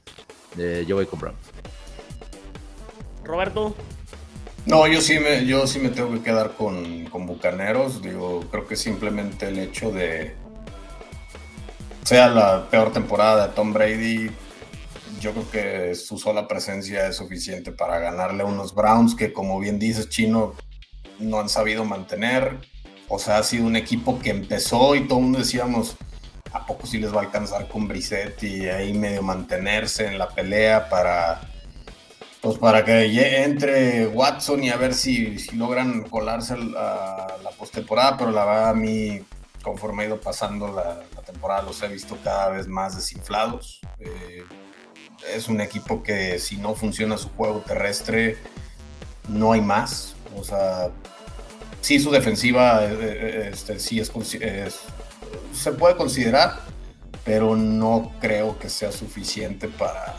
eh, 0.57 0.85
yo 0.87 0.95
voy 0.95 1.05
con 1.05 1.19
Browns. 1.19 1.39
Roberto. 3.23 3.75
No, 4.65 4.87
yo 4.87 5.01
sí 5.01 5.19
me, 5.19 5.45
yo 5.45 5.67
sí 5.67 5.79
me 5.79 5.89
tengo 5.89 6.11
que 6.13 6.21
quedar 6.21 6.53
con, 6.53 7.05
con 7.05 7.25
Bucaneros. 7.25 8.01
Digo, 8.01 8.41
creo 8.49 8.67
que 8.67 8.75
simplemente 8.75 9.47
el 9.47 9.59
hecho 9.59 9.91
de 9.91 10.35
sea 12.03 12.29
la 12.29 12.69
peor 12.69 12.91
temporada 12.91 13.47
de 13.47 13.53
Tom 13.53 13.73
Brady, 13.73 14.29
yo 15.23 15.31
creo 15.31 15.49
que 15.49 15.95
su 15.95 16.17
sola 16.17 16.49
presencia 16.49 17.07
es 17.07 17.15
suficiente 17.15 17.71
para 17.71 17.97
ganarle 17.97 18.43
a 18.43 18.45
unos 18.45 18.75
Browns 18.75 19.15
que, 19.15 19.31
como 19.31 19.57
bien 19.57 19.79
dices, 19.79 20.09
Chino, 20.09 20.53
no 21.17 21.39
han 21.39 21.47
sabido 21.47 21.85
mantener. 21.85 22.59
O 23.07 23.17
sea, 23.17 23.37
ha 23.37 23.43
sido 23.43 23.65
un 23.65 23.77
equipo 23.77 24.19
que 24.19 24.31
empezó 24.31 24.95
y 24.95 25.07
todo 25.07 25.19
el 25.19 25.23
mundo 25.23 25.39
decíamos, 25.39 25.95
¿a 26.51 26.65
poco 26.65 26.85
sí 26.85 26.97
les 26.97 27.13
va 27.13 27.21
a 27.21 27.23
alcanzar 27.23 27.69
con 27.69 27.87
Brissett 27.87 28.43
y 28.43 28.67
ahí 28.67 28.93
medio 28.93 29.21
mantenerse 29.21 30.07
en 30.07 30.17
la 30.17 30.27
pelea 30.27 30.89
para, 30.89 31.39
pues 32.41 32.57
para 32.57 32.83
que 32.83 33.43
entre 33.43 34.07
Watson 34.07 34.61
y 34.65 34.71
a 34.71 34.75
ver 34.75 34.93
si, 34.93 35.37
logran 35.53 36.03
colarse 36.09 36.53
a 36.53 37.37
la 37.41 37.51
postemporada? 37.57 38.17
Pero 38.17 38.31
la 38.31 38.43
verdad, 38.43 38.69
a 38.69 38.73
mí, 38.73 39.21
conforme 39.63 40.03
ha 40.03 40.07
ido 40.07 40.19
pasando 40.19 40.67
la, 40.67 41.01
temporada, 41.25 41.61
los 41.61 41.81
he 41.81 41.87
visto 41.87 42.17
cada 42.21 42.49
vez 42.49 42.67
más 42.67 42.97
desinflados. 42.97 43.79
Eh, 43.99 44.43
es 45.33 45.47
un 45.47 45.61
equipo 45.61 46.03
que 46.03 46.39
si 46.39 46.57
no 46.57 46.75
funciona 46.75 47.17
su 47.17 47.29
juego 47.29 47.59
terrestre, 47.59 48.37
no 49.27 49.53
hay 49.53 49.61
más. 49.61 50.15
O 50.35 50.43
sea, 50.43 50.89
sí 51.81 51.99
su 51.99 52.11
defensiva 52.11 52.83
eh, 52.85 52.97
eh, 52.99 53.49
este, 53.53 53.79
sí 53.79 53.99
es, 53.99 54.11
se 55.53 55.71
puede 55.73 55.95
considerar, 55.95 56.59
pero 57.23 57.55
no 57.55 58.11
creo 58.19 58.57
que 58.57 58.69
sea 58.69 58.91
suficiente 58.91 59.67
para... 59.67 60.15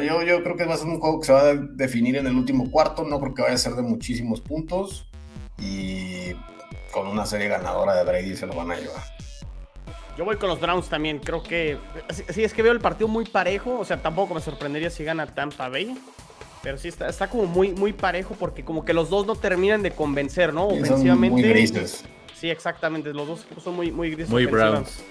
yo, 0.00 0.22
yo 0.22 0.42
creo 0.42 0.56
que 0.56 0.64
va 0.64 0.74
a 0.74 0.78
ser 0.78 0.86
un 0.86 1.00
juego 1.00 1.20
que 1.20 1.26
se 1.26 1.32
va 1.32 1.40
a 1.40 1.54
definir 1.54 2.16
en 2.16 2.26
el 2.26 2.36
último 2.36 2.70
cuarto, 2.70 3.04
no 3.04 3.20
creo 3.20 3.34
que 3.34 3.42
vaya 3.42 3.54
a 3.54 3.58
ser 3.58 3.74
de 3.74 3.82
muchísimos 3.82 4.40
puntos 4.40 5.06
y 5.58 6.32
con 6.92 7.06
una 7.06 7.26
serie 7.26 7.48
ganadora 7.48 7.94
de 7.96 8.04
Brady 8.04 8.36
se 8.36 8.46
lo 8.46 8.54
van 8.54 8.70
a 8.70 8.76
llevar. 8.76 9.02
Yo 10.22 10.26
voy 10.26 10.36
con 10.36 10.48
los 10.48 10.60
Browns 10.60 10.88
también. 10.88 11.18
Creo 11.18 11.42
que. 11.42 11.78
Sí, 12.28 12.44
es 12.44 12.54
que 12.54 12.62
veo 12.62 12.70
el 12.70 12.78
partido 12.78 13.08
muy 13.08 13.24
parejo. 13.24 13.80
O 13.80 13.84
sea, 13.84 14.00
tampoco 14.00 14.34
me 14.34 14.40
sorprendería 14.40 14.88
si 14.88 15.02
gana 15.02 15.26
Tampa 15.26 15.68
Bay. 15.68 15.98
Pero 16.62 16.78
sí 16.78 16.86
está, 16.86 17.08
está 17.08 17.28
como 17.28 17.46
muy, 17.46 17.72
muy 17.72 17.92
parejo 17.92 18.36
porque 18.38 18.64
como 18.64 18.84
que 18.84 18.94
los 18.94 19.10
dos 19.10 19.26
no 19.26 19.34
terminan 19.34 19.82
de 19.82 19.90
convencer, 19.90 20.54
¿no? 20.54 20.68
Ofensivamente. 20.68 21.42
muy 21.42 21.42
grises. 21.42 22.04
Sí, 22.36 22.48
exactamente. 22.50 23.12
Los 23.12 23.26
dos 23.26 23.46
son 23.64 23.74
muy, 23.74 23.90
muy 23.90 24.12
grises. 24.12 24.30
Muy 24.30 24.46
Browns. 24.46 25.02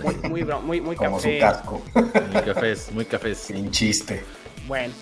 Muy, 0.00 0.14
muy, 0.30 0.42
brown, 0.44 0.64
muy, 0.64 0.80
muy 0.80 0.94
Como 0.94 1.18
su 1.18 1.28
casco. 1.40 1.82
Muy 1.94 2.42
cafés, 2.42 2.92
muy 2.92 3.04
cafés. 3.04 3.38
Sin 3.38 3.68
chiste. 3.72 4.22
Bueno. 4.68 4.94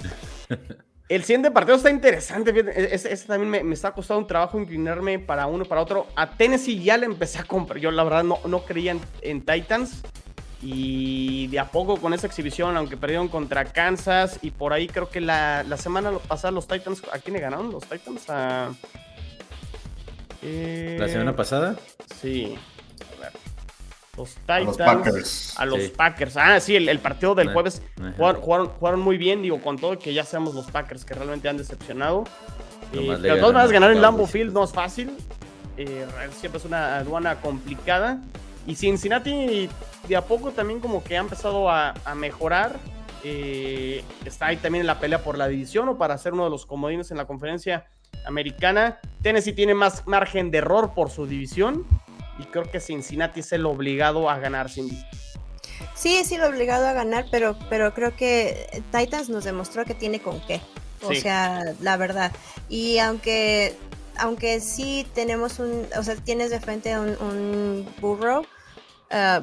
El 1.11 1.25
siguiente 1.25 1.51
partido 1.51 1.77
está 1.77 1.91
interesante. 1.91 2.55
Este, 2.95 3.17
también 3.27 3.67
me, 3.67 3.75
está 3.75 3.91
costando 3.91 4.21
un 4.21 4.29
trabajo 4.29 4.61
inclinarme 4.61 5.19
para 5.19 5.49
uno 5.49 5.65
para 5.65 5.81
otro. 5.81 6.07
A 6.15 6.31
Tennessee 6.31 6.81
ya 6.81 6.97
le 6.97 7.07
empecé 7.07 7.41
a 7.41 7.43
comprar. 7.43 7.81
Yo 7.81 7.91
la 7.91 8.05
verdad 8.05 8.23
no, 8.23 8.39
no 8.47 8.63
creía 8.63 8.97
en, 9.21 9.41
Titans. 9.41 10.03
Y 10.63 11.49
de 11.49 11.59
a 11.59 11.65
poco 11.65 11.97
con 11.97 12.15
esa 12.15 12.29
exhibición, 12.29 12.77
aunque 12.77 12.97
perdieron 12.97 13.27
contra 13.27 13.65
Kansas. 13.65 14.39
Y 14.41 14.53
por 14.53 14.73
ahí 14.73 14.87
creo 14.87 15.11
que 15.11 15.21
la, 15.21 15.65
semana 15.79 16.13
pasada 16.13 16.53
los 16.53 16.69
Titans. 16.69 17.03
¿A 17.13 17.19
quién 17.19 17.35
le 17.35 17.41
ganaron 17.41 17.73
los 17.73 17.83
Titans? 17.83 18.29
¿La 18.29 18.69
semana 21.09 21.35
pasada? 21.35 21.75
Sí. 22.21 22.57
Los 24.21 24.35
Titans. 24.35 24.59
A 24.59 24.65
los 24.65 24.77
Packers. 24.77 25.55
A 25.59 25.67
los 25.67 25.81
Packers. 25.91 26.37
Ah, 26.37 26.61
sí, 26.61 26.77
el, 26.77 26.99
partido 26.99 27.35
del 27.35 27.53
jueves 27.53 27.83
jugaron, 28.17 29.01
muy 29.01 29.17
bien, 29.17 29.43
digo, 29.43 29.61
con 29.61 29.79
todo 29.79 29.99
que 29.99 30.13
ya 30.13 30.25
seamos 30.25 30.55
los 30.55 30.67
Packers 30.71 31.05
que 31.05 31.15
realmente 31.15 31.49
han 31.49 31.57
decepcionado. 31.57 32.25
Eh, 32.93 33.19
pero 33.23 33.37
todas 33.39 33.53
maneras, 33.55 33.73
ganar 33.73 33.93
en 33.93 34.03
Lambo 34.03 34.27
Field 34.27 34.53
no 34.53 34.65
es 34.65 34.73
fácil. 34.73 35.17
Eh, 35.77 36.07
siempre 36.39 36.59
es 36.59 36.65
una 36.65 36.99
aduana 36.99 37.41
complicada. 37.41 38.21
Y 38.67 38.75
Cincinnati 38.75 39.69
de 40.07 40.17
a 40.17 40.23
poco 40.23 40.51
también 40.51 40.81
como 40.81 41.03
que 41.03 41.17
ha 41.17 41.21
empezado 41.21 41.71
a, 41.71 41.95
mejorar. 42.15 42.79
Eh, 43.25 44.03
está 44.25 44.47
ahí 44.47 44.57
también 44.57 44.81
en 44.83 44.87
la 44.87 44.99
pelea 44.99 45.23
por 45.23 45.37
la 45.39 45.49
división 45.49 45.89
o 45.89 45.99
para 45.99 46.17
ser 46.19 46.33
uno 46.33 46.45
de 46.45 46.51
los 46.51 46.67
comodines 46.67 47.11
en 47.11 47.17
la 47.17 47.27
conferencia 47.27 47.87
americana. 48.27 48.99
Tennessee 49.23 49.53
tiene 49.53 49.75
más 49.75 50.07
margen 50.07 50.51
de 50.51 50.59
error 50.59 50.93
por 50.95 51.11
su 51.11 51.27
división 51.27 51.87
y 52.41 52.45
creo 52.45 52.71
que 52.71 52.81
Cincinnati 52.81 53.41
es 53.41 53.53
el 53.53 53.67
obligado 53.67 54.31
a 54.31 54.39
ganar, 54.39 54.71
Cindy. 54.71 54.99
Sí, 55.95 56.23
sí, 56.25 56.37
el 56.37 56.45
obligado 56.45 56.87
a 56.87 56.93
ganar, 56.93 57.27
pero, 57.31 57.57
pero 57.69 57.93
creo 57.95 58.17
que 58.17 58.83
Titans 58.91 59.29
nos 59.29 59.45
demostró 59.45 59.85
que 59.85 59.95
tiene 59.95 60.21
con 60.21 60.41
qué. 60.47 60.61
O 61.03 61.15
sea, 61.15 61.75
la 61.81 61.97
verdad. 61.97 62.33
Y 62.69 62.99
aunque, 62.99 63.75
aunque 64.17 64.61
sí 64.61 65.07
tenemos 65.15 65.59
un, 65.59 65.87
o 65.97 66.03
sea, 66.03 66.17
tienes 66.17 66.51
de 66.51 66.61
frente 66.61 66.99
un, 66.99 67.17
un 67.21 67.95
burro, 68.01 68.43
uh, 69.11 69.43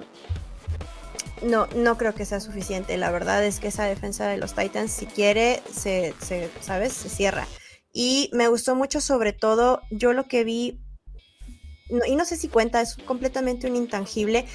no, 1.46 1.68
no 1.76 1.98
creo 1.98 2.14
que 2.14 2.26
sea 2.26 2.40
suficiente. 2.40 2.98
La 2.98 3.12
verdad 3.12 3.44
es 3.44 3.60
que 3.60 3.68
esa 3.68 3.86
defensa 3.86 4.28
de 4.28 4.38
los 4.38 4.54
Titans, 4.54 4.92
si 4.92 5.08
quiere, 5.08 5.62
se, 5.72 6.14
se, 6.22 6.50
¿sabes? 6.62 6.94
Se 6.94 7.10
cierra. 7.10 7.48
Y 7.92 8.30
me 8.34 8.48
gustó 8.48 8.76
mucho, 8.76 9.02
sobre 9.02 9.34
todo, 9.34 9.82
yo 9.90 10.14
lo 10.14 10.28
que 10.28 10.44
vi 10.44 10.80
y 11.90 12.16
no 12.16 12.26
sé 12.26 12.38
si 12.38 12.48
cuenta, 12.48 12.82
es 12.82 12.96
completamente 12.96 13.68
un 13.68 13.76
intangible, 13.76 14.46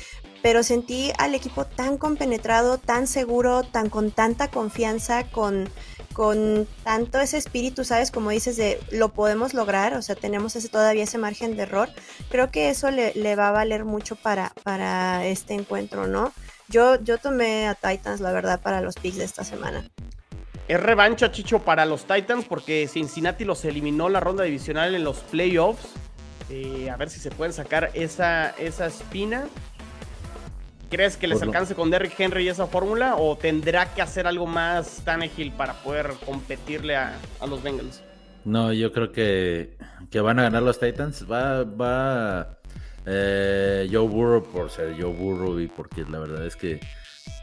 pero 0.42 0.62
sentí 0.62 1.12
al 1.18 1.34
equipo 1.34 1.64
tan 1.64 1.96
compenetrado, 1.96 2.78
tan 2.78 3.06
seguro, 3.06 3.62
tan 3.62 3.88
con 3.88 4.10
tanta 4.10 4.48
confianza, 4.50 5.30
con, 5.30 5.68
con 6.12 6.66
tanto 6.82 7.20
ese 7.20 7.38
espíritu, 7.38 7.84
¿sabes? 7.84 8.10
Como 8.10 8.30
dices, 8.30 8.56
de 8.56 8.80
lo 8.90 9.10
podemos 9.10 9.54
lograr, 9.54 9.94
o 9.94 10.02
sea, 10.02 10.16
tenemos 10.16 10.56
ese, 10.56 10.68
todavía 10.68 11.04
ese 11.04 11.18
margen 11.18 11.56
de 11.56 11.62
error. 11.62 11.88
Creo 12.28 12.50
que 12.50 12.70
eso 12.70 12.90
le, 12.90 13.36
va 13.36 13.48
a 13.48 13.52
valer 13.52 13.84
mucho 13.84 14.16
para, 14.16 14.52
para 14.64 15.24
este 15.26 15.54
encuentro, 15.54 16.08
¿no? 16.08 16.32
Yo, 16.68 17.00
yo 17.02 17.18
tomé 17.18 17.68
a 17.68 17.74
Titans, 17.74 18.20
la 18.20 18.32
verdad, 18.32 18.60
para 18.60 18.80
los 18.80 18.96
picks 18.96 19.18
de 19.18 19.24
esta 19.24 19.44
semana. 19.44 19.88
Es 20.68 20.80
revancha, 20.80 21.30
Chicho, 21.30 21.60
para 21.60 21.84
los 21.86 22.04
Titans 22.06 22.44
porque 22.48 22.88
Cincinnati 22.88 23.44
los 23.44 23.64
eliminó 23.64 24.08
la 24.08 24.20
ronda 24.20 24.44
divisional 24.44 24.94
en 24.94 25.04
los 25.04 25.18
playoffs. 25.18 25.88
Eh, 26.52 26.90
a 26.90 26.96
ver 26.98 27.08
si 27.08 27.18
se 27.18 27.30
pueden 27.30 27.54
sacar 27.54 27.90
esa, 27.94 28.50
esa 28.50 28.86
espina. 28.86 29.46
¿Crees 30.90 31.16
que 31.16 31.26
les 31.26 31.38
pues 31.38 31.48
alcance 31.48 31.74
con 31.74 31.90
Derrick 31.90 32.20
Henry 32.20 32.46
esa 32.46 32.66
fórmula 32.66 33.16
o 33.16 33.38
tendrá 33.38 33.94
que 33.94 34.02
hacer 34.02 34.26
algo 34.26 34.46
más 34.46 35.00
Tannehill 35.02 35.52
para 35.52 35.72
poder 35.82 36.10
competirle 36.26 36.96
a, 36.96 37.16
los 37.48 37.62
Bengals? 37.62 38.02
No, 38.44 38.70
yo 38.74 38.92
creo 38.92 39.12
que, 39.12 39.78
que, 40.10 40.20
van 40.20 40.38
a 40.40 40.42
ganar 40.42 40.62
los 40.62 40.78
Titans. 40.78 41.24
Va, 41.30 41.64
va, 41.64 42.58
Eh, 43.06 43.88
Joe 43.90 44.06
Burrow 44.06 44.44
por 44.44 44.70
ser 44.70 44.94
Joe 45.00 45.12
Burrow 45.12 45.58
y 45.58 45.68
porque 45.68 46.04
la 46.04 46.18
verdad 46.18 46.46
es 46.46 46.54
que 46.54 46.78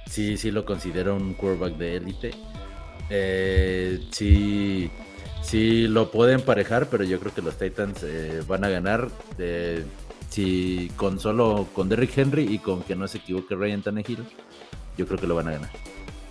sí, 0.06 0.38
sí 0.38 0.52
lo 0.52 0.64
considero 0.64 1.16
un 1.16 1.34
quarterback 1.34 1.78
de 1.78 1.96
élite. 1.98 2.32
Eh, 3.10 4.08
sí, 4.12 4.92
sí 5.50 5.88
lo 5.88 6.12
puede 6.12 6.34
emparejar, 6.34 6.88
pero 6.88 7.04
yo 7.04 7.20
creo 7.20 7.34
que 7.34 7.42
los 7.42 7.58
Titans 7.58 8.04
eh, 8.04 8.44
van 8.48 8.64
a 8.64 8.70
ganar. 8.70 9.08
Eh, 9.40 9.84
si 10.30 10.92
con 10.96 11.20
solo 11.20 11.68
con 11.74 11.90
Derrick 11.90 12.16
Henry 12.16 12.54
y 12.54 12.60
con 12.60 12.84
que 12.84 12.96
no 12.96 13.08
se 13.08 13.18
equivoque 13.18 13.56
Ryan 13.56 13.82
Tannehill, 13.82 14.24
yo 14.96 15.08
creo 15.08 15.20
que 15.20 15.26
lo 15.26 15.36
van 15.36 15.48
a 15.48 15.52
ganar. 15.52 15.70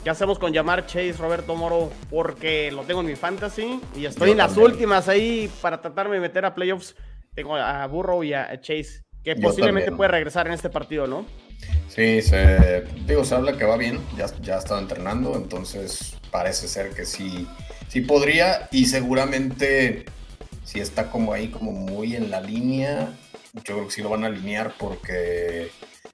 ¿Qué 0.05 0.11
hacemos 0.11 0.39
con 0.39 0.53
llamar 0.53 0.87
Chase 0.87 1.15
Roberto 1.19 1.57
Moro? 1.57 1.91
Porque 2.09 2.71
lo 2.71 2.83
tengo 2.83 3.01
en 3.01 3.07
mi 3.07 3.17
fantasy 3.17 3.81
y 3.97 4.05
estoy 4.05 4.31
en 4.31 4.39
las 4.39 4.57
últimas 4.57 5.09
ahí 5.09 5.51
para 5.61 5.81
tratarme 5.81 6.15
de 6.15 6.21
meter 6.21 6.45
a 6.45 6.55
playoffs. 6.55 6.95
Tengo 7.35 7.57
a 7.57 7.85
Burrow 7.89 8.23
y 8.23 8.35
a 8.35 8.61
Chase, 8.61 9.03
que 9.25 9.35
posiblemente 9.35 9.91
puede 9.91 10.13
regresar 10.13 10.47
en 10.47 10.53
este 10.53 10.71
partido, 10.71 11.09
¿no? 11.09 11.27
Sí, 11.89 12.23
se, 12.23 12.85
digo, 13.07 13.25
se 13.25 13.35
habla 13.35 13.57
que 13.57 13.65
va 13.65 13.77
bien, 13.77 13.99
ya, 14.17 14.27
ya 14.41 14.57
ha 14.57 14.59
estado 14.59 14.81
entrenando, 14.81 15.35
entonces 15.35 16.17
parece 16.31 16.69
ser 16.69 16.91
que 16.91 17.05
sí, 17.05 17.49
sí 17.89 18.03
podría 18.03 18.69
y 18.71 18.87
seguramente 18.87 20.05
si 20.65 20.81
está 20.81 21.11
como 21.11 21.33
ahí, 21.33 21.49
como 21.49 21.73
muy 21.73 22.15
en 22.15 22.31
la 22.31 22.41
línea, 22.41 23.17
yo 23.55 23.75
creo 23.75 23.87
que 23.87 23.95
sí 23.95 24.03
lo 24.03 24.11
van 24.11 24.25
a 24.25 24.27
alinear 24.29 24.75
porque 24.79 25.71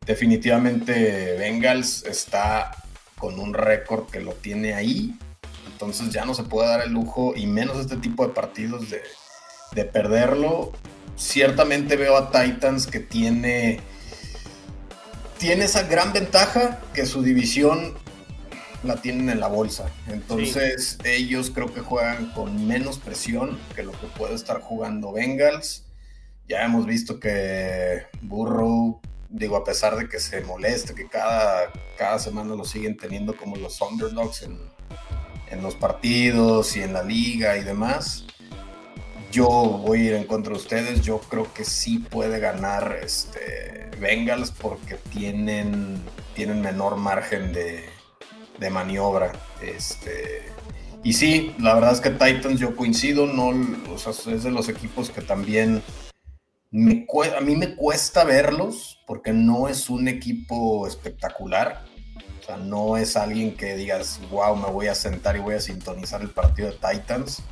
definitivamente 0.07 1.37
Bengals 1.39 2.05
está 2.05 2.71
con 3.19 3.39
un 3.39 3.53
récord 3.53 4.09
que 4.09 4.21
lo 4.21 4.33
tiene 4.33 4.75
ahí, 4.75 5.15
entonces 5.71 6.11
ya 6.11 6.25
no 6.25 6.35
se 6.35 6.45
puede 6.45 6.69
dar 6.69 6.83
el 6.83 6.93
lujo 6.93 7.35
y 7.37 7.47
menos 7.47 7.79
este 7.79 7.97
tipo 7.97 8.27
de 8.27 8.33
partidos 8.33 8.89
de, 8.91 9.03
de 9.73 9.85
perderlo. 9.85 10.73
Ciertamente 11.17 11.97
veo 11.97 12.17
a 12.17 12.31
Titans 12.31 12.87
que 12.87 13.01
tiene 13.01 13.81
tiene 15.45 15.67
esa 15.67 15.83
gran 15.83 16.15
ventaja 16.15 16.81
que 16.95 17.05
su 17.05 17.23
división 17.23 17.93
la 18.83 18.97
tienen 18.97 19.29
en 19.29 19.41
la 19.41 19.49
bolsa. 19.49 19.91
Entonces 20.09 20.97
ellos 21.05 21.53
creo 21.55 21.71
que 21.71 21.83
juegan 21.83 22.31
con 22.31 22.67
menos 22.67 22.99
presión 22.99 23.59
que 23.77 23.83
lo 23.83 23.93
que 23.93 24.07
puede 24.17 24.35
estar 24.37 24.63
jugando 24.63 25.13
Bengals. 25.13 25.85
Ya 26.49 26.65
hemos 26.65 26.87
visto 26.87 27.21
que 27.21 28.05
Burrow, 28.23 29.03
digo, 29.29 29.57
a 29.57 29.65
pesar 29.65 29.97
de 29.97 30.09
que 30.09 30.19
se 30.19 30.41
moleste, 30.41 30.95
que 30.95 31.09
cada, 31.09 31.71
cada 31.99 32.19
semana 32.19 32.55
lo 32.55 32.65
siguen 32.65 32.97
teniendo 32.97 33.37
como 33.37 33.57
los 33.57 33.79
underdogs 33.83 34.45
en, 34.45 34.59
en 35.51 35.63
los 35.63 35.75
partidos 35.75 36.75
y 36.75 36.81
en 36.81 36.95
la 36.95 37.03
liga 37.03 37.59
y 37.59 37.65
demás. 37.65 38.25
Yo 39.35 39.49
voy 39.49 39.99
a 39.99 40.05
ir 40.05 40.15
en 40.15 40.25
contra 40.29 40.53
de 40.53 40.61
ustedes. 40.61 41.03
Yo 41.03 41.19
creo 41.19 41.53
que 41.53 41.65
sí 41.65 41.99
puede 41.99 42.39
ganar 42.39 43.01
este 43.03 43.91
Bengals 43.99 44.53
porque 44.53 44.95
tienen, 45.13 46.01
tienen 46.37 46.61
menor 46.61 46.97
margen 46.97 47.53
de, 47.53 47.85
de 48.61 48.71
maniobra. 48.71 49.33
Este, 49.61 50.43
y 51.03 51.15
sí, 51.15 51.53
la 51.59 51.75
verdad 51.75 51.95
es 51.95 52.01
que 52.01 52.11
Titans 52.11 52.61
yo 52.61 52.77
coincido, 52.77 53.27
no, 53.27 53.51
es 53.53 54.45
de 54.45 54.53
los 54.53 54.69
equipos 54.69 55.11
que 55.11 55.21
también 55.21 55.83
me, 56.71 57.05
a 57.37 57.41
mí 57.41 57.57
me 57.57 57.75
cuesta 57.75 58.23
verlos 58.23 59.01
porque 59.05 59.33
no 59.33 59.67
es 59.67 59.91
un 59.91 60.07
equipo 60.07 60.87
espectacular. 60.87 61.85
O 62.41 62.47
sea, 62.47 62.57
no 62.57 62.97
es 62.97 63.17
alguien 63.17 63.57
que 63.57 63.75
digas, 63.75 64.21
wow, 64.31 64.55
me 64.55 64.71
voy 64.71 64.87
a 64.87 64.95
sentar 64.95 65.35
y 65.35 65.41
voy 65.41 65.57
a 65.57 65.61
sintonizar 65.61 66.23
el 66.23 66.31
partido 66.31 66.71
de 66.71 66.77
Titans 66.77 67.43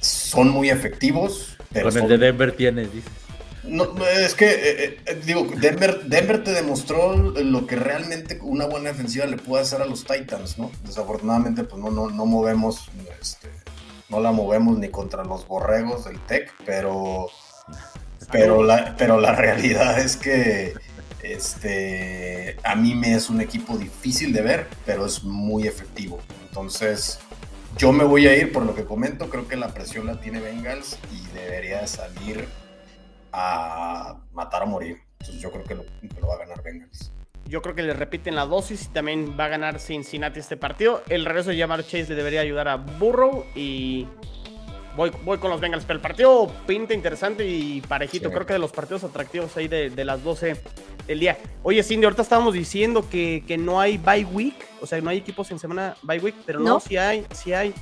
son 0.00 0.50
muy 0.50 0.70
efectivos. 0.70 1.56
Pero 1.72 1.90
Con 1.90 2.02
el 2.02 2.08
de 2.08 2.18
Denver 2.18 2.52
tienes, 2.52 2.92
dices. 2.92 3.10
No, 3.68 3.94
es 4.06 4.34
que, 4.34 4.46
eh, 4.46 5.00
eh, 5.06 5.20
digo, 5.24 5.48
Denver, 5.56 6.04
Denver 6.04 6.44
te 6.44 6.52
demostró 6.52 7.16
lo 7.16 7.66
que 7.66 7.74
realmente 7.76 8.38
una 8.42 8.66
buena 8.66 8.90
defensiva 8.90 9.26
le 9.26 9.36
puede 9.38 9.64
hacer 9.64 9.82
a 9.82 9.86
los 9.86 10.04
Titans, 10.04 10.56
¿no? 10.56 10.70
Desafortunadamente, 10.84 11.64
pues 11.64 11.82
no, 11.82 11.90
no, 11.90 12.08
no 12.08 12.26
movemos, 12.26 12.88
este, 13.20 13.48
no 14.08 14.20
la 14.20 14.30
movemos 14.30 14.78
ni 14.78 14.88
contra 14.88 15.24
los 15.24 15.48
borregos 15.48 16.04
del 16.04 16.20
Tech, 16.20 16.52
pero, 16.64 17.28
pero, 18.30 18.62
la, 18.62 18.94
pero 18.96 19.18
la 19.18 19.34
realidad 19.34 19.98
es 19.98 20.16
que 20.16 20.74
este, 21.22 22.56
a 22.62 22.76
mí 22.76 22.94
me 22.94 23.14
es 23.14 23.28
un 23.30 23.40
equipo 23.40 23.76
difícil 23.76 24.32
de 24.32 24.42
ver, 24.42 24.68
pero 24.84 25.06
es 25.06 25.24
muy 25.24 25.66
efectivo. 25.66 26.20
Entonces, 26.48 27.18
yo 27.76 27.92
me 27.92 28.04
voy 28.04 28.26
a 28.26 28.36
ir 28.36 28.52
por 28.52 28.64
lo 28.64 28.74
que 28.74 28.84
comento, 28.84 29.28
creo 29.28 29.46
que 29.46 29.56
la 29.56 29.68
presión 29.68 30.06
la 30.06 30.18
tiene 30.18 30.40
Bengals 30.40 30.98
y 31.12 31.34
debería 31.34 31.86
salir 31.86 32.48
a 33.32 34.16
matar 34.32 34.62
o 34.62 34.66
morir. 34.66 34.98
Entonces 35.20 35.42
yo 35.42 35.50
creo 35.50 35.64
que 35.64 35.74
lo, 35.74 35.84
va 36.26 36.34
a 36.34 36.38
ganar 36.38 36.62
Bengals. 36.62 37.12
Yo 37.44 37.62
creo 37.62 37.74
que 37.74 37.82
le 37.82 37.92
repiten 37.92 38.34
la 38.34 38.46
dosis 38.46 38.86
y 38.86 38.88
también 38.88 39.36
va 39.38 39.44
a 39.44 39.48
ganar 39.48 39.78
Cincinnati 39.78 40.40
este 40.40 40.56
partido. 40.56 41.02
El 41.08 41.24
regreso 41.24 41.50
de 41.50 41.58
Jamar 41.58 41.82
Chase 41.82 42.06
le 42.08 42.14
debería 42.14 42.40
ayudar 42.40 42.66
a 42.66 42.76
Burrow 42.76 43.44
y 43.54 44.08
voy, 44.96 45.12
voy 45.24 45.38
con 45.38 45.50
los 45.50 45.60
Bengals. 45.60 45.84
Pero 45.84 45.96
el 45.96 46.02
partido 46.02 46.50
pinta 46.66 46.94
interesante 46.94 47.46
y 47.46 47.80
parejito. 47.82 48.30
Creo 48.30 48.46
que 48.46 48.54
de 48.54 48.58
los 48.58 48.72
partidos 48.72 49.04
atractivos 49.04 49.56
ahí 49.56 49.68
de, 49.68 49.90
de 49.90 50.04
las 50.04 50.24
12 50.24 50.56
el 51.08 51.20
día. 51.20 51.38
Oye, 51.62 51.82
Cindy, 51.82 52.04
ahorita 52.04 52.22
estábamos 52.22 52.54
diciendo 52.54 53.08
que, 53.08 53.44
que, 53.46 53.58
no 53.58 53.80
hay 53.80 53.98
bye 53.98 54.24
week, 54.24 54.54
o 54.80 54.86
sea, 54.86 55.00
no 55.00 55.10
hay 55.10 55.18
equipos 55.18 55.50
en 55.50 55.58
semana 55.58 55.96
bye 56.02 56.18
week, 56.18 56.34
pero 56.44 56.60
no, 56.60 56.80
si 56.80 56.88
sí 56.88 56.96
hay, 56.96 57.26
sí 57.32 57.52
hay. 57.52 57.74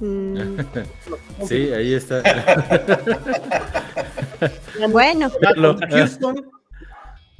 Mm. 0.00 0.58
sí, 1.46 1.72
ahí 1.72 1.94
está. 1.94 2.22
bueno. 4.90 5.30
Houston, 5.90 6.50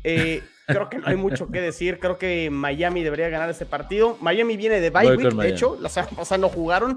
eh, 0.05 0.43
creo 0.67 0.89
que 0.89 0.99
no 0.99 1.09
hay 1.09 1.17
mucho 1.17 1.49
que 1.49 1.61
decir. 1.61 1.99
Creo 1.99 2.19
que 2.19 2.51
Miami 2.51 3.03
debería 3.03 3.29
ganar 3.29 3.51
ese 3.51 3.67
partido. 3.67 4.17
Miami 4.21 4.57
viene 4.57 4.81
de 4.81 4.91
bye 4.91 5.17
week, 5.17 5.35
de 5.35 5.49
hecho, 5.49 5.77
la 5.81 5.89
semana 5.89 6.17
pasada 6.17 6.39
no 6.39 6.49
jugaron. 6.49 6.97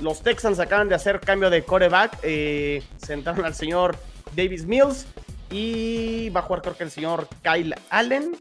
Los 0.00 0.22
Texans 0.22 0.58
acaban 0.60 0.88
de 0.88 0.94
hacer 0.94 1.20
cambio 1.20 1.50
de 1.50 1.62
coreback. 1.64 2.18
Eh, 2.22 2.82
sentaron 2.96 3.44
al 3.44 3.54
señor 3.54 3.96
Davis 4.36 4.64
Mills. 4.64 5.06
Y 5.50 6.28
va 6.30 6.40
a 6.40 6.42
jugar 6.42 6.62
creo 6.62 6.76
que 6.76 6.84
el 6.84 6.90
señor 6.90 7.26
Kyle 7.42 7.74
Allen. 7.90 8.36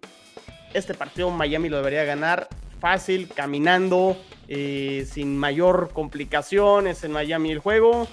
Este 0.74 0.94
partido 0.94 1.32
Miami 1.32 1.70
lo 1.70 1.78
debería 1.78 2.04
ganar 2.04 2.50
fácil, 2.80 3.30
caminando, 3.34 4.18
eh, 4.48 5.08
sin 5.10 5.38
mayor 5.38 5.90
complicaciones 5.94 7.04
en 7.04 7.12
Miami 7.12 7.52
el 7.52 7.60
juego. 7.60 8.08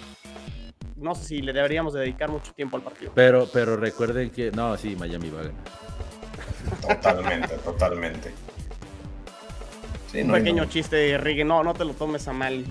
No 0.97 1.15
sé 1.15 1.25
si 1.25 1.43
le 1.43 1.53
deberíamos 1.53 1.93
dedicar 1.93 2.31
mucho 2.31 2.53
tiempo 2.55 2.77
al 2.77 2.83
partido. 2.83 3.13
Pero, 3.15 3.49
pero 3.53 3.77
recuerden 3.77 4.31
que 4.31 4.51
no, 4.53 4.77
sí, 4.77 4.97
Miami 4.97 5.29
va 5.31 5.41
a 5.41 5.43
ganar. 5.45 5.65
Totalmente, 6.81 7.55
totalmente. 7.59 8.33
Un 10.23 10.33
pequeño 10.33 10.67
chiste, 10.67 11.19
Rigen, 11.19 11.49
no, 11.49 11.62
no 11.62 11.75
te 11.75 11.85
lo 11.85 11.95
tomes 11.95 12.27
a 12.29 12.33
mal, 12.33 12.65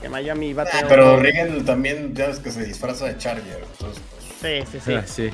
que, 0.00 0.08
Miami 0.08 0.52
va 0.52 0.62
a 0.62 0.66
tener... 0.66 0.88
pero 0.88 1.18
Rigen 1.18 1.64
también, 1.64 2.14
ya 2.14 2.28
ves 2.28 2.38
que 2.38 2.50
se 2.50 2.64
disfraza 2.64 3.06
de 3.06 3.18
Charger, 3.18 3.64
pues, 3.78 4.00
Sí, 4.40 4.62
sí, 4.70 4.78
sí. 4.84 4.94
Ah, 4.94 5.02
sí 5.06 5.30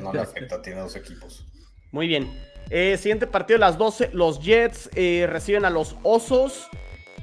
no 0.00 0.12
le 0.12 0.20
afecta, 0.20 0.60
tiene 0.62 0.80
dos 0.80 0.96
equipos. 0.96 1.44
Muy 1.90 2.06
bien. 2.06 2.30
Eh, 2.70 2.96
siguiente 2.96 3.26
partido 3.26 3.56
de 3.56 3.60
las 3.60 3.78
12. 3.78 4.10
Los 4.12 4.40
Jets 4.40 4.90
eh, 4.94 5.26
reciben 5.28 5.64
a 5.64 5.70
los 5.70 5.96
Osos. 6.02 6.68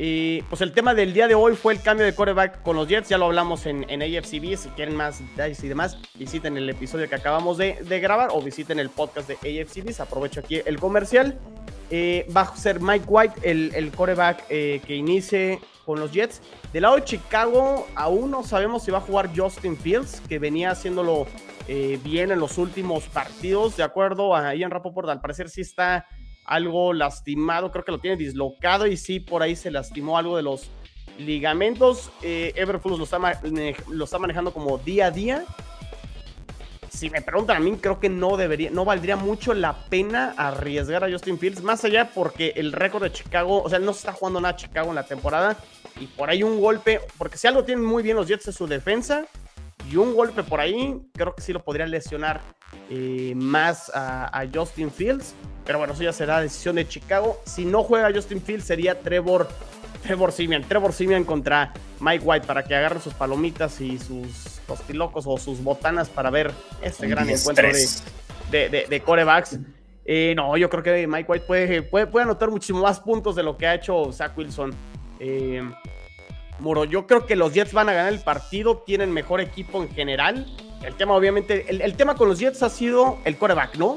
Y 0.01 0.43
pues 0.43 0.61
el 0.61 0.71
tema 0.71 0.93
del 0.93 1.11
día 1.11 1.27
de 1.27 1.35
hoy 1.35 1.57
fue 1.57 1.73
el 1.73 1.81
cambio 1.81 2.05
de 2.05 2.15
coreback 2.15 2.63
con 2.63 2.77
los 2.77 2.87
Jets. 2.87 3.09
Ya 3.09 3.17
lo 3.17 3.25
hablamos 3.25 3.65
en, 3.65 3.85
en 3.89 4.01
AFCB. 4.01 4.55
Si 4.57 4.69
quieren 4.69 4.95
más 4.95 5.19
detalles 5.19 5.61
y 5.61 5.67
demás, 5.67 5.97
visiten 6.15 6.55
el 6.55 6.69
episodio 6.69 7.09
que 7.09 7.15
acabamos 7.15 7.57
de, 7.57 7.73
grabar 8.01 8.29
o 8.31 8.41
visiten 8.41 8.79
el 8.79 8.89
podcast 8.89 9.29
de 9.29 9.61
AFCB. 9.61 10.01
Aprovecho 10.01 10.39
aquí 10.39 10.61
el 10.65 10.79
comercial. 10.79 11.37
Eh, 11.91 12.25
va 12.35 12.41
a 12.41 12.55
ser 12.55 12.79
Mike 12.79 13.05
White 13.07 13.33
el, 13.43 13.73
el 13.75 13.91
coreback 13.91 14.47
que 14.47 14.95
inicie 14.95 15.59
con 15.89 15.99
los 15.99 16.11
Jets. 16.13 16.41
Del 16.71 16.83
lado 16.83 16.95
de 16.95 17.03
Chicago, 17.03 17.87
aún 17.95 18.31
no 18.31 18.43
sabemos 18.43 18.83
si 18.83 18.91
va 18.91 18.99
a 18.99 19.01
jugar 19.01 19.31
Justin 19.35 19.75
Fields, 19.75 20.21
que 20.29 20.37
venía 20.37 20.69
haciéndolo 20.71 21.25
eh, 21.67 21.99
bien 22.03 22.31
en 22.31 22.39
los 22.39 22.57
últimos 22.57 23.05
partidos. 23.05 23.75
De 23.75 23.83
acuerdo 23.83 24.35
a 24.35 24.55
Ian 24.55 24.71
Rapoport, 24.71 25.09
al 25.09 25.19
parecer 25.19 25.49
sí 25.49 25.61
está 25.61 26.07
algo 26.49 26.93
lastimado, 26.93 27.71
creo 27.71 27.85
que 27.85 27.91
lo 27.91 27.99
tiene 27.99 28.17
dislocado 28.17 28.87
y 28.87 28.97
sí 28.97 29.19
por 29.19 29.43
ahí 29.43 29.55
se 29.55 29.69
lastimó 29.69 30.17
algo 30.17 30.35
de 30.35 30.41
los 30.41 30.71
ligamentos. 31.19 32.11
Eh, 32.23 32.53
lo 32.65 33.03
está, 33.03 33.19
lo 33.87 34.03
está 34.03 34.17
manejando 34.17 34.51
como 34.51 34.79
día 34.79 35.05
a 35.05 35.11
día. 35.11 35.45
Si 36.89 37.11
me 37.11 37.21
preguntan 37.21 37.57
a 37.57 37.59
mí, 37.59 37.77
creo 37.79 37.99
que 37.99 38.09
no 38.09 38.35
debería, 38.35 38.71
no 38.71 38.83
valdría 38.83 39.15
mucho 39.15 39.53
la 39.53 39.85
pena 39.89 40.33
arriesgar 40.37 41.03
a 41.03 41.11
Justin 41.11 41.37
Fields, 41.37 41.61
más 41.61 41.85
allá 41.85 42.09
porque 42.15 42.53
el 42.55 42.71
récord 42.71 43.03
de 43.03 43.11
Chicago, 43.11 43.61
o 43.61 43.69
sea, 43.69 43.77
no 43.77 43.93
se 43.93 43.99
está 43.99 44.13
jugando 44.13 44.41
nada 44.41 44.55
Chicago 44.55 44.89
en 44.89 44.95
la 44.95 45.05
temporada 45.05 45.55
y 45.99 46.07
por 46.07 46.31
ahí 46.31 46.41
un 46.41 46.59
golpe, 46.59 46.99
porque 47.19 47.37
si 47.37 47.45
algo 47.45 47.63
tienen 47.63 47.85
muy 47.85 48.01
bien 48.01 48.15
los 48.17 48.27
Jets 48.27 48.47
es 48.47 48.55
su 48.55 48.65
defensa, 48.65 49.27
y 49.89 49.95
un 49.95 50.13
golpe 50.13 50.43
por 50.43 50.59
ahí, 50.59 51.01
creo 51.13 51.33
que 51.33 51.41
sí 51.41 51.51
lo 51.51 51.63
podría 51.63 51.87
lesionar 51.87 52.41
eh, 52.89 53.33
más 53.35 53.91
a, 53.93 54.43
Justin 54.53 54.91
Fields. 54.91 55.33
Pero 55.65 55.79
bueno, 55.79 55.93
eso 55.93 56.03
ya 56.03 56.13
será 56.13 56.41
decisión 56.41 56.75
de 56.75 56.87
Chicago. 56.87 57.41
Si 57.45 57.65
no 57.65 57.83
juega 57.83 58.11
Justin 58.13 58.41
Fields, 58.41 58.65
sería 58.65 58.99
Trevor, 58.99 59.47
Trevor 60.03 60.31
Simeon. 60.31 60.63
Trevor 60.63 60.93
Simeon 60.93 61.23
contra 61.23 61.73
Mike 61.99 62.23
White 62.23 62.47
para 62.47 62.63
que 62.63 62.75
agarre 62.75 62.99
sus 62.99 63.13
palomitas 63.13 63.81
y 63.81 63.97
sus 63.97 64.61
tostilocos 64.67 65.25
o 65.27 65.37
sus 65.37 65.63
botanas 65.63 66.09
para 66.09 66.29
ver 66.29 66.51
este 66.81 67.07
gran 67.07 67.29
encuentro 67.29 67.67
de, 68.51 68.69
de, 68.69 68.85
de, 68.87 69.01
corebacks. 69.01 69.59
Eh, 70.05 70.33
no, 70.35 70.55
yo 70.57 70.69
creo 70.69 70.83
que 70.83 71.07
Mike 71.07 71.31
White 71.31 71.45
puede, 71.45 71.81
puede, 71.83 72.07
puede, 72.07 72.23
anotar 72.23 72.49
muchísimo 72.49 72.81
más 72.81 72.99
puntos 72.99 73.35
de 73.35 73.43
lo 73.43 73.57
que 73.57 73.67
ha 73.67 73.75
hecho 73.75 74.11
Zach 74.11 74.35
Wilson. 74.37 74.73
Eh, 75.19 75.61
Muro, 76.59 76.83
yo 76.83 77.07
creo 77.07 77.25
que 77.25 77.35
los 77.35 77.53
Jets 77.53 77.73
van 77.73 77.89
a 77.89 77.93
ganar 77.93 78.13
el 78.13 78.19
partido, 78.19 78.77
tienen 78.77 79.11
mejor 79.11 79.41
equipo 79.41 79.81
en 79.81 79.89
general. 79.89 80.45
El 80.83 80.95
tema, 80.95 81.13
obviamente, 81.13 81.65
el, 81.69 81.95
tema 81.95 82.15
con 82.15 82.29
los 82.29 82.39
Jets 82.39 82.63
ha 82.63 82.69
sido 82.69 83.17
el 83.25 83.37
coreback, 83.37 83.75
¿no? 83.75 83.95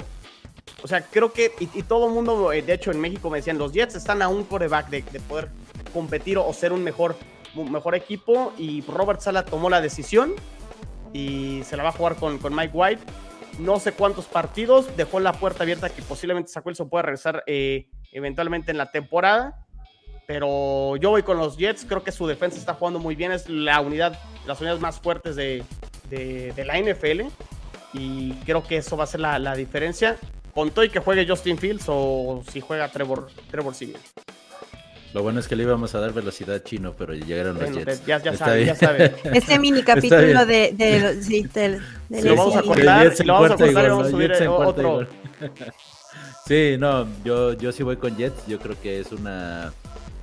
O 0.82 0.88
sea, 0.88 1.02
creo 1.02 1.32
que, 1.32 1.52
y, 1.60 1.82
todo 1.82 2.08
el 2.08 2.12
mundo, 2.12 2.52
eh, 2.52 2.62
de 2.62 2.74
hecho, 2.74 2.90
en 2.90 3.00
México 3.00 3.30
me 3.30 3.38
decían, 3.38 3.58
los 3.58 3.72
Jets 3.72 3.94
están 3.94 4.22
a 4.22 4.28
un 4.28 4.44
coreback 4.44 4.88
de, 4.88 5.02
poder 5.20 5.48
competir 5.92 6.38
o, 6.38 6.52
ser 6.52 6.72
un 6.72 6.82
mejor, 6.82 7.16
mejor 7.54 7.94
equipo. 7.94 8.52
Y 8.58 8.82
Robert 8.82 9.20
Sala 9.20 9.44
tomó 9.44 9.70
la 9.70 9.80
decisión 9.80 10.34
y 11.12 11.62
se 11.64 11.76
la 11.76 11.82
va 11.84 11.90
a 11.90 11.92
jugar 11.92 12.16
con, 12.16 12.38
con 12.38 12.54
Mike 12.54 12.72
White. 12.74 13.02
No 13.58 13.78
sé 13.78 13.92
cuántos 13.92 14.26
partidos, 14.26 14.96
dejó 14.96 15.20
la 15.20 15.32
puerta 15.34 15.62
abierta 15.62 15.90
que 15.90 16.02
posiblemente 16.02 16.50
Zach 16.50 16.64
Wilson 16.64 16.88
pueda 16.88 17.02
regresar 17.02 17.44
eh, 17.46 17.90
eventualmente 18.10 18.70
en 18.70 18.78
la 18.78 18.90
temporada 18.90 19.66
pero 20.26 20.96
yo 20.96 21.10
voy 21.10 21.22
con 21.22 21.36
los 21.36 21.56
Jets. 21.56 21.84
Creo 21.84 22.02
que 22.02 22.12
su 22.12 22.26
defensa 22.26 22.58
está 22.58 22.74
jugando 22.74 22.98
muy 22.98 23.14
bien. 23.14 23.32
Es 23.32 23.48
la 23.48 23.80
unidad, 23.80 24.18
las 24.46 24.60
unidades 24.60 24.80
más 24.80 25.00
fuertes 25.00 25.36
de, 25.36 25.64
la 26.56 26.78
NFL. 26.78 27.22
Y 27.94 28.32
creo 28.44 28.62
que 28.66 28.78
eso 28.78 28.96
va 28.96 29.04
a 29.04 29.06
ser 29.06 29.20
la, 29.20 29.54
diferencia. 29.54 30.16
Con 30.54 30.70
todo 30.70 30.84
y 30.84 30.90
que 30.90 31.00
juegue 31.00 31.26
Justin 31.26 31.58
Fields 31.58 31.84
o 31.88 32.42
si 32.52 32.60
juega 32.60 32.86
Trevor, 32.88 33.30
Trevor 33.50 33.74
Lo 35.14 35.22
bueno 35.22 35.40
es 35.40 35.48
que 35.48 35.56
le 35.56 35.62
íbamos 35.62 35.94
a 35.94 36.00
dar 36.00 36.12
velocidad 36.12 36.62
chino, 36.62 36.94
pero 36.96 37.14
llegaron 37.14 37.58
los 37.58 37.72
Jets. 37.72 38.04
Ya, 38.04 38.18
ya 38.18 38.36
sabe, 38.36 38.66
ya 38.66 38.74
sabe. 38.74 39.14
Este 39.32 39.58
mini 39.58 39.82
capítulo 39.82 40.44
de, 40.44 40.72
de, 40.74 41.22
sí, 41.22 41.48
lo 42.10 42.36
vamos 42.36 42.56
a 42.56 42.62
cortar, 42.62 43.12
lo 43.24 43.32
vamos 43.32 43.50
a 43.50 43.56
cortar 43.56 43.84
y 43.84 43.88
vamos 43.88 44.06
a 44.06 44.10
subir 44.10 44.32
otro. 44.46 45.06
sí, 46.46 46.76
no, 46.78 47.08
yo, 47.24 47.54
yo 47.54 47.72
sí 47.72 47.82
voy 47.82 47.96
con 47.96 48.14
Jets. 48.14 48.46
Yo 48.46 48.58
creo 48.58 48.78
que 48.78 49.00
es 49.00 49.10
una 49.10 49.72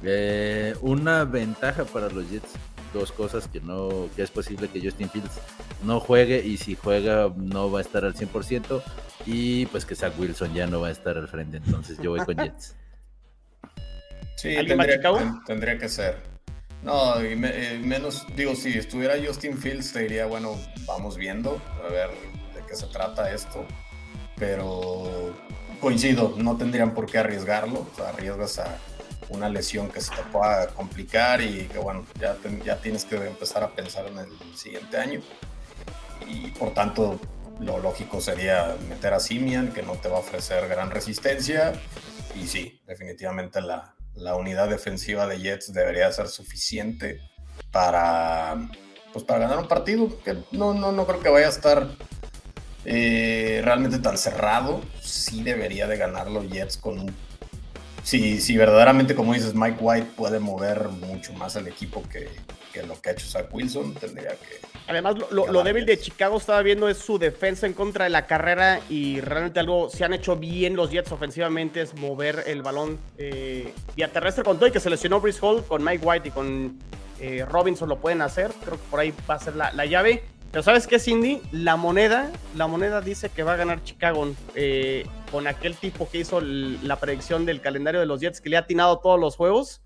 eh, 0.03 0.75
una 0.81 1.25
ventaja 1.25 1.85
para 1.85 2.09
los 2.09 2.29
Jets, 2.29 2.53
dos 2.93 3.11
cosas 3.11 3.47
que 3.47 3.59
no, 3.59 4.09
que 4.15 4.23
es 4.23 4.31
posible 4.31 4.67
que 4.67 4.81
Justin 4.81 5.09
Fields 5.09 5.39
no 5.83 5.99
juegue 5.99 6.43
y 6.45 6.57
si 6.57 6.75
juega 6.75 7.31
no 7.35 7.71
va 7.71 7.79
a 7.79 7.81
estar 7.81 8.05
al 8.05 8.15
100% 8.15 8.81
y 9.25 9.65
pues 9.67 9.85
que 9.85 9.95
Zach 9.95 10.13
Wilson 10.17 10.53
ya 10.53 10.67
no 10.67 10.81
va 10.81 10.87
a 10.87 10.91
estar 10.91 11.17
al 11.17 11.27
frente, 11.27 11.57
entonces 11.57 11.97
yo 12.01 12.11
voy 12.11 12.21
con 12.21 12.37
Jets. 12.43 12.75
Sí, 14.35 14.55
tendría, 14.55 15.01
tendría, 15.45 15.77
que 15.77 15.89
ser. 15.89 16.15
No, 16.81 17.21
y 17.21 17.33
eh, 17.33 17.81
menos, 17.83 18.25
digo, 18.37 18.55
si 18.55 18.69
estuviera 18.69 19.15
Justin 19.23 19.57
Fields 19.57 19.91
te 19.91 19.99
diría, 19.99 20.27
bueno, 20.27 20.57
vamos 20.85 21.17
viendo, 21.17 21.61
a 21.85 21.91
ver 21.91 22.09
de 22.55 22.65
qué 22.65 22.73
se 22.73 22.87
trata 22.87 23.33
esto, 23.33 23.65
pero 24.37 25.35
coincido, 25.81 26.35
no 26.37 26.55
tendrían 26.55 26.93
por 26.93 27.05
qué 27.05 27.17
arriesgarlo, 27.17 27.81
o 27.91 27.95
sea, 27.97 28.09
arriesgas 28.09 28.59
a 28.59 28.77
una 29.29 29.49
lesión 29.49 29.89
que 29.89 30.01
se 30.01 30.11
te 30.11 30.21
pueda 30.31 30.67
complicar 30.67 31.41
y 31.41 31.67
que 31.67 31.77
bueno, 31.77 32.05
ya, 32.19 32.37
ya 32.65 32.77
tienes 32.77 33.05
que 33.05 33.15
empezar 33.15 33.63
a 33.63 33.69
pensar 33.75 34.07
en 34.07 34.17
el 34.17 34.29
siguiente 34.55 34.97
año. 34.97 35.21
Y 36.27 36.51
por 36.51 36.73
tanto, 36.73 37.19
lo 37.59 37.79
lógico 37.79 38.21
sería 38.21 38.75
meter 38.87 39.13
a 39.13 39.19
Simian, 39.19 39.71
que 39.71 39.83
no 39.83 39.93
te 39.93 40.09
va 40.09 40.17
a 40.17 40.19
ofrecer 40.21 40.67
gran 40.67 40.91
resistencia. 40.91 41.73
Y 42.35 42.47
sí, 42.47 42.81
definitivamente 42.87 43.61
la, 43.61 43.95
la 44.15 44.35
unidad 44.35 44.69
defensiva 44.69 45.27
de 45.27 45.39
Jets 45.39 45.73
debería 45.73 46.11
ser 46.11 46.27
suficiente 46.27 47.21
para, 47.71 48.69
pues 49.13 49.25
para 49.25 49.39
ganar 49.41 49.59
un 49.59 49.67
partido 49.67 50.21
que 50.23 50.37
no, 50.51 50.73
no, 50.73 50.91
no 50.91 51.05
creo 51.05 51.19
que 51.19 51.29
vaya 51.29 51.47
a 51.47 51.49
estar 51.49 51.87
eh, 52.85 53.61
realmente 53.63 53.99
tan 53.99 54.17
cerrado. 54.17 54.81
Sí 55.01 55.43
debería 55.43 55.87
de 55.87 55.97
ganarlo 55.97 56.43
Jets 56.43 56.77
con 56.77 56.99
un 56.99 57.15
si, 58.09 58.41
si 58.41 58.57
verdaderamente, 58.57 59.13
como 59.13 59.35
dices, 59.35 59.53
Mike 59.53 59.77
White 59.79 60.07
puede 60.15 60.39
mover 60.39 60.89
mucho 60.89 61.31
más 61.33 61.55
el 61.57 61.67
equipo 61.67 62.01
que, 62.09 62.27
lo 62.87 62.99
que 62.99 63.09
ha 63.09 63.13
hecho 63.13 63.27
Zach 63.27 63.53
Wilson, 63.53 63.93
tendría 63.93 64.31
que. 64.31 64.67
Además, 64.87 65.17
lo, 65.29 65.63
débil 65.63 65.85
de 65.85 65.99
Chicago 65.99 66.37
estaba 66.37 66.63
viendo 66.63 66.89
es 66.89 66.97
su 66.97 67.19
defensa 67.19 67.67
en 67.67 67.73
contra 67.73 68.05
de 68.05 68.09
la 68.09 68.25
carrera 68.25 68.79
y 68.89 69.21
realmente 69.21 69.59
algo 69.59 69.91
se 69.91 70.05
han 70.05 70.13
hecho 70.13 70.35
bien 70.37 70.75
los 70.75 70.89
Jets 70.89 71.11
ofensivamente 71.11 71.81
es 71.81 71.93
mover 71.93 72.45
el 72.47 72.63
balón 72.63 72.97
eh, 73.19 73.71
vía 73.95 74.07
terrestre 74.07 74.43
con 74.43 74.57
todo 74.57 74.67
y 74.67 74.71
que 74.71 74.79
se 74.79 74.89
lesionó 74.89 75.21
Brice 75.21 75.39
Hall 75.43 75.63
con 75.63 75.83
Mike 75.83 76.03
White 76.03 76.27
y 76.29 76.31
con 76.31 76.79
eh, 77.19 77.45
Robinson 77.47 77.87
lo 77.89 77.99
pueden 77.99 78.23
hacer. 78.23 78.49
Creo 78.65 78.77
que 78.77 78.89
por 78.89 78.99
ahí 78.99 79.13
va 79.29 79.35
a 79.35 79.39
ser 79.39 79.55
la, 79.55 79.71
la 79.73 79.85
llave. 79.85 80.23
Pero 80.51 80.63
¿sabes 80.63 80.87
qué, 80.87 80.99
Cindy? 80.99 81.41
La 81.51 81.75
moneda, 81.75 82.31
la 82.55 82.67
moneda 82.67 83.01
dice 83.01 83.29
que 83.29 83.43
va 83.43 83.53
a 83.53 83.55
ganar 83.55 83.83
Chicago 83.83 84.33
eh, 84.55 85.05
con 85.31 85.47
aquel 85.47 85.75
tipo 85.75 86.09
que 86.09 86.19
hizo 86.19 86.41
la 86.41 86.95
predicción 86.99 87.45
del 87.45 87.61
calendario 87.61 87.99
de 87.99 88.07
los 88.07 88.19
Jets, 88.19 88.41
que 88.41 88.49
le 88.49 88.57
ha 88.57 88.61
atinado 88.61 88.99
todos 88.99 89.19
los 89.19 89.35
juegos. 89.35 89.81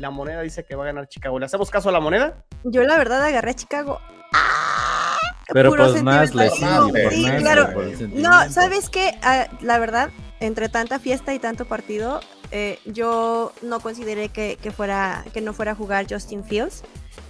La 0.00 0.10
moneda 0.10 0.42
dice 0.42 0.64
que 0.64 0.74
va 0.74 0.84
a 0.84 0.86
ganar 0.86 1.08
Chicago. 1.08 1.38
¿Le 1.38 1.46
hacemos 1.46 1.70
caso 1.70 1.88
a 1.88 1.92
la 1.92 2.00
moneda? 2.00 2.44
Yo 2.64 2.82
la 2.82 2.98
verdad 2.98 3.22
agarré 3.22 3.52
a 3.52 3.54
Chicago. 3.54 4.00
¡Ah! 4.32 5.16
Pero 5.52 5.70
pues 5.74 6.02
más 6.02 6.30
sí, 6.30 7.24
claro. 7.38 7.68
No, 8.12 8.50
¿sabes 8.50 8.90
qué? 8.90 9.18
Ah, 9.22 9.46
la 9.62 9.78
verdad, 9.78 10.10
entre 10.40 10.68
tanta 10.68 10.98
fiesta 10.98 11.32
y 11.32 11.38
tanto 11.38 11.64
partido, 11.64 12.20
eh, 12.50 12.78
yo 12.84 13.52
no 13.62 13.80
consideré 13.80 14.28
que, 14.28 14.56
fuera, 14.76 15.24
que 15.32 15.40
no 15.40 15.52
fuera 15.54 15.72
a 15.72 15.74
jugar 15.74 16.06
Justin 16.08 16.44
Fields. 16.44 16.82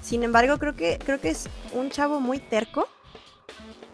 Sin 0.03 0.23
embargo, 0.23 0.59
creo 0.59 0.75
que, 0.75 0.99
creo 1.05 1.21
que 1.21 1.31
es 1.31 1.49
un 1.73 1.91
chavo 1.91 2.21
muy 2.21 2.39
terco 2.39 2.89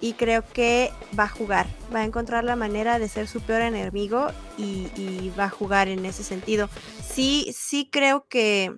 y 0.00 0.12
creo 0.12 0.44
que 0.52 0.92
va 1.18 1.24
a 1.24 1.28
jugar, 1.28 1.66
va 1.94 2.00
a 2.00 2.04
encontrar 2.04 2.44
la 2.44 2.56
manera 2.56 2.98
de 2.98 3.08
ser 3.08 3.26
su 3.26 3.40
peor 3.40 3.62
enemigo 3.62 4.26
y, 4.58 5.30
va 5.38 5.44
a 5.44 5.50
jugar 5.50 5.88
en 5.88 6.04
ese 6.04 6.22
sentido. 6.22 6.68
Sí, 7.02 7.54
sí 7.56 7.88
creo 7.90 8.26
que 8.28 8.76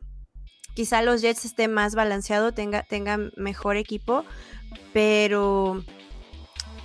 quizá 0.75 1.03
los 1.03 1.23
Jets 1.23 1.45
estén 1.45 1.73
más 1.73 1.95
balanceado, 1.95 2.53
tenga, 2.53 2.83
tenga 2.83 3.19
mejor 3.37 3.77
equipo, 3.77 4.25
pero 4.93 5.85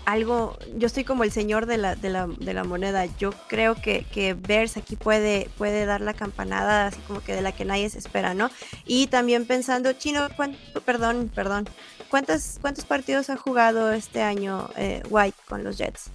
algo, 0.05 0.57
yo 0.75 0.87
estoy 0.87 1.03
como 1.03 1.23
el 1.23 1.31
señor 1.31 1.65
de 1.65 1.77
la, 1.77 1.95
de 1.95 2.09
la, 2.09 2.63
moneda. 2.63 3.05
Yo 3.17 3.31
creo 3.47 3.75
que, 3.75 4.05
que 4.11 4.33
Bears 4.33 4.77
aquí 4.77 4.95
puede, 4.95 5.49
puede 5.57 5.85
dar 5.85 6.01
la 6.01 6.13
campanada, 6.13 6.87
así 6.87 6.99
como 7.07 7.21
que 7.21 7.33
de 7.35 7.41
la 7.41 7.51
que 7.51 7.65
nadie 7.65 7.89
se 7.89 7.99
espera, 7.99 8.33
¿no? 8.33 8.49
Y 8.85 9.07
también 9.07 9.45
pensando, 9.45 9.93
Chino, 9.93 10.27
perdón, 10.85 11.31
perdón, 11.33 11.67
¿cuántos, 12.09 12.57
¿cuántos 12.61 12.85
partidos 12.85 13.29
ha 13.29 13.37
jugado 13.37 13.91
este 13.91 14.21
año 14.21 14.69
eh, 14.75 15.03
White 15.09 15.37
con 15.47 15.63
los 15.63 15.77
Jets? 15.77 16.11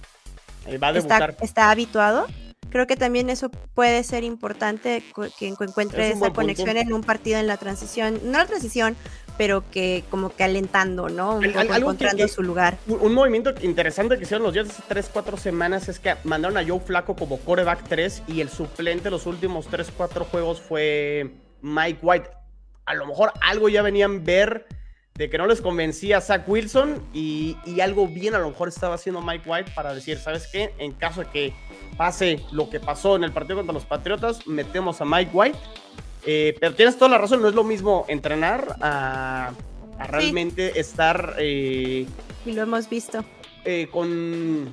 va 0.81 0.87
a 0.89 0.93
debutar. 0.93 1.29
¿Está, 1.31 1.45
¿Está 1.45 1.71
habituado? 1.71 2.27
Creo 2.69 2.85
que 2.85 2.97
también 2.97 3.29
eso 3.29 3.49
puede 3.49 4.03
ser 4.03 4.23
importante 4.23 5.01
que 5.39 5.47
encuentre 5.47 6.11
esa 6.11 6.33
conexión 6.33 6.75
en 6.75 6.91
un 6.91 7.01
partido 7.01 7.39
en 7.39 7.47
la 7.47 7.55
transición, 7.55 8.19
no 8.25 8.39
la 8.39 8.45
transición, 8.45 8.97
pero 9.37 9.63
que 9.69 10.03
como 10.09 10.35
que 10.35 10.43
alentando, 10.43 11.09
¿no? 11.09 11.41
encontrando 11.41 12.27
su 12.27 12.43
lugar. 12.43 12.77
Un, 12.87 13.13
movimiento 13.13 13.53
interesante 13.61 14.17
que 14.17 14.23
hicieron 14.23 14.43
los 14.43 14.53
días 14.53 14.67
de 14.67 14.73
hace 14.73 14.83
3, 14.87 15.09
4 15.13 15.37
semanas 15.37 15.87
es 15.89 15.99
que 15.99 16.15
mandaron 16.23 16.57
a 16.57 16.67
Joe 16.67 16.79
Flaco 16.79 17.15
como 17.15 17.37
coreback 17.39 17.87
3 17.87 18.23
y 18.27 18.41
el 18.41 18.49
suplente 18.49 19.09
los 19.09 19.25
últimos 19.25 19.67
3, 19.67 19.91
4 19.95 20.25
juegos 20.25 20.61
fue 20.61 21.31
Mike 21.61 21.99
White. 22.01 22.29
A 22.85 22.95
lo 22.95 23.05
mejor 23.05 23.31
algo 23.41 23.69
ya 23.69 23.81
venían 23.81 24.23
ver 24.23 24.65
de 25.15 25.29
que 25.29 25.37
no 25.37 25.47
les 25.47 25.61
convencía 25.61 26.17
a 26.17 26.21
Zach 26.21 26.47
Wilson 26.47 27.03
y, 27.11 27.57
y, 27.65 27.81
algo 27.81 28.07
bien 28.07 28.35
a 28.35 28.39
lo 28.39 28.49
mejor 28.49 28.67
estaba 28.67 28.95
haciendo 28.95 29.19
Mike 29.21 29.49
White 29.49 29.71
para 29.73 29.93
decir, 29.95 30.19
¿sabes 30.19 30.47
qué? 30.51 30.75
En 30.77 30.93
caso 30.93 31.21
de 31.21 31.29
que 31.31 31.53
pase 31.97 32.45
lo 32.51 32.69
que 32.69 32.79
pasó 32.79 33.15
en 33.15 33.23
el 33.23 33.31
partido 33.31 33.57
contra 33.57 33.73
los 33.73 33.85
Patriotas, 33.85 34.45
metemos 34.45 35.01
a 35.01 35.05
Mike 35.05 35.31
White 35.33 35.57
eh, 36.29 36.57
pero 36.59 36.75
tienes 36.75 36.97
toda 36.97 37.09
la 37.09 37.17
razón, 37.17 37.41
no 37.41 37.47
es 37.47 37.55
lo 37.55 37.63
mismo 37.63 38.05
entrenar 38.09 38.75
a, 38.81 39.53
realmente 40.09 40.77
estar... 40.77 41.35
Eh, 41.39 42.05
y 42.45 42.51
lo 42.51 42.63
hemos 42.63 42.89
visto. 42.89 43.23
Eh, 43.63 43.87
con... 43.89 44.69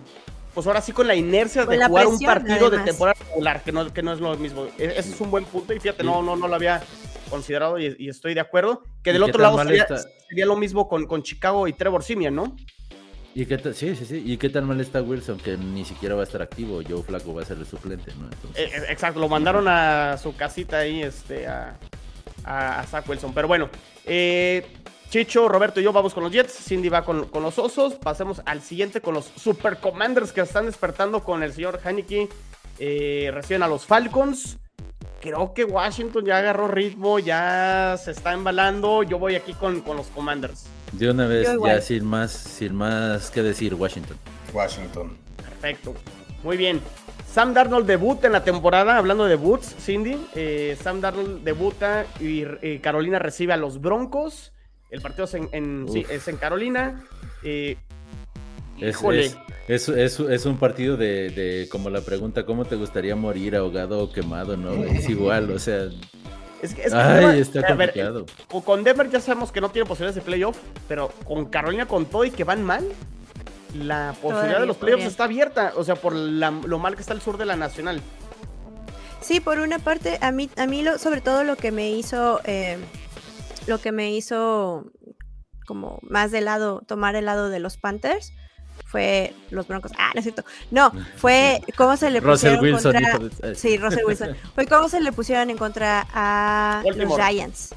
Pues 0.52 0.66
ahora 0.66 0.80
sí 0.80 0.92
con 0.92 1.06
la 1.06 1.14
inercia 1.14 1.64
de 1.64 1.84
jugar 1.86 2.08
un 2.08 2.18
partido 2.18 2.70
de 2.70 2.78
temporada 2.80 3.16
regular, 3.28 3.62
que 3.62 3.70
no, 3.70 3.92
que 3.92 4.02
no 4.02 4.12
es 4.12 4.20
lo 4.20 4.36
mismo. 4.36 4.66
E, 4.78 4.94
ese 4.96 5.10
es 5.10 5.20
un 5.20 5.30
buen 5.30 5.44
punto 5.44 5.72
y 5.72 5.78
fíjate, 5.78 6.02
no, 6.02 6.22
no, 6.22 6.34
no 6.34 6.48
lo 6.48 6.54
había 6.56 6.82
considerado 7.30 7.78
y, 7.78 8.08
estoy 8.08 8.34
de 8.34 8.40
acuerdo. 8.40 8.82
Que 9.04 9.12
del 9.12 9.22
otro 9.22 9.40
lado 9.40 9.62
sería, 9.62 9.86
sería, 10.28 10.46
lo 10.46 10.56
mismo 10.56 10.88
con, 10.88 11.06
con 11.06 11.22
Chicago 11.22 11.68
y 11.68 11.72
Trevor 11.72 12.02
Simeon, 12.02 12.34
¿no? 12.34 12.56
¿Y 13.34 13.46
qué 13.46 13.58
sí, 13.74 13.96
sí, 13.96 14.04
sí. 14.06 14.22
¿Y 14.24 14.36
qué 14.36 14.48
tan 14.48 14.64
mal 14.64 14.80
está 14.80 15.02
Wilson 15.02 15.38
que 15.38 15.56
ni 15.56 15.84
siquiera 15.84 16.14
va 16.14 16.20
a 16.20 16.24
estar 16.24 16.40
activo? 16.40 16.80
Joe 16.88 17.02
Flaco 17.02 17.34
va 17.34 17.42
a 17.42 17.44
ser 17.44 17.58
el 17.58 17.66
suplente, 17.66 18.12
¿no? 18.14 18.28
Eh, 18.54 18.70
eh, 18.72 18.82
exacto, 18.88 19.18
lo 19.18 19.28
mandaron 19.28 19.66
a 19.66 20.16
su 20.18 20.36
casita 20.36 20.78
ahí, 20.78 21.02
este, 21.02 21.48
a, 21.48 21.76
a, 22.44 22.84
Zach 22.84 23.08
Wilson. 23.08 23.34
Pero 23.34 23.48
bueno, 23.48 23.68
eh, 24.04 24.64
Chicho, 25.10 25.48
Roberto 25.48 25.80
y 25.80 25.82
yo 25.82 25.92
vamos 25.92 26.14
con 26.14 26.22
los 26.22 26.32
Jets. 26.32 26.52
Cindy 26.52 26.88
va 26.88 27.04
con, 27.04 27.28
los 27.32 27.58
Osos. 27.58 27.94
Pasemos 27.94 28.40
al 28.46 28.62
siguiente 28.62 29.00
con 29.00 29.14
los 29.14 29.24
Super 29.36 29.78
Commanders 29.78 30.32
que 30.32 30.42
están 30.42 30.66
despertando 30.66 31.24
con 31.24 31.42
el 31.42 31.52
señor 31.52 31.80
Haneke. 31.84 32.28
reciben 32.78 33.64
a 33.64 33.68
los 33.68 33.84
Falcons. 33.84 34.58
Creo 35.20 35.54
que 35.54 35.64
Washington 35.64 36.24
ya 36.24 36.38
agarró 36.38 36.68
ritmo, 36.68 37.18
ya 37.18 37.96
se 37.98 38.12
está 38.12 38.32
embalando. 38.32 39.02
Yo 39.02 39.18
voy 39.18 39.34
aquí 39.34 39.54
con, 39.54 39.80
con 39.80 39.96
los 39.96 40.06
Commanders. 40.08 40.68
De 40.98 41.10
una 41.10 41.26
vez, 41.26 41.48
ya 41.64 41.80
sin 41.80 42.04
más, 42.04 42.32
sin 42.32 42.74
más 42.74 43.30
que 43.30 43.42
decir, 43.42 43.74
Washington. 43.74 44.16
Washington. 44.52 45.16
Perfecto. 45.36 45.94
Muy 46.42 46.56
bien. 46.56 46.80
Sam 47.30 47.52
Darnold 47.52 47.86
debuta 47.86 48.28
en 48.28 48.32
la 48.32 48.44
temporada, 48.44 48.96
hablando 48.96 49.24
de 49.24 49.30
debuts, 49.30 49.74
Cindy. 49.80 50.16
Eh, 50.36 50.76
Sam 50.80 51.00
Darnold 51.00 51.42
debuta 51.42 52.06
y 52.20 52.78
Carolina 52.78 53.18
recibe 53.18 53.52
a 53.52 53.56
los 53.56 53.80
Broncos. 53.80 54.52
El 54.90 55.00
partido 55.00 55.24
es 55.24 55.34
en, 55.34 55.86
es 56.08 56.28
en 56.28 56.36
Carolina. 56.36 57.04
Eh, 57.42 57.76
es, 58.78 59.88
es, 59.88 60.46
un 60.46 60.58
partido 60.58 60.96
de, 60.96 61.66
como 61.70 61.90
la 61.90 62.00
pregunta, 62.02 62.44
¿cómo 62.44 62.64
te 62.64 62.76
gustaría 62.76 63.16
morir 63.16 63.56
ahogado 63.56 64.02
o 64.02 64.12
quemado? 64.12 64.56
¿no? 64.56 64.84
Es 64.84 65.08
igual, 65.08 65.50
o 65.50 65.58
sea... 65.58 65.88
Es 66.64 66.74
que, 66.74 66.86
Ay, 66.94 67.40
está 67.40 67.66
complicado. 67.66 68.24
con 68.64 68.84
Denver 68.84 69.10
ya 69.10 69.20
sabemos 69.20 69.52
que 69.52 69.60
no 69.60 69.70
tiene 69.70 69.86
posibilidades 69.86 70.14
de 70.14 70.22
playoff, 70.22 70.56
pero 70.88 71.10
con 71.26 71.44
Carolina 71.44 71.84
con 71.84 72.06
todo 72.06 72.24
y 72.24 72.30
que 72.30 72.42
van 72.42 72.62
mal, 72.62 72.88
la 73.74 74.14
posibilidad 74.22 74.60
de 74.60 74.66
los 74.66 74.78
playoffs 74.78 75.04
está 75.04 75.24
abierta, 75.24 75.74
o 75.76 75.84
sea, 75.84 75.94
por 75.94 76.14
lo 76.14 76.78
mal 76.78 76.94
que 76.94 77.02
está 77.02 77.12
el 77.12 77.20
sur 77.20 77.36
de 77.36 77.44
la 77.44 77.56
Nacional. 77.56 78.00
Sí, 79.20 79.40
por 79.40 79.58
una 79.58 79.78
parte, 79.78 80.16
a 80.22 80.32
mí, 80.32 80.48
a 80.56 80.66
mí 80.66 80.82
lo, 80.82 80.98
sobre 80.98 81.20
todo 81.20 81.44
lo 81.44 81.56
que 81.56 81.70
me 81.70 81.90
hizo, 81.90 82.40
eh, 82.44 82.78
lo 83.66 83.76
que 83.76 83.92
me 83.92 84.14
hizo 84.14 84.90
como 85.66 85.98
más 86.00 86.30
de 86.30 86.40
lado, 86.40 86.80
tomar 86.86 87.14
el 87.14 87.26
lado 87.26 87.50
de 87.50 87.58
los 87.58 87.76
Panthers, 87.76 88.32
fue 88.86 89.34
los 89.50 89.66
Broncos. 89.66 89.92
Ah, 89.98 90.10
no 90.14 90.20
es 90.20 90.24
cierto. 90.24 90.44
No, 90.70 90.92
fue 91.16 91.60
cómo 91.76 91.96
se 91.96 92.10
le 92.10 92.22
pusieron 92.22 92.60
Wilson, 92.60 92.92
contra. 92.92 93.54
Sí, 93.54 93.76
Russell 93.76 94.04
Wilson. 94.06 94.36
Fue 94.54 94.66
cómo 94.66 94.88
se 94.88 95.00
le 95.00 95.12
pusieron 95.12 95.50
en 95.50 95.58
contra 95.58 96.06
a 96.12 96.82
los 96.84 97.16
Giants 97.16 97.74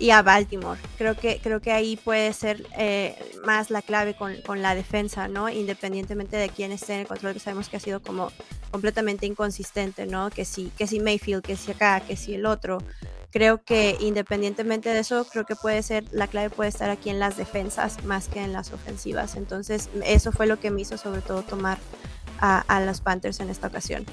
y 0.00 0.10
a 0.10 0.22
Baltimore. 0.22 0.80
Creo 0.98 1.14
que, 1.14 1.38
creo 1.40 1.60
que 1.60 1.70
ahí 1.70 1.96
puede 1.96 2.32
ser 2.32 2.66
eh, 2.76 3.16
más 3.44 3.70
la 3.70 3.82
clave 3.82 4.14
con, 4.14 4.34
con, 4.42 4.62
la 4.62 4.74
defensa, 4.74 5.28
¿no? 5.28 5.48
Independientemente 5.48 6.36
de 6.36 6.48
quién 6.48 6.72
esté 6.72 6.94
en 6.94 7.00
el 7.00 7.06
control, 7.06 7.34
que 7.34 7.38
sabemos 7.38 7.68
que 7.68 7.76
ha 7.76 7.80
sido 7.80 8.00
como 8.00 8.32
completamente 8.72 9.26
inconsistente, 9.26 10.06
¿no? 10.06 10.30
Que 10.30 10.44
si, 10.44 10.72
que 10.76 10.88
si 10.88 10.98
Mayfield, 10.98 11.44
que 11.44 11.54
si 11.54 11.70
acá, 11.70 12.00
que 12.00 12.16
si 12.16 12.34
el 12.34 12.46
otro 12.46 12.78
creo 13.30 13.62
que 13.62 13.96
independientemente 14.00 14.88
de 14.88 15.00
eso, 15.00 15.24
creo 15.30 15.44
que 15.44 15.54
puede 15.54 15.82
ser, 15.82 16.04
la 16.10 16.26
clave 16.26 16.50
puede 16.50 16.68
estar 16.68 16.90
aquí 16.90 17.10
en 17.10 17.18
las 17.18 17.36
defensas 17.36 18.02
más 18.04 18.28
que 18.28 18.42
en 18.42 18.52
las 18.52 18.72
ofensivas. 18.72 19.36
Entonces, 19.36 19.88
eso 20.04 20.32
fue 20.32 20.46
lo 20.46 20.58
que 20.58 20.70
me 20.70 20.82
hizo 20.82 20.96
sobre 20.98 21.20
todo 21.20 21.42
tomar 21.42 21.78
a, 22.40 22.80
los 22.80 23.00
Panthers 23.00 23.40
en 23.40 23.50
esta 23.50 23.68
ocasión. 23.68 24.04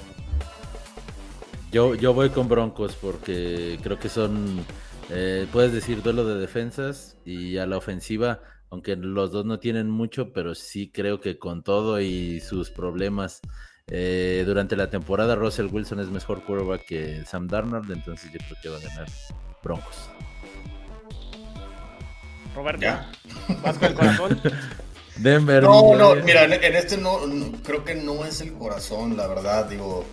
Yo, 1.72 1.94
yo 1.94 2.14
voy 2.14 2.30
con 2.30 2.48
Broncos 2.48 2.96
porque 3.00 3.78
creo 3.82 3.98
que 3.98 4.08
son, 4.08 4.64
eh, 5.10 5.46
puedes 5.52 5.72
decir, 5.72 6.02
duelo 6.02 6.24
de 6.24 6.38
defensas 6.38 7.16
y 7.24 7.58
a 7.58 7.66
la 7.66 7.76
ofensiva, 7.76 8.40
aunque 8.70 8.96
los 8.96 9.32
dos 9.32 9.44
no 9.44 9.58
tienen 9.58 9.90
mucho, 9.90 10.32
pero 10.32 10.54
sí 10.54 10.90
creo 10.90 11.20
que 11.20 11.38
con 11.38 11.62
todo 11.62 12.00
y 12.00 12.40
sus 12.40 12.70
problemas 12.70 13.40
eh, 13.86 14.42
durante 14.46 14.76
la 14.76 14.90
temporada, 14.90 15.34
Russell 15.34 15.68
Wilson 15.72 16.00
es 16.00 16.08
mejor 16.08 16.44
quarterback 16.44 16.84
que 16.84 17.24
Sam 17.24 17.48
Darnold, 17.48 17.90
entonces 17.90 18.30
yo 18.32 18.38
creo 18.38 18.58
que 18.62 18.68
va 18.68 18.76
a 18.76 18.80
ganar 18.80 19.08
Broncos. 19.62 20.10
Roberto, 22.54 22.86
¿vas 23.62 23.78
con 23.78 23.88
el 23.88 23.94
corazón? 23.94 24.40
Denver. 25.16 25.62
No, 25.62 25.96
no, 25.96 26.14
mira, 26.16 26.44
en, 26.44 26.76
este 26.76 26.96
no, 26.96 27.18
creo 27.64 27.84
que 27.84 27.94
no 27.94 28.24
es 28.24 28.40
el 28.40 28.52
corazón, 28.52 29.16
la 29.16 29.26
verdad, 29.26 29.66
digo. 29.66 30.04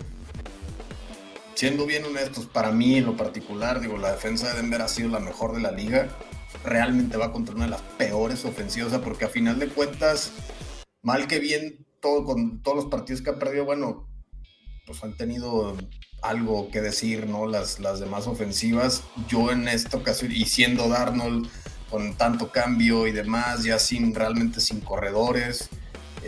Siendo 1.56 1.86
bien 1.86 2.04
honestos, 2.04 2.44
para 2.44 2.70
mí 2.70 2.96
en 2.96 3.06
lo 3.06 3.16
particular, 3.16 3.80
digo, 3.80 3.96
la 3.96 4.12
defensa 4.12 4.48
de 4.48 4.60
Denver 4.60 4.82
ha 4.82 4.88
sido 4.88 5.08
la 5.08 5.20
mejor 5.20 5.54
de 5.54 5.62
la 5.62 5.70
liga. 5.70 6.10
Realmente 6.62 7.16
va 7.16 7.32
contra 7.32 7.54
una 7.54 7.64
de 7.64 7.70
las 7.70 7.80
peores 7.80 8.44
ofensivas, 8.44 8.92
porque 8.98 9.24
a 9.24 9.30
final 9.30 9.58
de 9.58 9.68
cuentas, 9.68 10.32
mal 11.00 11.26
que 11.26 11.38
bien, 11.38 11.86
con 12.02 12.62
todos 12.62 12.76
los 12.76 12.86
partidos 12.86 13.22
que 13.22 13.30
ha 13.30 13.38
perdido, 13.38 13.64
bueno, 13.64 14.06
pues 14.86 15.02
han 15.02 15.16
tenido 15.16 15.74
algo 16.20 16.70
que 16.70 16.82
decir, 16.82 17.26
¿no? 17.26 17.46
Las, 17.46 17.80
las 17.80 18.00
demás 18.00 18.26
ofensivas. 18.26 19.04
Yo 19.26 19.50
en 19.50 19.66
esta 19.66 19.96
ocasión, 19.96 20.32
y 20.32 20.44
siendo 20.44 20.90
Darnold 20.90 21.48
con 21.88 22.18
tanto 22.18 22.52
cambio 22.52 23.06
y 23.06 23.12
demás, 23.12 23.64
ya 23.64 23.78
sin 23.78 24.14
realmente 24.14 24.60
sin 24.60 24.80
corredores. 24.80 25.70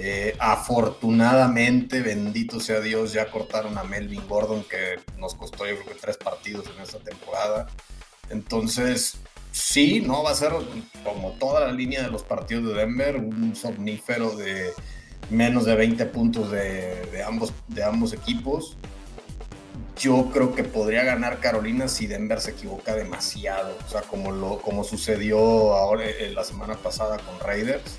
Eh, 0.01 0.37
afortunadamente, 0.39 2.03
bendito 2.03 2.61
sea 2.61 2.81
Dios, 2.81 3.13
ya 3.13 3.33
cortaron 3.33 3.77
a 3.79 3.83
Melvin 3.83 4.29
Gordon, 4.29 4.63
que 4.63 5.01
nos 5.19 5.35
costó 5.35 5.67
yo 5.67 5.75
creo 5.75 5.87
que 5.87 6.01
tres 6.01 6.17
partidos 6.17 6.67
en 6.69 6.81
esta 6.81 7.01
temporada. 7.01 7.67
Entonces, 8.31 9.19
sí, 9.51 10.01
no 10.01 10.23
va 10.23 10.31
a 10.31 10.35
ser 10.37 10.53
como 11.03 11.33
toda 11.33 11.67
la 11.67 11.73
línea 11.73 12.03
de 12.03 12.11
los 12.13 12.23
partidos 12.23 12.69
de 12.69 12.75
Denver, 12.75 13.17
un 13.17 13.57
somnífero 13.57 14.37
de 14.37 14.73
menos 15.31 15.65
de 15.65 15.75
20 15.75 16.07
puntos 16.07 16.53
de, 16.53 17.25
ambos, 17.27 18.13
equipos. 18.13 18.77
Yo 19.99 20.31
creo 20.33 20.55
que 20.55 20.63
podría 20.63 21.03
ganar 21.03 21.41
Carolina 21.41 21.89
si 21.89 22.07
Denver 22.07 22.41
se 22.41 22.53
equivoca 22.53 22.95
demasiado, 22.95 23.77
o 23.85 23.91
sea, 23.91 24.03
como, 24.03 24.31
lo, 24.31 24.61
como 24.61 24.85
sucedió 24.85 25.75
ahora 25.75 26.05
eh, 26.07 26.31
la 26.33 26.45
semana 26.45 26.75
pasada 26.77 27.19
con 27.19 27.41
Raiders. 27.41 27.99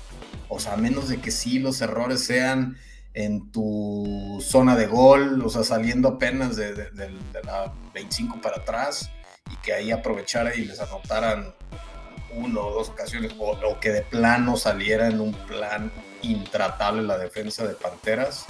O 0.50 0.58
sea, 0.58 0.74
a 0.74 0.76
menos 0.76 1.08
de 1.08 1.20
que 1.20 1.30
sí 1.30 1.60
los 1.60 1.80
errores 1.80 2.24
sean 2.24 2.76
en 3.14 3.50
tu 3.50 4.38
zona 4.42 4.76
de 4.76 4.86
gol, 4.86 5.42
o 5.44 5.48
sea, 5.48 5.62
saliendo 5.62 6.08
apenas 6.08 6.56
de, 6.56 6.90
la 7.44 7.72
25 7.94 8.40
para 8.40 8.56
atrás 8.56 9.10
y 9.50 9.56
que 9.58 9.72
ahí 9.72 9.92
aprovechara 9.92 10.54
y 10.54 10.64
les 10.64 10.80
anotaran 10.80 11.54
uno 12.34 12.66
o 12.66 12.74
dos 12.74 12.90
ocasiones, 12.90 13.32
o, 13.38 13.52
o 13.52 13.80
que 13.80 13.90
de 13.90 14.02
plano 14.02 14.56
saliera 14.56 15.06
en 15.06 15.20
un 15.20 15.32
plan 15.32 15.90
intratable 16.22 17.02
la 17.02 17.16
defensa 17.16 17.66
de 17.66 17.74
Panteras. 17.74 18.46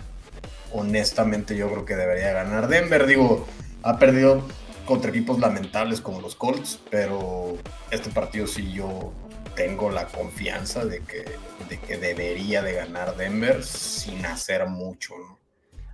Honestamente 0.73 1.55
yo 1.57 1.71
creo 1.71 1.85
que 1.85 1.97
debería 1.97 2.33
ganar 2.33 2.69
Denver. 2.69 3.07
Digo, 3.07 3.47
ha 3.83 3.99
perdido 3.99 4.43
contra 4.87 5.11
equipos 5.11 5.39
lamentables 5.39 6.01
como 6.01 6.21
los 6.21 6.35
Colts, 6.35 6.81
pero 6.91 7.57
este 7.91 8.11
partido 8.11 8.47
sí 8.47 8.73
yo 8.73 9.13
tengo 9.61 9.91
la 9.91 10.07
confianza 10.07 10.87
de 10.87 11.01
que, 11.01 11.23
de 11.69 11.79
que 11.79 11.99
debería 11.99 12.63
de 12.63 12.73
ganar 12.73 13.15
Denver 13.15 13.63
sin 13.63 14.25
hacer 14.25 14.67
mucho, 14.67 15.13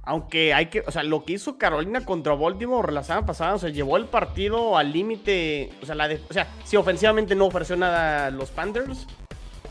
Aunque 0.02 0.54
hay 0.54 0.66
que, 0.66 0.84
o 0.86 0.92
sea, 0.92 1.02
lo 1.02 1.24
que 1.24 1.32
hizo 1.32 1.58
Carolina 1.58 2.04
contra 2.04 2.34
Baltimore 2.34 2.92
la 2.92 3.02
semana 3.02 3.26
pasada, 3.26 3.56
o 3.56 3.58
sea, 3.58 3.70
llevó 3.70 3.96
el 3.96 4.04
partido 4.04 4.78
al 4.78 4.92
límite, 4.92 5.72
o 5.82 5.86
sea, 5.86 5.96
la 5.96 6.08
o 6.28 6.32
sea, 6.32 6.46
si 6.64 6.76
ofensivamente 6.76 7.34
no 7.34 7.46
ofreció 7.46 7.74
nada 7.74 8.26
a 8.26 8.30
los 8.30 8.50
Panthers, 8.52 9.08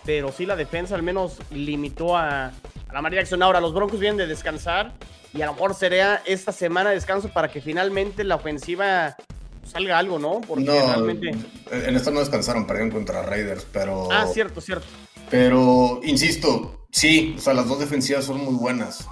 pero 0.03 0.29
sí 0.33 0.45
la 0.45 0.57
defensa 0.57 0.93
al 0.93 1.03
menos 1.03 1.39
limitó 1.49 2.17
a, 2.17 2.51
la 2.91 3.01
María 3.01 3.21
Jackson. 3.21 3.43
Ahora, 3.43 3.61
los 3.61 3.73
Broncos 3.73 4.01
vienen 4.01 4.17
de 4.17 4.27
descansar 4.27 4.91
y 5.33 5.41
a 5.41 5.45
lo 5.45 5.53
mejor 5.53 5.73
sería 5.73 6.21
esta 6.25 6.51
semana 6.51 6.89
de 6.89 6.95
descanso 6.95 7.29
para 7.29 7.47
que 7.47 7.61
finalmente 7.61 8.25
la 8.25 8.35
ofensiva 8.35 9.15
salga 9.65 9.97
algo, 9.97 10.19
¿no? 10.19 10.41
Porque 10.41 10.65
realmente... 10.65 11.31
En 11.71 11.95
esta 11.95 12.11
no 12.11 12.19
descansaron, 12.19 12.65
perdieron 12.67 12.91
contra 12.91 13.23
Raiders, 13.23 13.65
pero... 13.71 14.11
Ah, 14.11 14.27
cierto, 14.27 14.61
cierto. 14.61 14.87
Pero, 15.29 15.99
insisto, 16.03 16.85
sí, 16.91 17.35
o 17.37 17.41
sea, 17.41 17.53
las 17.53 17.67
dos 17.67 17.79
defensivas 17.79 18.25
son 18.25 18.43
muy 18.43 18.55
buenas. 18.55 19.07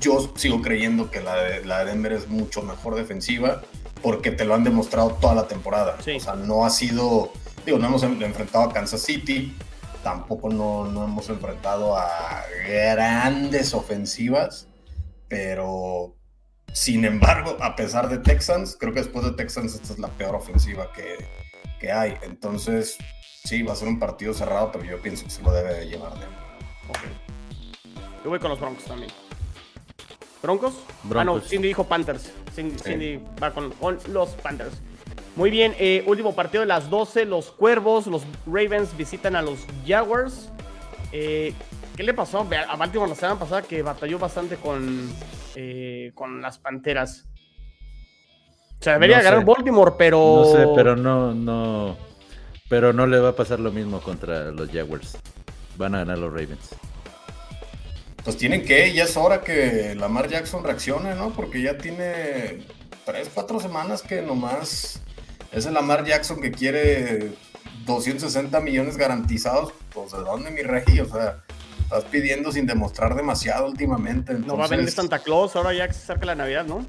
Yo 0.00 0.32
sigo 0.36 0.62
creyendo 0.62 1.10
que 1.10 1.20
la 1.20 1.42
de, 1.42 1.64
la 1.64 1.84
Denver 1.84 2.12
es 2.12 2.28
mucho 2.28 2.62
mejor 2.62 2.94
defensiva 2.94 3.62
porque 4.02 4.30
te 4.30 4.44
lo 4.44 4.54
han 4.54 4.64
demostrado 4.64 5.10
toda 5.20 5.34
la 5.34 5.48
temporada. 5.48 5.96
O 5.98 6.20
sea, 6.20 6.34
no 6.34 6.64
ha 6.64 6.70
sido, 6.70 7.32
digo, 7.66 7.78
no 7.78 7.88
hemos 7.88 8.02
enfrentado 8.02 8.64
a 8.64 8.72
Kansas 8.72 9.02
City, 9.02 9.54
tampoco 10.02 10.48
no, 10.48 10.86
hemos 10.86 11.28
enfrentado 11.28 11.96
a 11.96 12.44
grandes 12.68 13.74
ofensivas, 13.74 14.68
pero 15.28 16.14
sin 16.78 17.04
embargo, 17.04 17.56
a 17.60 17.74
pesar 17.74 18.08
de 18.08 18.18
Texans, 18.18 18.76
creo 18.78 18.92
que 18.92 19.00
después 19.00 19.24
de 19.24 19.32
Texans 19.32 19.74
esta 19.74 19.94
es 19.94 19.98
la 19.98 20.06
peor 20.06 20.36
ofensiva 20.36 20.92
que, 20.92 21.90
hay. 21.90 22.14
Entonces, 22.22 22.96
sí, 23.44 23.64
va 23.64 23.72
a 23.72 23.76
ser 23.76 23.88
un 23.88 23.98
partido 23.98 24.32
cerrado, 24.32 24.70
pero 24.70 24.84
yo 24.84 25.02
pienso 25.02 25.24
que 25.24 25.30
se 25.30 25.42
lo 25.42 25.50
debe 25.50 25.86
llevar 25.86 26.14
de 26.14 26.26
Yo 28.22 28.30
voy 28.30 28.38
con 28.38 28.50
los 28.50 28.60
Broncos 28.60 28.84
también. 28.84 29.10
¿Broncos? 30.40 30.74
Ah, 31.16 31.24
no, 31.24 31.40
Cindy 31.40 31.66
dijo 31.66 31.82
Panthers. 31.82 32.30
Cindy, 32.54 33.20
va 33.42 33.52
con 33.52 33.74
los 34.06 34.28
Panthers. 34.36 34.74
Muy 35.34 35.50
bien, 35.50 35.74
eh, 35.80 36.04
último 36.06 36.36
partido 36.36 36.60
de 36.60 36.68
las 36.68 36.88
12, 36.88 37.24
los 37.24 37.50
Cuervos, 37.50 38.06
los 38.06 38.22
Ravens 38.46 38.96
visitan 38.96 39.34
a 39.34 39.42
los 39.42 39.58
Jaguars. 39.84 40.48
Eh, 41.10 41.54
¿Qué 41.96 42.04
le 42.04 42.14
pasó 42.14 42.38
a 42.38 42.76
Baltimore 42.76 43.10
la 43.10 43.16
semana 43.16 43.36
pasada 43.36 43.62
que 43.62 43.82
batalló 43.82 44.20
bastante 44.20 44.54
con, 44.54 45.10
eh, 45.60 46.12
con 46.14 46.40
las 46.40 46.60
Panteras? 46.60 47.26
O 48.80 48.84
sea, 48.84 48.92
debería 48.92 49.20
ganar 49.20 49.44
Baltimore, 49.44 49.94
pero... 49.98 50.44
No 50.44 50.52
sé, 50.52 50.68
pero 50.76 50.94
no, 50.94 51.34
no... 51.34 51.96
Pero 52.68 52.92
no 52.92 53.08
le 53.08 53.18
va 53.18 53.30
a 53.30 53.36
pasar 53.36 53.58
lo 53.58 53.72
mismo 53.72 54.00
contra 54.00 54.52
los 54.52 54.70
Jaguars. 54.70 55.18
Van 55.76 55.96
a 55.96 55.98
ganar 55.98 56.18
los 56.18 56.32
Ravens. 56.32 56.70
Pues 58.22 58.36
tienen 58.36 58.64
que, 58.64 58.92
ya 58.92 59.02
es 59.02 59.16
hora 59.16 59.40
que 59.40 59.96
Lamar 59.96 60.28
Jackson 60.28 60.62
reaccione, 60.62 61.16
¿no? 61.16 61.30
Porque 61.30 61.60
ya 61.60 61.76
tiene 61.76 62.60
tres, 63.04 63.28
cuatro 63.34 63.58
semanas 63.58 64.02
que 64.02 64.22
nomás 64.22 65.02
es 65.50 65.66
el 65.66 65.74
Lamar 65.74 66.04
Jackson 66.04 66.40
que 66.40 66.52
quiere 66.52 67.32
260 67.84 68.60
millones 68.60 68.96
garantizados. 68.96 69.72
Pues, 69.92 70.12
¿de 70.12 70.18
dónde, 70.18 70.52
mi 70.52 70.62
rey? 70.62 71.00
O 71.00 71.06
sea, 71.06 71.42
estás 71.88 72.04
pidiendo 72.04 72.52
sin 72.52 72.66
demostrar 72.66 73.14
demasiado 73.14 73.66
últimamente. 73.66 74.34
No 74.34 74.58
va 74.58 74.66
a 74.66 74.68
venir 74.68 74.90
Santa 74.90 75.20
Claus 75.20 75.56
ahora 75.56 75.72
ya 75.72 75.88
que 75.88 75.94
se 75.94 76.02
acerca 76.02 76.26
la 76.26 76.34
Navidad, 76.34 76.66
¿no? 76.66 76.84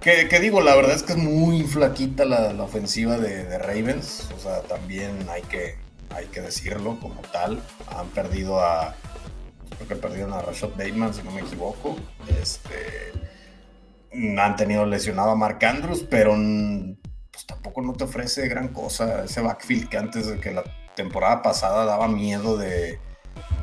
Que, 0.00 0.28
digo, 0.38 0.60
la 0.60 0.76
verdad 0.76 0.94
es 0.94 1.02
que 1.02 1.14
es 1.14 1.18
muy 1.18 1.62
flaquita 1.62 2.24
la, 2.24 2.50
ofensiva 2.62 3.16
de, 3.16 3.58
Ravens. 3.58 4.28
O 4.36 4.38
sea, 4.38 4.60
también 4.60 5.26
hay 5.28 5.42
que, 5.42 5.76
hay 6.10 6.26
que 6.26 6.40
decirlo 6.40 7.00
como 7.00 7.20
tal. 7.32 7.60
Han 7.88 8.08
perdido 8.08 8.60
a. 8.60 8.94
Creo 9.76 9.88
que 9.88 9.96
perdieron 9.96 10.34
a 10.34 10.42
Rashad 10.42 10.68
Bateman, 10.76 11.14
si 11.14 11.22
no 11.22 11.32
me 11.32 11.40
equivoco. 11.40 11.96
Este. 12.40 13.12
Han 14.38 14.56
tenido 14.56 14.86
lesionado 14.86 15.30
a 15.30 15.36
Mark 15.36 15.64
Andrews, 15.64 16.04
pero 16.08 16.32
pues 17.32 17.46
tampoco 17.46 17.82
no 17.82 17.94
te 17.94 18.04
ofrece 18.04 18.46
gran 18.46 18.68
cosa. 18.68 19.24
Ese 19.24 19.40
backfield 19.40 19.88
que 19.88 19.96
antes 19.96 20.26
de 20.26 20.38
que 20.38 20.52
la 20.52 20.62
temporada 20.94 21.42
pasada 21.42 21.86
daba 21.86 22.06
miedo 22.06 22.56
de, 22.56 23.00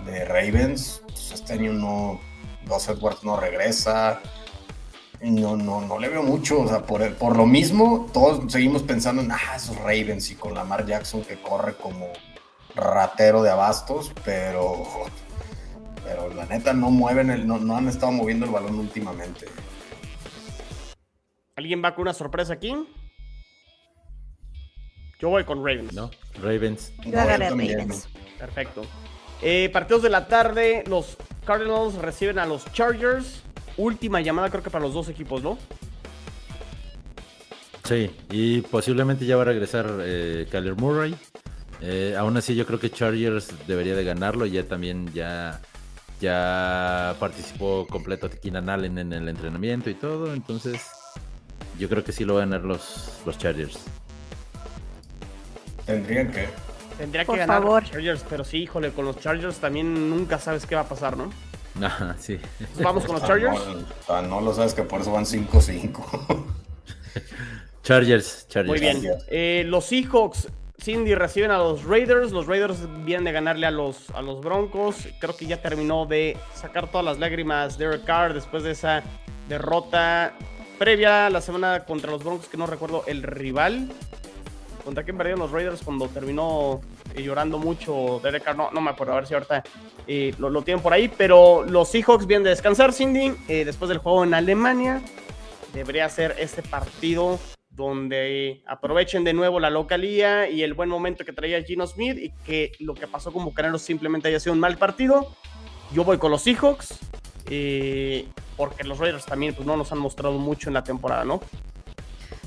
de 0.05 0.25
Ravens. 0.25 1.01
Pues 1.07 1.31
este 1.31 1.53
año 1.53 1.73
no. 1.73 2.19
Gus 2.67 2.87
Edwards 2.87 3.23
no 3.23 3.37
regresa 3.37 4.21
no, 5.29 5.55
no, 5.55 5.81
no 5.81 5.99
le 5.99 6.09
veo 6.09 6.23
mucho. 6.23 6.61
O 6.61 6.67
sea, 6.67 6.85
por, 6.85 7.13
por 7.15 7.37
lo 7.37 7.45
mismo, 7.45 8.07
todos 8.13 8.51
seguimos 8.51 8.83
pensando 8.83 9.21
en, 9.21 9.31
ah, 9.31 9.55
esos 9.55 9.77
Ravens 9.77 10.31
y 10.31 10.35
con 10.35 10.53
Lamar 10.53 10.85
Jackson 10.85 11.21
que 11.23 11.39
corre 11.39 11.75
como 11.75 12.07
ratero 12.75 13.43
de 13.43 13.49
abastos, 13.49 14.11
pero, 14.23 14.83
pero 16.03 16.33
la 16.33 16.45
neta 16.45 16.73
no 16.73 16.89
mueven, 16.89 17.29
el, 17.29 17.45
no, 17.45 17.57
no 17.57 17.75
han 17.77 17.87
estado 17.87 18.11
moviendo 18.11 18.45
el 18.45 18.51
balón 18.51 18.79
últimamente. 18.79 19.47
¿Alguien 21.55 21.83
va 21.83 21.93
con 21.93 22.03
una 22.03 22.13
sorpresa 22.13 22.53
aquí? 22.53 22.73
Yo 25.19 25.29
voy 25.29 25.43
con 25.43 25.59
Ravens. 25.59 25.93
No, 25.93 26.09
Ravens. 26.41 26.93
Yo 27.05 27.11
Ravens. 27.11 28.09
Perfecto. 28.39 28.81
Eh, 29.41 29.69
partidos 29.73 30.03
de 30.03 30.09
la 30.09 30.27
tarde, 30.27 30.83
los 30.87 31.17
Cardinals 31.45 31.95
reciben 31.95 32.39
a 32.39 32.45
los 32.45 32.65
Chargers 32.73 33.43
última 33.77 34.21
llamada 34.21 34.49
creo 34.49 34.63
que 34.63 34.69
para 34.69 34.83
los 34.83 34.93
dos 34.93 35.09
equipos, 35.09 35.41
¿no? 35.43 35.57
Sí, 37.83 38.11
y 38.29 38.61
posiblemente 38.61 39.25
ya 39.25 39.35
va 39.35 39.41
a 39.41 39.45
regresar 39.45 39.87
eh, 40.01 40.47
Kyler 40.49 40.75
Murray. 40.75 41.15
Eh, 41.81 42.15
aún 42.17 42.37
así 42.37 42.55
yo 42.55 42.65
creo 42.65 42.79
que 42.79 42.91
Chargers 42.91 43.49
debería 43.67 43.95
de 43.95 44.03
ganarlo. 44.03 44.45
Ya 44.45 44.63
también 44.63 45.11
ya, 45.13 45.59
ya 46.21 47.15
participó 47.19 47.87
completo 47.87 48.29
Keenan 48.29 48.69
Allen 48.69 48.97
en 48.99 49.11
el 49.13 49.27
entrenamiento 49.27 49.89
y 49.89 49.95
todo. 49.95 50.33
Entonces 50.33 50.79
yo 51.79 51.89
creo 51.89 52.03
que 52.03 52.11
sí 52.11 52.23
lo 52.23 52.35
van 52.35 52.53
a 52.53 52.57
ganar 52.57 52.67
los, 52.67 53.19
los 53.25 53.37
Chargers. 53.37 53.79
Tendrían 55.85 56.31
que. 56.31 56.47
Tendría 57.01 57.25
que 57.25 57.35
ganar 57.35 57.63
los 57.63 57.83
Chargers, 57.89 58.23
pero 58.29 58.43
sí, 58.43 58.59
híjole, 58.59 58.91
con 58.91 59.05
los 59.05 59.19
Chargers 59.19 59.57
también 59.57 60.07
nunca 60.11 60.37
sabes 60.37 60.67
qué 60.67 60.75
va 60.75 60.81
a 60.81 60.87
pasar, 60.87 61.17
¿no? 61.17 61.31
Ajá, 61.83 62.15
sí. 62.19 62.39
Vamos 62.79 63.05
con 63.05 63.15
los 63.15 63.25
Chargers. 63.25 63.59
Ah, 64.07 64.21
no, 64.21 64.39
lo 64.39 64.53
sabes 64.53 64.75
que 64.75 64.83
por 64.83 65.01
eso 65.01 65.11
van 65.11 65.25
5-5. 65.25 66.45
Chargers, 67.83 68.47
Chargers. 68.49 68.67
Muy 68.67 68.79
bien. 68.79 69.01
Eh, 69.29 69.63
los 69.65 69.85
Seahawks, 69.85 70.49
Cindy 70.79 71.15
reciben 71.15 71.49
a 71.49 71.57
los 71.57 71.85
Raiders. 71.85 72.31
Los 72.31 72.45
Raiders 72.45 72.77
vienen 73.03 73.23
de 73.23 73.31
ganarle 73.31 73.65
a 73.65 73.71
los, 73.71 74.11
a 74.11 74.21
los 74.21 74.41
Broncos. 74.41 75.07
Creo 75.19 75.35
que 75.35 75.47
ya 75.47 75.59
terminó 75.59 76.05
de 76.05 76.37
sacar 76.53 76.91
todas 76.91 77.03
las 77.03 77.17
lágrimas 77.17 77.79
Derek 77.79 78.05
Carr 78.05 78.35
después 78.35 78.61
de 78.61 78.71
esa 78.71 79.01
derrota 79.49 80.33
previa 80.77 81.31
la 81.31 81.41
semana 81.41 81.83
contra 81.85 82.11
los 82.11 82.23
Broncos, 82.23 82.47
que 82.47 82.57
no 82.57 82.67
recuerdo 82.67 83.03
el 83.07 83.23
rival. 83.23 83.91
¿Contra 84.83 85.03
quién 85.03 85.17
perdieron 85.17 85.39
los 85.39 85.51
Raiders 85.51 85.81
cuando 85.83 86.07
terminó 86.07 86.81
eh, 87.13 87.21
llorando 87.21 87.57
mucho 87.57 88.19
Derek? 88.23 88.55
No, 88.55 88.71
no 88.71 88.81
me 88.81 88.89
acuerdo, 88.89 89.13
a 89.13 89.15
ver 89.17 89.27
si 89.27 89.33
ahorita 89.33 89.63
eh, 90.07 90.33
lo, 90.37 90.61
tienen 90.63 90.81
por 90.81 90.93
ahí. 90.93 91.07
Pero 91.07 91.63
los 91.63 91.89
Seahawks 91.89 92.25
vienen 92.25 92.43
de 92.43 92.49
descansar, 92.51 92.93
Cindy, 92.93 93.33
eh, 93.47 93.65
después 93.65 93.89
del 93.89 93.99
juego 93.99 94.23
en 94.23 94.33
Alemania. 94.33 95.01
Debería 95.73 96.09
ser 96.09 96.35
este 96.39 96.61
partido 96.61 97.39
donde 97.69 98.61
aprovechen 98.67 99.23
de 99.23 99.33
nuevo 99.33 99.59
la 99.59 99.69
localía 99.69 100.49
y 100.49 100.63
el 100.63 100.73
buen 100.73 100.89
momento 100.89 101.23
que 101.23 101.31
traía 101.31 101.63
Gino 101.63 101.87
Smith 101.87 102.17
y 102.17 102.31
que 102.45 102.73
lo 102.79 102.93
que 102.93 103.07
pasó 103.07 103.31
con 103.31 103.45
Bucaneros 103.45 103.81
simplemente 103.81 104.27
haya 104.27 104.39
sido 104.39 104.53
un 104.53 104.59
mal 104.59 104.77
partido. 104.77 105.27
Yo 105.93 106.03
voy 106.03 106.17
con 106.17 106.31
los 106.31 106.41
Seahawks, 106.41 106.99
porque 108.57 108.83
los 108.83 108.97
Raiders 108.97 109.25
también 109.25 109.53
pues, 109.53 109.65
no 109.65 109.77
nos 109.77 109.91
han 109.91 109.99
mostrado 109.99 110.37
mucho 110.37 110.69
en 110.69 110.73
la 110.73 110.83
temporada, 110.83 111.23
¿no? 111.23 111.41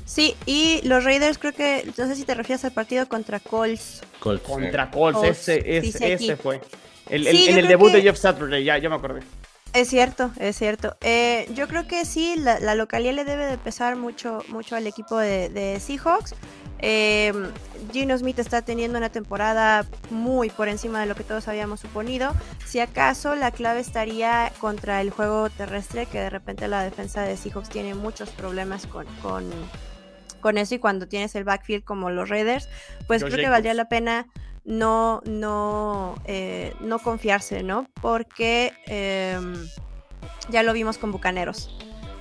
Sí, 0.04 0.36
y 0.44 0.80
los 0.84 1.04
Raiders 1.04 1.38
creo 1.38 1.52
que, 1.52 1.90
no 1.96 2.06
sé 2.06 2.14
si 2.14 2.24
te 2.24 2.34
refieres 2.34 2.64
al 2.64 2.72
partido 2.72 3.08
contra 3.08 3.40
Colts. 3.40 4.02
Contra 4.20 4.90
Colts, 4.90 5.22
ese, 5.22 5.78
ese, 5.78 6.36
fue. 6.36 6.60
El, 7.08 7.26
en 7.26 7.58
el 7.58 7.68
debut 7.68 7.90
de 7.90 8.02
Jeff 8.02 8.18
Saturday, 8.18 8.64
ya, 8.64 8.78
ya 8.78 8.88
me 8.88 8.96
acordé. 8.96 9.20
Es 9.74 9.88
cierto, 9.88 10.30
es 10.38 10.56
cierto. 10.56 10.96
Eh, 11.00 11.50
yo 11.52 11.66
creo 11.66 11.88
que 11.88 12.04
sí, 12.04 12.36
la, 12.36 12.74
localidad 12.76 13.12
le 13.12 13.24
debe 13.24 13.44
de 13.46 13.58
pesar 13.58 13.96
mucho, 13.96 14.38
mucho 14.48 14.76
al 14.76 14.86
equipo 14.86 15.18
de, 15.18 15.80
Seahawks. 15.80 16.34
Eh, 16.78 17.32
Gino 17.92 18.16
Smith 18.16 18.38
está 18.38 18.62
teniendo 18.62 18.98
una 18.98 19.08
temporada 19.08 19.84
muy 20.10 20.50
por 20.50 20.68
encima 20.68 21.00
de 21.00 21.06
lo 21.06 21.16
que 21.16 21.24
todos 21.24 21.48
habíamos 21.48 21.80
suponido. 21.80 22.34
Si 22.64 22.78
acaso 22.78 23.34
la 23.34 23.50
clave 23.50 23.80
estaría 23.80 24.52
contra 24.60 25.00
el 25.00 25.10
juego 25.10 25.50
terrestre, 25.50 26.06
que 26.06 26.20
de 26.20 26.30
repente 26.30 26.68
la 26.68 26.84
defensa 26.84 27.22
de 27.22 27.36
Seahawks 27.36 27.68
tiene 27.68 27.94
muchos 27.94 28.30
problemas 28.30 28.86
con, 28.86 29.06
con 29.22 29.50
con 30.44 30.58
eso 30.58 30.74
y 30.74 30.78
cuando 30.78 31.08
tienes 31.08 31.34
el 31.36 31.44
backfield 31.44 31.84
como 31.84 32.10
los 32.10 32.28
Raiders, 32.28 32.68
pues 33.06 33.24
creo 33.24 33.38
que 33.38 33.48
valdría 33.48 33.72
la 33.72 33.88
pena 33.88 34.26
no, 34.66 35.22
no, 35.24 36.16
eh, 36.26 36.74
no 36.80 36.98
confiarse, 36.98 37.62
¿no? 37.62 37.88
Porque 38.02 38.74
em, 38.84 39.54
ya 40.50 40.62
lo 40.62 40.74
vimos 40.74 40.98
con 40.98 41.12
Bucaneros. 41.12 41.74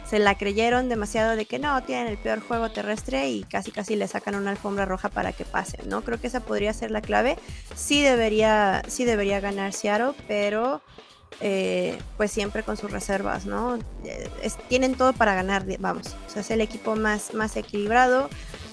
Se 0.06 0.20
la 0.20 0.38
creyeron 0.38 0.88
demasiado 0.88 1.36
de 1.36 1.46
que 1.46 1.60
no, 1.60 1.84
tienen 1.84 2.08
el 2.08 2.18
peor 2.18 2.40
juego 2.40 2.72
terrestre 2.72 3.28
y 3.28 3.44
casi 3.44 3.72
casi 3.72 3.98
le 3.98 4.08
sacan 4.08 4.36
una 4.36 4.52
alfombra 4.52 4.86
roja 4.86 5.10
para 5.10 5.34
que 5.34 5.44
pase, 5.44 5.80
¿no? 5.86 6.02
Creo 6.02 6.22
que 6.22 6.28
esa 6.28 6.40
podría 6.40 6.72
ser 6.72 6.92
la 6.92 7.02
clave. 7.02 7.38
Sí 7.76 8.02
debería, 8.04 8.84
sí 8.88 9.04
debería 9.04 9.42
ganar 9.42 9.74
Seattle, 9.74 10.14
pero 10.30 10.82
eh, 11.42 11.98
pues 12.18 12.32
siempre 12.32 12.64
con 12.64 12.78
sus 12.78 12.92
reservas, 12.92 13.46
¿no? 13.46 13.78
Eh, 14.06 14.30
tienen 14.70 14.96
todo 14.96 15.14
para 15.14 15.36
ganar, 15.36 15.66
vamos. 15.80 16.16
O 16.28 16.30
sea, 16.30 16.42
es 16.42 16.52
el 16.52 16.62
equipo 16.62 16.96
más, 16.96 17.34
más 17.34 17.56
equilibrado. 17.58 18.30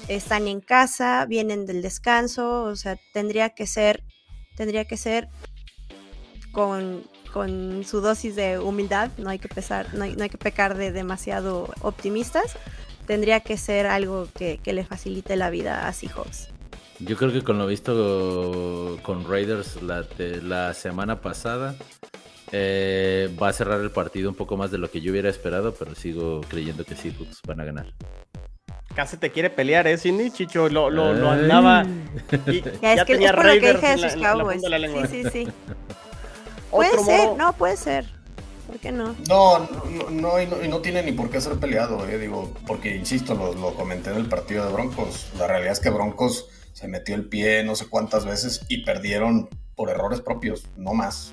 Están 0.09 0.49
en 0.49 0.61
casa, 0.61 1.27
vienen 1.27 1.67
del 1.67 1.83
descanso, 1.83 2.65
o 2.65 2.77
sea, 2.77 2.99
tendría 3.13 3.51
que 3.51 3.67
ser, 3.67 4.03
tendría 4.57 4.85
que 4.85 4.97
ser 4.97 5.29
con, 6.53 7.05
su 7.85 8.01
dosis 8.01 8.35
de 8.35 8.59
humildad, 8.59 9.11
no 9.19 9.31
hay 9.31 9.39
que 9.39 9.49
pesar, 9.49 9.95
no 9.95 10.05
hay, 10.05 10.29
que 10.29 10.39
pecar 10.39 10.77
de 10.77 10.91
demasiado 10.91 11.73
optimistas. 11.81 12.57
Tendría 13.07 13.41
que 13.41 13.57
ser 13.57 13.87
algo 13.87 14.29
que, 14.35 14.61
le 14.65 14.85
facilite 14.85 15.37
la 15.37 15.51
vida 15.51 15.89
a 15.89 15.93
Seahawks. 15.93 16.49
Yo 17.01 17.17
creo 17.17 17.33
que 17.33 17.43
con 17.43 17.59
lo 17.59 17.67
visto 17.67 18.99
con 19.03 19.29
Raiders 19.29 19.83
la, 19.83 20.05
la 20.43 20.75
semana 20.75 21.21
pasada, 21.21 21.75
eh, 22.53 23.35
va 23.41 23.49
a 23.49 23.53
cerrar 23.53 23.81
el 23.81 23.91
partido 23.91 24.29
un 24.29 24.35
poco 24.35 24.57
más 24.57 24.71
de 24.71 24.79
lo 24.79 24.91
que 24.91 25.01
yo 25.01 25.13
hubiera 25.13 25.29
esperado, 25.29 25.75
pero 25.75 25.95
sigo 25.95 26.41
creyendo 26.49 26.85
que 26.85 26.97
sí 26.97 27.11
pues, 27.11 27.41
van 27.47 27.61
a 27.61 27.65
ganar. 27.65 27.87
Casi 28.95 29.17
te 29.17 29.31
quiere 29.31 29.51
pelear, 29.51 29.87
¿eh, 29.87 29.97
Cindy? 29.97 30.33
Chicho 30.33 30.69
lo, 30.69 30.91
lo, 30.91 31.15
lo 31.15 31.31
andaba. 31.31 31.85
Y 32.47 32.63
ya, 32.83 33.05
tenía 33.05 33.33
Raiders 33.33 33.83
en, 33.83 34.21
la, 34.21 34.79
lengua. 34.79 35.07
Sí, 35.07 35.23
sí, 35.23 35.31
sí. 35.31 35.49
puede 36.71 36.99
ser, 37.05 37.37
no, 37.37 37.53
puede 37.53 37.77
ser. 37.77 38.07
¿Por 38.67 38.79
qué 38.79 38.93
no? 38.93 39.15
No, 39.29 39.59
no, 39.59 40.11
no, 40.11 40.41
y 40.41 40.47
no, 40.47 40.65
y 40.65 40.69
no 40.69 40.79
tiene 40.81 41.03
ni 41.03 41.13
por 41.13 41.31
qué 41.31 41.41
ser 41.41 41.55
peleado, 41.55 42.07
eh, 42.09 42.19
digo, 42.19 42.53
porque 42.67 42.95
insisto, 42.95 43.35
lo, 43.35 43.53
lo 43.55 43.75
comenté 43.75 44.11
en 44.11 44.17
el 44.17 44.27
partido 44.27 44.67
de 44.67 44.73
Broncos. 44.73 45.29
La 45.39 45.47
realidad 45.47 45.73
es 45.73 45.81
que 45.81 45.91
Broncos 45.91 46.49
se 46.73 46.89
metió 46.89 47.15
el 47.15 47.29
pie 47.29 47.65
no 47.65 47.75
sé 47.75 47.89
cuántas 47.89 48.25
veces 48.25 48.65
y 48.69 48.85
perdieron 48.85 49.49
por 49.75 49.91
errores 49.91 50.21
propios, 50.21 50.67
no 50.77 50.95
más 50.95 51.33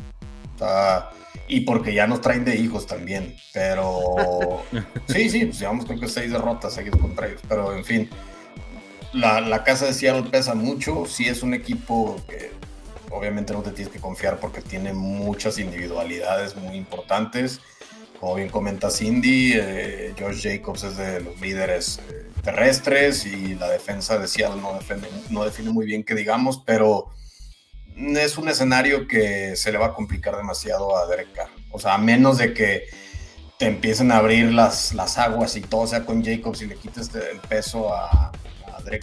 y 1.48 1.62
porque 1.62 1.94
ya 1.94 2.08
nos 2.08 2.22
traen 2.22 2.46
de 2.46 2.56
hijos 2.56 2.88
también. 2.88 3.36
Pero 3.54 4.64
sí, 5.08 5.30
sí, 5.30 5.46
pues 5.46 5.60
llevamos 5.60 5.86
creo 5.86 6.00
que 6.00 6.08
seis 6.08 6.32
derrotas 6.32 6.74
seguidas 6.74 7.00
contra 7.00 7.28
ellos. 7.28 7.42
Pero 7.48 7.76
en 7.76 7.86
fin, 7.86 8.10
la, 9.14 9.42
la, 9.42 9.64
casa 9.64 9.86
de 9.86 9.94
Seattle 9.94 10.30
pesa 10.30 10.56
mucho. 10.56 11.06
Sí 11.06 11.28
es 11.28 11.44
un 11.44 11.54
equipo 11.54 12.22
que 12.28 12.52
obviamente 13.12 13.54
no 13.54 13.62
te 13.62 13.72
tienes 13.72 13.94
que 13.94 14.00
confiar 14.00 14.40
porque 14.40 14.62
tiene 14.62 14.94
muchas 14.94 15.60
individualidades 15.60 16.56
muy 16.56 16.76
importantes. 16.76 17.62
Como 18.20 18.36
bien 18.36 18.50
comenta 18.50 18.90
Cindy, 18.90 19.54
eh, 19.56 20.14
Josh 20.20 20.42
Jacobs 20.42 20.84
es 20.84 20.98
de 20.98 21.22
los 21.22 21.40
líderes 21.40 22.00
eh, 22.10 22.26
terrestres 22.44 23.26
y 23.26 23.56
la 23.56 23.70
defensa 23.70 24.18
de 24.18 24.28
Seattle 24.28 24.60
no, 24.60 24.80
no 25.30 25.46
define 25.46 25.70
muy 25.70 25.86
bien 25.86 26.04
que 26.04 26.16
digamos, 26.16 26.64
pero 26.66 27.12
es 27.98 28.38
un 28.38 28.48
escenario 28.48 29.08
que 29.08 29.56
se 29.56 29.72
le 29.72 29.78
va 29.78 29.88
a 29.88 29.94
complicar 29.94 30.36
demasiado 30.38 30.98
a 30.98 31.08
Derek 31.08 31.34
Carr. 31.34 31.50
O 31.72 31.80
sea, 31.80 31.96
a 31.96 31.98
menos 31.98 32.38
de 32.38 32.54
que 32.54 32.86
te 33.58 33.66
empiecen 33.66 34.12
a 34.12 34.18
abrir 34.18 34.52
las, 34.54 34.94
las 34.94 35.18
aguas 35.18 35.56
y 35.56 35.62
todo 35.62 35.88
sea 35.88 36.06
con 36.06 36.24
Jacobs 36.24 36.62
y 36.62 36.68
le 36.68 36.76
quites 36.76 37.14
el 37.16 37.40
peso 37.40 37.94
a, 37.94 38.32
a 38.32 38.32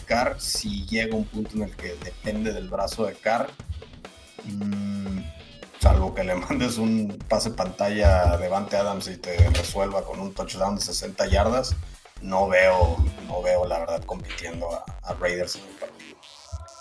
Carr, 0.06 0.40
si 0.40 0.86
llega 0.86 1.16
un 1.16 1.24
punto 1.24 1.56
en 1.56 1.64
el 1.64 1.76
que 1.76 1.94
depende 2.02 2.52
del 2.52 2.68
brazo 2.68 3.06
de 3.06 3.14
Carr, 3.14 3.50
Mm, 4.44 5.20
salvo 5.80 6.14
que 6.14 6.24
le 6.24 6.34
mandes 6.34 6.78
un 6.78 7.18
pase 7.28 7.50
pantalla 7.50 8.32
a 8.32 8.36
Devante 8.36 8.76
Adams 8.76 9.08
y 9.08 9.16
te 9.16 9.36
resuelva 9.50 10.04
con 10.04 10.20
un 10.20 10.34
touchdown 10.34 10.76
de 10.76 10.82
60 10.82 11.26
yardas, 11.26 11.74
no 12.20 12.48
veo, 12.48 12.96
no 13.26 13.42
veo 13.42 13.66
la 13.66 13.80
verdad 13.80 14.02
compitiendo 14.04 14.68
a, 14.70 15.14
Raiders 15.14 15.56
en 15.56 15.62
el 15.62 15.74
partido. 15.76 16.16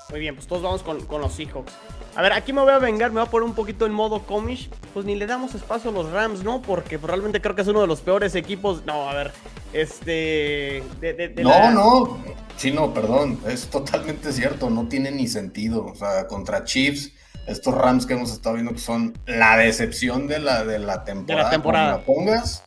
Muy 0.10 0.20
bien, 0.20 0.36
pues 0.36 0.48
todos 0.48 0.62
vamos 0.62 0.84
con, 0.84 1.06
con, 1.06 1.22
los 1.22 1.34
Seahawks. 1.34 1.74
A 2.16 2.22
ver, 2.22 2.34
aquí 2.34 2.54
me 2.54 2.62
voy 2.62 2.72
a 2.72 2.78
vengar, 2.78 3.12
me 3.12 3.20
voy 3.20 3.28
a 3.28 3.32
poner 3.32 3.48
un 3.48 3.56
poquito 3.56 3.86
en 3.86 3.94
modo 3.94 4.24
comish. 4.24 4.70
Pues 4.94 5.06
ni 5.06 5.16
le 5.16 5.26
damos 5.26 5.56
espacio 5.56 5.90
a 5.90 5.94
los 5.94 6.12
Rams, 6.12 6.44
¿no? 6.44 6.62
Porque 6.62 7.00
probablemente 7.00 7.42
creo 7.42 7.56
que 7.56 7.64
es 7.64 7.68
uno 7.68 7.82
de 7.82 7.88
los 7.88 8.02
peores 8.02 8.36
equipos. 8.36 8.86
No, 8.86 9.10
a 9.10 9.14
ver, 9.16 9.32
este. 9.74 10.84
no, 11.42 11.72
no. 11.72 12.24
Sí, 12.58 12.72
no, 12.72 12.94
perdón. 12.94 13.40
Es 13.48 13.68
totalmente 13.68 14.32
cierto. 14.32 14.70
No 14.70 14.88
tiene 14.88 15.12
ni 15.12 15.28
sentido. 15.28 15.86
O 15.86 15.96
sea, 15.96 16.28
contra 16.28 16.64
Chiefs, 16.64 17.14
estos 17.48 17.74
Rams 17.74 18.06
que 18.06 18.14
hemos 18.14 18.32
estado 18.32 18.56
viendo 18.56 18.74
que 18.74 18.80
son 18.80 19.18
la 19.26 19.58
decepción 19.58 20.28
de 20.28 20.40
la, 20.40 20.64
de 20.64 20.78
la 20.78 21.04
temporada. 21.04 21.40
De 21.40 21.44
la 21.46 21.50
temporada. 21.50 22.06
pongas, 22.06 22.64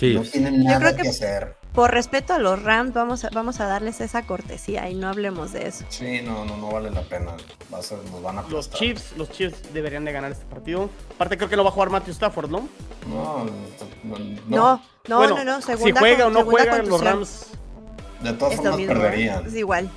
no 0.00 0.22
tienen 0.22 0.62
nada 0.62 0.94
que 0.94 1.08
hacer 1.08 1.56
por 1.76 1.90
respeto 1.92 2.32
a 2.32 2.38
los 2.38 2.62
Rams, 2.62 2.94
vamos 2.94 3.24
a, 3.26 3.30
vamos 3.34 3.60
a 3.60 3.66
darles 3.66 4.00
esa 4.00 4.22
cortesía 4.22 4.88
y 4.88 4.94
no 4.94 5.08
hablemos 5.08 5.52
de 5.52 5.68
eso. 5.68 5.84
Sí, 5.90 6.22
no, 6.22 6.46
no, 6.46 6.56
no 6.56 6.70
vale 6.70 6.90
la 6.90 7.02
pena. 7.02 7.32
nos 7.70 8.22
van 8.22 8.38
a 8.38 8.42
los 8.48 8.70
Chiefs, 8.70 9.12
los 9.18 9.30
Chiefs 9.30 9.74
deberían 9.74 10.06
de 10.06 10.12
ganar 10.12 10.32
este 10.32 10.46
partido. 10.46 10.88
Aparte 11.14 11.36
creo 11.36 11.50
que 11.50 11.56
no 11.56 11.64
va 11.64 11.68
a 11.68 11.72
jugar 11.72 11.90
Matthew 11.90 12.12
Stafford, 12.12 12.50
¿no? 12.50 12.66
No, 13.10 13.44
no, 13.44 14.18
no, 14.48 14.80
no, 15.06 15.28
no, 15.28 15.44
no, 15.44 15.60
si 15.60 15.92
juega 15.92 16.26
o 16.26 16.30
no 16.30 16.44
juega, 16.44 16.82
los 16.82 17.04
Rams. 17.04 17.46
De 18.22 18.32
todas 18.32 18.56
formas 18.56 18.80
perderían. 18.80 19.46
Es 19.46 19.54
igual. 19.54 19.90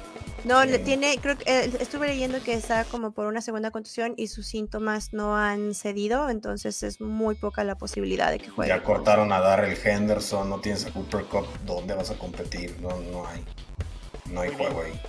No, 0.49 0.65
le 0.65 0.79
tiene, 0.79 1.15
creo 1.21 1.37
que 1.37 1.43
eh, 1.45 1.71
estuve 1.79 2.07
leyendo 2.07 2.41
que 2.41 2.55
está 2.55 2.83
como 2.85 3.11
por 3.11 3.27
una 3.27 3.39
segunda 3.39 3.69
contusión 3.69 4.15
y 4.17 4.29
sus 4.29 4.47
síntomas 4.47 5.13
no 5.13 5.37
han 5.37 5.75
cedido, 5.75 6.27
entonces 6.27 6.81
es 6.81 6.99
muy 6.99 7.35
poca 7.35 7.63
la 7.63 7.75
posibilidad 7.75 8.31
de 8.31 8.39
que 8.39 8.49
juegue. 8.49 8.69
Ya 8.69 8.81
cortaron 8.81 9.31
a 9.31 9.41
Darrell 9.41 9.77
Henderson, 9.77 10.49
no 10.49 10.59
tienes 10.59 10.87
a 10.87 10.91
Cooper 10.91 11.25
Cup, 11.25 11.45
¿dónde 11.67 11.93
vas 11.93 12.09
a 12.09 12.15
competir? 12.15 12.75
No, 12.81 12.89
no 13.11 13.27
hay, 13.27 13.45
no 14.31 14.41
hay 14.41 14.51
juego 14.51 14.81
ahí. 14.81 14.99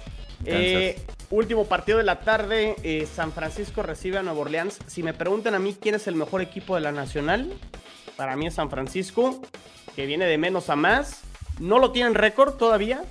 Eh, 0.44 1.00
último 1.30 1.64
partido 1.64 1.96
de 1.96 2.04
la 2.04 2.20
tarde, 2.20 2.76
eh, 2.82 3.08
San 3.10 3.32
Francisco 3.32 3.82
recibe 3.82 4.18
a 4.18 4.22
Nueva 4.22 4.40
Orleans. 4.40 4.78
Si 4.88 5.02
me 5.02 5.14
preguntan 5.14 5.54
a 5.54 5.58
mí 5.58 5.74
quién 5.80 5.94
es 5.94 6.06
el 6.06 6.16
mejor 6.16 6.42
equipo 6.42 6.74
de 6.74 6.82
la 6.82 6.92
Nacional, 6.92 7.50
para 8.18 8.36
mí 8.36 8.46
es 8.46 8.52
San 8.52 8.68
Francisco, 8.68 9.40
que 9.96 10.04
viene 10.04 10.26
de 10.26 10.36
menos 10.36 10.68
a 10.68 10.76
más. 10.76 11.22
No 11.58 11.78
lo 11.78 11.92
tienen 11.92 12.14
récord 12.14 12.56
todavía, 12.58 13.04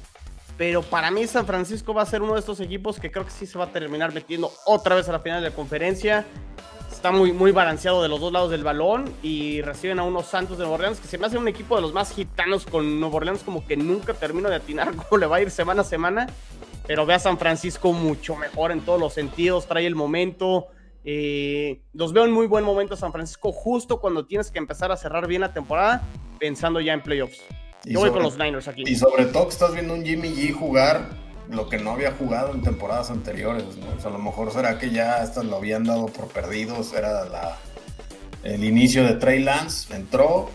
pero 0.59 0.81
para 0.81 1.09
mí 1.09 1.25
San 1.25 1.45
Francisco 1.45 1.93
va 1.93 2.01
a 2.01 2.05
ser 2.05 2.21
uno 2.21 2.33
de 2.33 2.41
estos 2.41 2.59
equipos 2.59 2.99
que 2.99 3.09
creo 3.09 3.23
que 3.23 3.31
sí 3.31 3.47
se 3.47 3.57
va 3.57 3.63
a 3.63 3.71
terminar 3.71 4.13
metiendo 4.13 4.51
otra 4.65 4.93
vez 4.93 5.07
a 5.07 5.13
la 5.13 5.21
final 5.21 5.41
de 5.41 5.51
la 5.51 5.55
conferencia. 5.55 6.25
Está 6.91 7.13
muy, 7.13 7.31
muy 7.31 7.53
balanceado 7.53 8.03
de 8.03 8.09
los 8.09 8.19
dos 8.19 8.33
lados 8.33 8.51
del 8.51 8.65
balón 8.65 9.05
y 9.23 9.61
reciben 9.61 9.99
a 9.99 10.03
unos 10.03 10.25
Santos 10.25 10.57
de 10.57 10.65
Nueva 10.65 10.75
Orleans 10.75 10.99
que 10.99 11.07
se 11.07 11.17
me 11.17 11.27
hace 11.27 11.37
un 11.37 11.47
equipo 11.47 11.77
de 11.77 11.81
los 11.81 11.93
más 11.93 12.11
gitanos 12.11 12.65
con 12.65 12.99
Nueva 12.99 13.15
Orleans 13.15 13.41
como 13.41 13.65
que 13.65 13.77
nunca 13.77 14.13
termino 14.13 14.49
de 14.49 14.55
atinar 14.55 14.93
cómo 15.09 15.17
le 15.17 15.27
va 15.27 15.37
a 15.37 15.41
ir 15.41 15.49
semana 15.49 15.79
a 15.79 15.85
semana. 15.85 16.27
Pero 16.85 17.05
ve 17.05 17.13
a 17.13 17.19
San 17.19 17.37
Francisco 17.37 17.93
mucho 17.93 18.35
mejor 18.35 18.73
en 18.73 18.81
todos 18.81 18.99
los 18.99 19.13
sentidos, 19.13 19.65
trae 19.65 19.85
el 19.85 19.95
momento. 19.95 20.67
Eh, 21.05 21.83
los 21.93 22.11
veo 22.11 22.25
en 22.25 22.33
muy 22.33 22.47
buen 22.47 22.65
momento 22.65 22.97
San 22.97 23.13
Francisco 23.13 23.53
justo 23.53 24.01
cuando 24.01 24.25
tienes 24.25 24.51
que 24.51 24.59
empezar 24.59 24.91
a 24.91 24.97
cerrar 24.97 25.25
bien 25.25 25.39
la 25.39 25.53
temporada 25.53 26.03
pensando 26.37 26.81
ya 26.81 26.91
en 26.91 27.01
playoffs. 27.01 27.45
Yo 27.85 27.99
voy 27.99 28.11
con 28.11 28.23
los 28.23 28.37
Niners 28.37 28.67
aquí. 28.67 28.83
Y 28.85 28.95
sobre 28.95 29.25
todo 29.25 29.45
que 29.45 29.53
estás 29.53 29.73
viendo 29.73 29.93
un 29.93 30.03
Jimmy 30.03 30.29
G 30.29 30.53
jugar 30.53 31.09
lo 31.49 31.67
que 31.67 31.79
no 31.79 31.91
había 31.91 32.11
jugado 32.11 32.53
en 32.53 32.61
temporadas 32.61 33.09
anteriores, 33.09 33.65
¿no? 33.77 33.87
a 34.07 34.11
lo 34.11 34.19
mejor 34.19 34.51
será 34.51 34.77
que 34.77 34.91
ya 34.91 35.23
estas 35.23 35.45
lo 35.45 35.55
habían 35.55 35.83
dado 35.83 36.05
por 36.05 36.27
perdidos, 36.27 36.93
era 36.93 37.25
la, 37.25 37.57
el 38.43 38.63
inicio 38.63 39.03
de 39.03 39.15
Trey 39.15 39.41
Lance, 39.41 39.95
entró, 39.95 40.51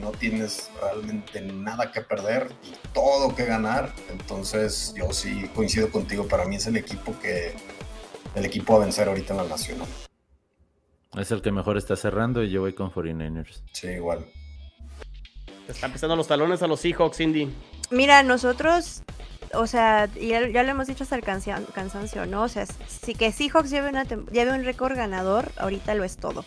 no 0.00 0.12
tienes 0.12 0.70
realmente 0.80 1.40
nada 1.40 1.90
que 1.90 2.00
perder 2.00 2.52
y 2.62 2.72
todo 2.92 3.34
que 3.34 3.44
ganar, 3.44 3.92
entonces 4.08 4.94
yo 4.96 5.12
sí 5.12 5.50
coincido 5.54 5.90
contigo, 5.90 6.28
para 6.28 6.44
mí 6.44 6.56
es 6.56 6.66
el 6.68 6.76
equipo 6.76 7.18
que, 7.18 7.54
el 8.34 8.44
equipo 8.44 8.76
a 8.76 8.80
vencer 8.80 9.08
ahorita 9.08 9.32
en 9.32 9.38
la 9.38 9.44
Nacional. 9.44 9.88
Es 11.16 11.30
el 11.30 11.42
que 11.42 11.52
mejor 11.52 11.76
está 11.76 11.96
cerrando 11.96 12.42
y 12.42 12.50
yo 12.50 12.60
voy 12.60 12.74
con 12.74 12.90
49ers. 12.90 13.62
Sí, 13.72 13.88
igual. 13.88 14.26
Están 15.68 15.92
pisando 15.92 16.16
los 16.16 16.28
talones 16.28 16.62
a 16.62 16.66
los 16.66 16.80
Seahawks, 16.80 17.16
Cindy. 17.16 17.50
Mira, 17.90 18.22
nosotros, 18.22 19.02
o 19.54 19.66
sea, 19.66 20.06
ya, 20.14 20.48
ya 20.48 20.62
lo 20.62 20.70
hemos 20.70 20.86
dicho 20.86 21.04
hasta 21.04 21.16
el 21.16 21.22
cansancio, 21.22 22.26
¿no? 22.26 22.42
O 22.42 22.48
sea, 22.48 22.66
si 22.66 23.14
que 23.14 23.32
Seahawks 23.32 23.70
lleve, 23.70 23.88
una 23.88 24.04
lleve 24.04 24.52
un 24.52 24.64
récord 24.64 24.96
ganador, 24.96 25.52
ahorita 25.56 25.94
lo 25.94 26.04
es 26.04 26.16
todo. 26.16 26.40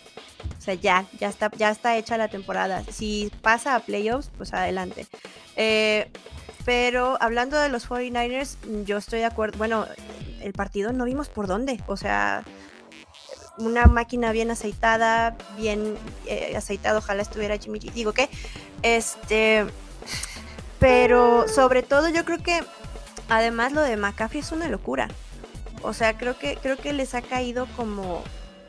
O 0.58 0.62
sea, 0.62 0.74
ya, 0.76 1.06
ya 1.20 1.30
está, 1.30 1.52
ya 1.58 1.70
está 1.70 1.98
hecha 1.98 2.18
la 2.18 2.28
temporada. 2.28 2.84
Si 2.92 3.32
pasa 3.42 3.76
a 3.76 3.80
playoffs, 3.80 4.32
pues 4.38 4.54
adelante. 4.54 5.08
Eh, 5.56 6.10
pero 6.66 7.18
hablando 7.22 7.58
de 7.58 7.70
los 7.70 7.90
49ers, 7.90 8.58
yo 8.86 8.98
estoy 8.98 9.20
de 9.20 9.26
acuerdo. 9.26 9.58
Bueno, 9.58 9.88
el 10.42 10.54
partido 10.54 10.92
no 10.92 11.06
vimos 11.06 11.30
por 11.30 11.48
dónde. 11.48 11.82
O 11.88 11.98
sea, 11.98 12.44
una 13.58 13.86
máquina 13.86 14.32
bien 14.32 14.52
aceitada, 14.52 15.36
bien 15.58 15.96
eh, 16.26 16.56
aceitado, 16.56 17.00
ojalá 17.00 17.22
estuviera 17.22 17.58
Jimmy 17.58 17.80
G. 17.80 17.92
Digo 17.92 18.14
que, 18.14 18.30
este, 18.84 19.66
pero 20.80 21.48
sobre 21.48 21.84
todo 21.84 22.10
yo 22.10 22.26
creo 22.26 22.42
que 22.42 22.64
además 23.30 23.74
lo 23.74 23.82
de 23.82 23.98
McCaffrey 23.98 24.42
es 24.42 24.52
una 24.52 24.68
locura. 24.68 25.08
O 25.84 25.94
sea, 25.94 26.18
creo 26.18 26.38
que, 26.38 26.58
creo 26.58 26.78
que 26.78 26.94
les 26.94 27.14
ha 27.14 27.22
caído 27.22 27.68
como 27.76 28.24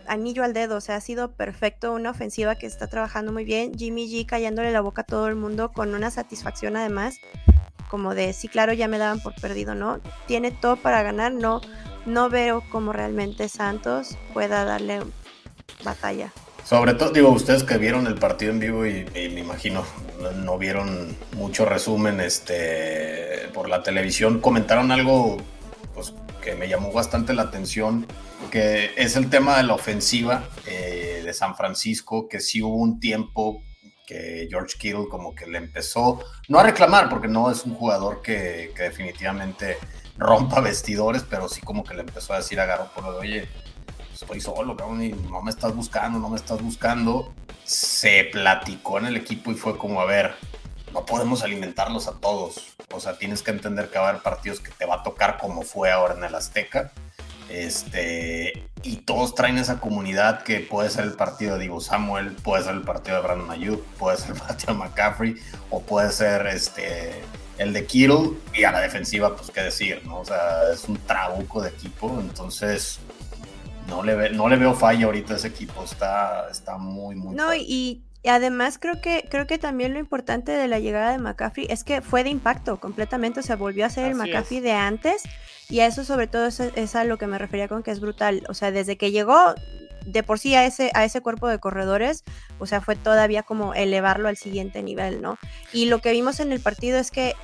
anillo 0.06 0.42
al 0.42 0.54
dedo, 0.54 0.76
o 0.76 0.80
sea, 0.80 0.96
ha 0.96 1.00
sido 1.00 1.32
perfecto, 1.32 1.92
una 1.92 2.10
ofensiva 2.10 2.54
que 2.56 2.66
está 2.66 2.86
trabajando 2.86 3.32
muy 3.32 3.44
bien, 3.44 3.72
Jimmy 3.76 4.08
G 4.08 4.26
callándole 4.26 4.72
la 4.72 4.80
boca 4.80 5.02
a 5.02 5.04
todo 5.04 5.28
el 5.28 5.36
mundo 5.36 5.70
con 5.72 5.94
una 5.94 6.10
satisfacción 6.10 6.76
además, 6.76 7.16
como 7.90 8.14
de, 8.14 8.32
sí, 8.32 8.48
claro, 8.48 8.72
ya 8.72 8.88
me 8.88 8.98
daban 8.98 9.20
por 9.20 9.34
perdido, 9.34 9.74
¿no? 9.74 10.00
Tiene 10.26 10.50
todo 10.50 10.76
para 10.76 11.02
ganar, 11.02 11.32
no, 11.32 11.60
no 12.08 12.28
veo 12.28 12.62
cómo 12.70 12.92
realmente 12.92 13.48
Santos 13.48 14.16
pueda 14.32 14.64
darle 14.64 15.00
batalla. 15.84 16.32
Sobre 16.64 16.94
todo, 16.94 17.12
digo, 17.12 17.30
ustedes 17.30 17.64
que 17.64 17.78
vieron 17.78 18.06
el 18.06 18.16
partido 18.16 18.52
en 18.52 18.58
vivo 18.58 18.86
y, 18.86 19.06
me 19.14 19.40
imagino 19.40 19.84
no, 20.34 20.58
vieron 20.58 21.16
mucho 21.36 21.64
resumen 21.64 22.20
este, 22.20 23.48
por 23.54 23.68
la 23.68 23.82
televisión, 23.82 24.40
comentaron 24.40 24.90
algo 24.90 25.38
pues, 25.94 26.12
que 26.42 26.54
me 26.54 26.68
llamó 26.68 26.92
bastante 26.92 27.32
la 27.32 27.42
atención, 27.42 28.06
que 28.50 28.90
es 28.96 29.16
el 29.16 29.30
tema 29.30 29.56
de 29.56 29.62
la 29.62 29.74
ofensiva 29.74 30.48
eh, 30.66 31.22
de 31.24 31.32
San 31.32 31.56
Francisco, 31.56 32.28
que 32.28 32.40
sí 32.40 32.60
hubo 32.60 32.76
un 32.76 33.00
tiempo 33.00 33.62
que 34.06 34.46
George 34.50 34.76
Kittle 34.78 35.06
como 35.10 35.34
que 35.34 35.46
le 35.46 35.58
empezó, 35.58 36.20
no 36.48 36.58
a 36.58 36.64
reclamar, 36.64 37.08
porque 37.08 37.28
no 37.28 37.50
es 37.50 37.64
un 37.64 37.74
jugador 37.74 38.20
que, 38.22 38.72
que 38.74 38.84
definitivamente 38.84 39.76
rompa 40.18 40.60
vestidores, 40.60 41.24
pero 41.28 41.48
sí 41.48 41.60
como 41.60 41.84
que 41.84 41.94
le 41.94 42.00
empezó 42.00 42.34
a 42.34 42.38
decir 42.38 42.60
a 42.60 42.66
Garoppolo, 42.66 43.18
oye, 43.18 43.48
estoy 44.12 44.40
solo, 44.40 44.76
cabrón, 44.76 45.02
y 45.02 45.10
no 45.10 45.40
me 45.42 45.50
estás 45.50 45.74
buscando, 45.74 46.18
no 46.18 46.28
me 46.28 46.36
estás 46.36 46.60
buscando. 46.60 47.32
Se 47.64 48.24
platicó 48.24 48.98
en 48.98 49.06
el 49.06 49.16
equipo 49.16 49.52
y 49.52 49.54
fue 49.54 49.78
como, 49.78 50.00
a 50.00 50.04
ver, 50.04 50.34
no 50.92 51.06
podemos 51.06 51.42
alimentarlos 51.42 52.08
a 52.08 52.12
todos. 52.12 52.76
O 52.92 53.00
sea, 53.00 53.16
tienes 53.18 53.42
que 53.42 53.50
entender 53.50 53.90
que 53.90 53.98
va 53.98 54.06
a 54.06 54.08
haber 54.10 54.22
partidos 54.22 54.60
que 54.60 54.70
te 54.72 54.86
va 54.86 54.96
a 54.96 55.02
tocar 55.02 55.38
como 55.38 55.62
fue 55.62 55.90
ahora 55.90 56.14
en 56.14 56.24
el 56.24 56.34
Azteca. 56.34 56.92
Este, 57.48 58.68
y 58.82 58.96
todos 58.96 59.34
traen 59.34 59.56
esa 59.56 59.80
comunidad 59.80 60.42
que 60.42 60.60
puede 60.60 60.90
ser 60.90 61.04
el 61.04 61.14
partido 61.14 61.54
de 61.54 61.62
Divo 61.62 61.80
Samuel, 61.80 62.32
puede 62.32 62.64
ser 62.64 62.74
el 62.74 62.82
partido 62.82 63.16
de 63.16 63.22
Brandon 63.22 63.50
Ayuk, 63.50 63.82
puede 63.98 64.18
ser 64.18 64.32
el 64.32 64.40
partido 64.40 64.74
de 64.74 64.78
McCaffrey, 64.80 65.36
o 65.70 65.80
puede 65.80 66.12
ser 66.12 66.46
este 66.48 67.22
el 67.58 67.72
de 67.72 67.84
Kittle 67.84 68.30
y 68.54 68.64
a 68.64 68.72
la 68.72 68.80
defensiva, 68.80 69.36
pues 69.36 69.50
qué 69.50 69.62
decir, 69.62 70.00
¿no? 70.06 70.20
O 70.20 70.24
sea, 70.24 70.70
es 70.72 70.88
un 70.88 70.96
trabuco 70.98 71.60
de 71.60 71.70
equipo, 71.70 72.18
entonces 72.20 73.00
no 73.88 74.02
le, 74.02 74.30
no 74.30 74.48
le 74.48 74.56
veo 74.56 74.74
falla 74.74 75.06
ahorita 75.06 75.34
a 75.34 75.36
ese 75.36 75.48
equipo, 75.48 75.82
está, 75.84 76.48
está 76.50 76.78
muy, 76.78 77.16
muy... 77.16 77.34
No, 77.34 77.54
y, 77.54 78.04
además 78.24 78.78
creo 78.78 79.00
que, 79.00 79.26
creo 79.30 79.46
que 79.46 79.58
también 79.58 79.94
lo 79.94 79.98
importante 79.98 80.52
de 80.52 80.68
la 80.68 80.78
llegada 80.78 81.12
de 81.12 81.18
McCaffrey 81.18 81.66
es 81.70 81.82
que 81.82 82.02
fue 82.02 82.24
de 82.24 82.30
impacto 82.30 82.78
completamente, 82.78 83.40
o 83.40 83.42
sea, 83.42 83.56
volvió 83.56 83.86
a 83.86 83.90
ser 83.90 84.06
el 84.06 84.14
McCaffrey 84.14 84.60
de 84.60 84.72
antes 84.72 85.22
y 85.70 85.80
a 85.80 85.86
eso 85.86 86.04
sobre 86.04 86.26
todo 86.26 86.46
es, 86.46 86.60
es 86.60 86.94
a 86.94 87.04
lo 87.04 87.16
que 87.16 87.26
me 87.26 87.38
refería 87.38 87.68
con 87.68 87.82
que 87.82 87.90
es 87.90 88.00
brutal, 88.00 88.44
o 88.48 88.54
sea, 88.54 88.70
desde 88.70 88.98
que 88.98 89.12
llegó 89.12 89.54
de 90.12 90.22
por 90.22 90.38
sí 90.38 90.54
a 90.54 90.64
ese, 90.64 90.90
a 90.94 91.04
ese 91.04 91.20
cuerpo 91.20 91.48
de 91.48 91.58
corredores, 91.58 92.24
o 92.58 92.66
sea, 92.66 92.80
fue 92.80 92.96
todavía 92.96 93.42
como 93.42 93.74
elevarlo 93.74 94.28
al 94.28 94.36
siguiente 94.36 94.82
nivel, 94.82 95.20
¿no? 95.20 95.38
Y 95.72 95.86
lo 95.86 96.00
que 96.00 96.12
vimos 96.12 96.40
en 96.40 96.52
el 96.52 96.60
partido 96.60 96.98
es 96.98 97.10
que, 97.10 97.34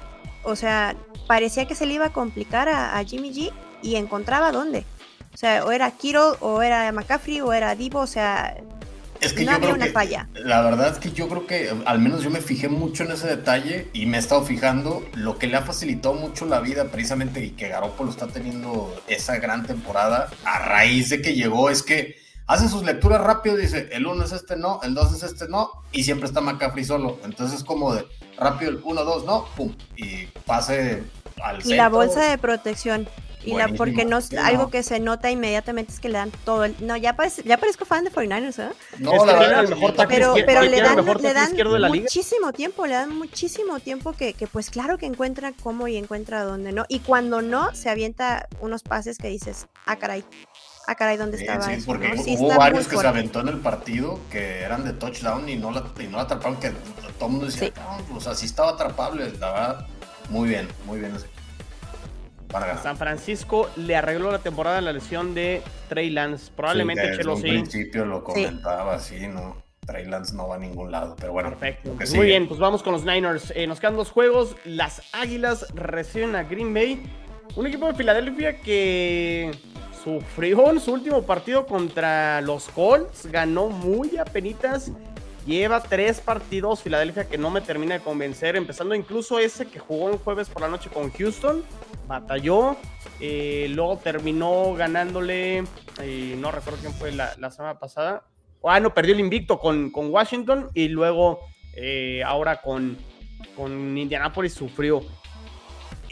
o 0.43 0.57
sea, 0.57 0.97
parecía 1.27 1.67
que 1.67 1.75
se 1.75 1.87
le 1.87 1.95
iba 1.95 2.07
a 2.07 2.13
complicar 2.13 2.69
a, 2.69 3.03
Jimmy 3.05 3.33
G 3.33 3.53
y 3.83 3.97
encontraba 3.97 4.51
dónde. 4.51 4.85
O 5.33 5.37
sea, 5.37 5.65
o 5.65 5.73
era 5.73 5.91
Kittle, 5.91 6.37
o 6.41 6.63
era 6.63 6.91
McCaffrey, 6.93 7.41
o 7.41 7.53
era 7.53 7.75
Divo, 7.75 8.01
o 8.01 8.07
sea... 8.07 8.57
Es 9.21 9.33
que 9.33 9.45
no 9.45 9.53
yo 9.53 9.57
había 9.57 9.69
creo 9.69 9.77
una 9.77 9.87
que, 9.87 9.93
falla. 9.93 10.29
La 10.35 10.61
verdad 10.61 10.93
es 10.93 10.99
que 10.99 11.11
yo 11.13 11.29
creo 11.29 11.47
que, 11.47 11.73
al 11.87 11.99
menos 11.99 12.23
yo 12.23 12.31
me 12.31 12.41
fijé 12.41 12.69
mucho 12.69 13.05
en 13.05 13.13
ese 13.13 13.27
detalle 13.27 13.89
y 13.95 14.07
me 14.07 14.19
he 14.19 14.21
estado 14.21 14.43
fijando 14.43 15.03
lo 15.15 15.39
que 15.39 15.47
le 15.47 15.57
ha 15.57 15.63
facilitado 15.63 16.15
mucho 16.15 16.45
la 16.45 16.61
vida 16.61 16.91
precisamente 16.91 17.43
y 17.43 17.51
que 17.51 17.69
Garoppolo 17.69 18.11
está 18.11 18.27
teniendo 18.27 18.95
esa 19.07 19.37
gran 19.39 19.67
temporada 19.67 20.29
a 20.45 20.59
raíz 20.59 21.09
de 21.09 21.23
que 21.23 21.35
llegó 21.35 21.71
es 21.71 21.83
que 21.83 22.24
hace 22.47 22.69
sus 22.69 22.83
lecturas 22.85 23.21
rápido, 23.21 23.57
dice 23.57 23.89
el 23.93 24.07
uno 24.07 24.25
es 24.25 24.33
este 24.33 24.57
no, 24.57 24.81
el 24.83 24.95
dos 24.95 25.13
es 25.15 25.23
este 25.23 25.49
no 25.49 25.71
y 25.93 26.05
siempre 26.05 26.27
está 26.29 26.41
McCaffrey 26.41 26.85
solo. 26.85 27.19
Entonces 27.25 27.59
es 27.59 27.65
como 27.65 27.95
de 27.95 28.07
rápido 28.37 28.71
el 28.73 28.81
uno, 28.85 29.05
dos, 29.05 29.25
no, 29.25 29.47
pum, 29.57 29.75
y 29.97 30.27
pase 30.47 31.03
al 31.43 31.65
Y 31.67 31.75
la 31.75 31.89
bolsa 31.89 32.23
de 32.25 32.39
protección. 32.39 33.09
Y 33.47 33.53
la, 33.55 33.69
porque 33.69 34.07
no, 34.07 34.23
sí, 34.23 34.39
algo 34.39 34.63
no. 34.63 34.71
que 34.71 34.83
se 34.83 35.01
nota 35.01 35.31
inmediatamente 35.31 35.93
es 35.93 36.01
que 36.01 36.09
le 36.09 36.17
dan 36.17 36.31
todo 36.47 36.65
el. 36.65 36.75
No, 36.81 36.97
ya, 36.97 37.15
parece- 37.15 37.43
ya 37.45 37.59
parezco 37.59 37.85
fan 37.85 38.03
de 38.03 38.11
49ers, 38.11 38.71
¿eh? 38.71 38.73
No, 38.99 39.13
Es 39.13 39.21
que 39.21 39.27
la 39.27 39.39
verdad, 39.39 39.65
el 39.65 39.69
mejor 39.69 39.93
tackle 39.93 40.17
Pero, 40.17 40.35
pero 40.47 40.63
le 40.63 40.81
dan, 40.81 40.97
mejor 40.97 41.21
le 41.21 41.35
dan 41.35 41.49
izquierdo 41.49 41.75
de 41.75 41.81
la 41.81 41.91
liga. 41.91 42.05
muchísimo 42.05 42.55
tiempo, 42.55 42.87
le 42.87 42.95
dan 42.95 43.15
muchísimo 43.15 43.81
tiempo 43.81 44.15
que, 44.15 44.33
que 44.33 44.47
pues 44.47 44.71
claro 44.71 44.97
que 44.97 45.05
encuentra 45.05 45.53
cómo 45.63 45.89
y 45.89 45.99
encuentra 45.99 46.43
dónde, 46.43 46.73
¿no? 46.73 46.87
Y 46.89 47.01
cuando 47.01 47.43
no, 47.43 47.75
se 47.75 47.91
avienta 47.91 48.49
unos 48.61 48.83
pases 48.83 49.19
que 49.19 49.29
dices, 49.29 49.67
ah, 49.85 49.97
caray, 49.97 50.25
ah, 50.87 50.95
caray, 50.95 51.17
¿dónde 51.17 51.39
Sí, 51.39 51.45
estaba 51.45 51.65
sí, 51.67 51.73
eso? 51.73 51.87
porque 51.87 52.09
no? 52.09 52.23
Sí, 52.23 52.37
hubo 52.39 52.57
varios 52.57 52.87
que 52.89 52.97
se 52.97 53.07
aventó 53.07 53.41
en 53.41 53.49
el 53.49 53.59
partido 53.61 54.21
que 54.31 54.61
eran 54.63 54.85
de 54.85 54.93
touchdown 54.93 55.49
y 55.49 55.57
no 55.57 55.71
la, 55.71 55.85
y 56.01 56.05
no 56.07 56.17
la 56.19 56.23
atraparon, 56.25 56.57
que 56.61 56.71
todo 57.19 57.27
el 57.27 57.31
mundo 57.33 57.47
decía, 57.47 57.69
Sí. 57.69 57.73
"No, 58.11 58.17
o 58.17 58.21
sea, 58.21 58.35
sí 58.35 58.47
estaba 58.47 58.71
atrapable, 58.71 59.31
la 59.39 59.53
verdad, 59.53 59.87
muy 60.31 60.49
bien, 60.49 60.69
muy 60.87 60.99
bien 61.01 61.15
ese. 61.15 61.27
Para 62.49 62.67
ganar. 62.67 62.83
San 62.83 62.97
Francisco 62.97 63.69
le 63.77 63.97
arregló 63.97 64.31
la 64.31 64.39
temporada 64.39 64.79
en 64.79 64.85
la 64.85 64.93
lesión 64.93 65.35
de 65.35 65.61
Trey 65.89 66.11
Lance. 66.11 66.53
Probablemente 66.55 67.03
Sí, 67.03 67.09
desde 67.09 67.23
Chelo 67.23 67.35
un 67.35 67.43
sí. 67.43 67.49
principio 67.49 68.05
lo 68.05 68.23
comentaba, 68.23 68.99
sí, 69.01 69.27
¿no? 69.27 69.57
Trey 69.85 70.05
Lance 70.07 70.35
no 70.37 70.47
va 70.49 70.55
a 70.55 70.59
ningún 70.59 70.93
lado, 70.93 71.17
pero 71.19 71.33
bueno. 71.33 71.51
Perfecto. 71.51 71.91
muy 72.15 72.27
bien, 72.27 72.47
pues 72.47 72.61
vamos 72.61 72.83
con 72.85 72.93
los 72.93 73.05
Niners. 73.05 73.53
Eh, 73.57 73.67
nos 73.67 73.81
quedan 73.81 73.97
dos 73.97 74.11
juegos. 74.11 74.55
Las 74.65 75.03
Águilas 75.13 75.67
reciben 75.75 76.37
a 76.37 76.45
Green 76.45 76.73
Bay. 76.73 77.03
Un 77.57 77.67
equipo 77.67 77.87
de 77.89 77.95
Filadelfia 77.95 78.61
que 78.61 79.51
sufrió 80.05 80.71
en 80.71 80.81
su 80.81 80.93
último 80.93 81.23
partido 81.23 81.67
contra 81.67 82.41
los 82.43 82.69
Colts. 82.69 83.27
Ganó 83.27 83.69
muy 83.71 84.19
apenitas. 84.19 84.93
Lleva 85.47 85.83
tres 85.83 86.21
partidos 86.21 86.83
Filadelfia 86.83 87.29
que 87.29 87.37
no 87.37 87.51
me 87.51 87.61
termina 87.61 87.95
de 87.95 88.01
convencer. 88.01 88.57
Empezando 88.57 88.95
incluso 88.95 89.39
ese 89.39 89.67
que 89.67 89.79
jugó 89.79 90.11
el 90.11 90.19
jueves 90.19 90.49
por 90.49 90.63
la 90.63 90.69
noche 90.69 90.91
con 90.91 91.11
Houston. 91.11 91.65
Batalló. 92.07 92.77
eh, 93.21 93.67
luego 93.71 93.97
terminó 93.99 94.75
ganándole. 94.75 95.65
eh, 96.01 96.37
no 96.39 96.51
recuerdo 96.51 96.81
quién 96.81 96.93
fue 96.93 97.13
la, 97.13 97.35
la 97.39 97.51
semana 97.51 97.79
pasada. 97.79 98.25
Ah, 98.63 98.81
no, 98.81 98.95
perdió 98.95 99.15
el 99.15 99.21
invicto 99.21 99.59
con, 99.59 99.91
con 99.91 100.11
Washington. 100.11 100.71
Y 100.75 100.89
luego 100.89 101.41
eh, 101.77 102.23
ahora 102.25 102.61
con, 102.63 102.97
con 103.57 103.97
Indianapolis 103.97 104.55
sufrió. 104.55 105.03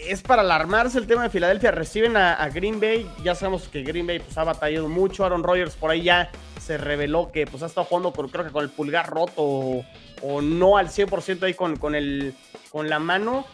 Es 0.07 0.23
para 0.23 0.43
alarmarse 0.43 0.99
el 0.99 1.07
tema 1.07 1.23
de 1.23 1.31
Filadelfia. 1.31 1.71
Reciben 1.71 2.17
a, 2.17 2.49
Green 2.49 2.81
Bay. 2.81 3.09
Ya 3.23 3.35
sabemos 3.35 3.69
que 3.69 3.83
Green 3.83 4.07
Bay 4.07 4.19
pues, 4.19 4.37
ha 4.37 4.45
batallado 4.45 4.89
mucho. 4.89 5.25
Aaron 5.25 5.43
Rodgers 5.43 5.77
por 5.77 5.91
ahí 5.91 6.03
ya 6.03 6.31
se 6.61 6.79
reveló 6.79 7.31
que 7.33 7.47
pues, 7.47 7.63
ha 7.63 7.67
estado 7.67 7.87
jugando 7.87 8.13
con, 8.13 8.29
creo 8.29 8.45
que 8.45 8.51
con 8.51 8.65
el 8.65 8.71
pulgar 8.71 9.09
roto 9.11 9.33
o, 9.39 9.85
o 10.23 10.41
no 10.43 10.77
al 10.77 10.89
100% 10.89 11.43
ahí 11.43 11.55
con, 11.55 11.77
con, 11.77 11.95
el, 11.95 12.35
con 12.71 12.89
la 12.89 12.99
mano. 12.99 13.47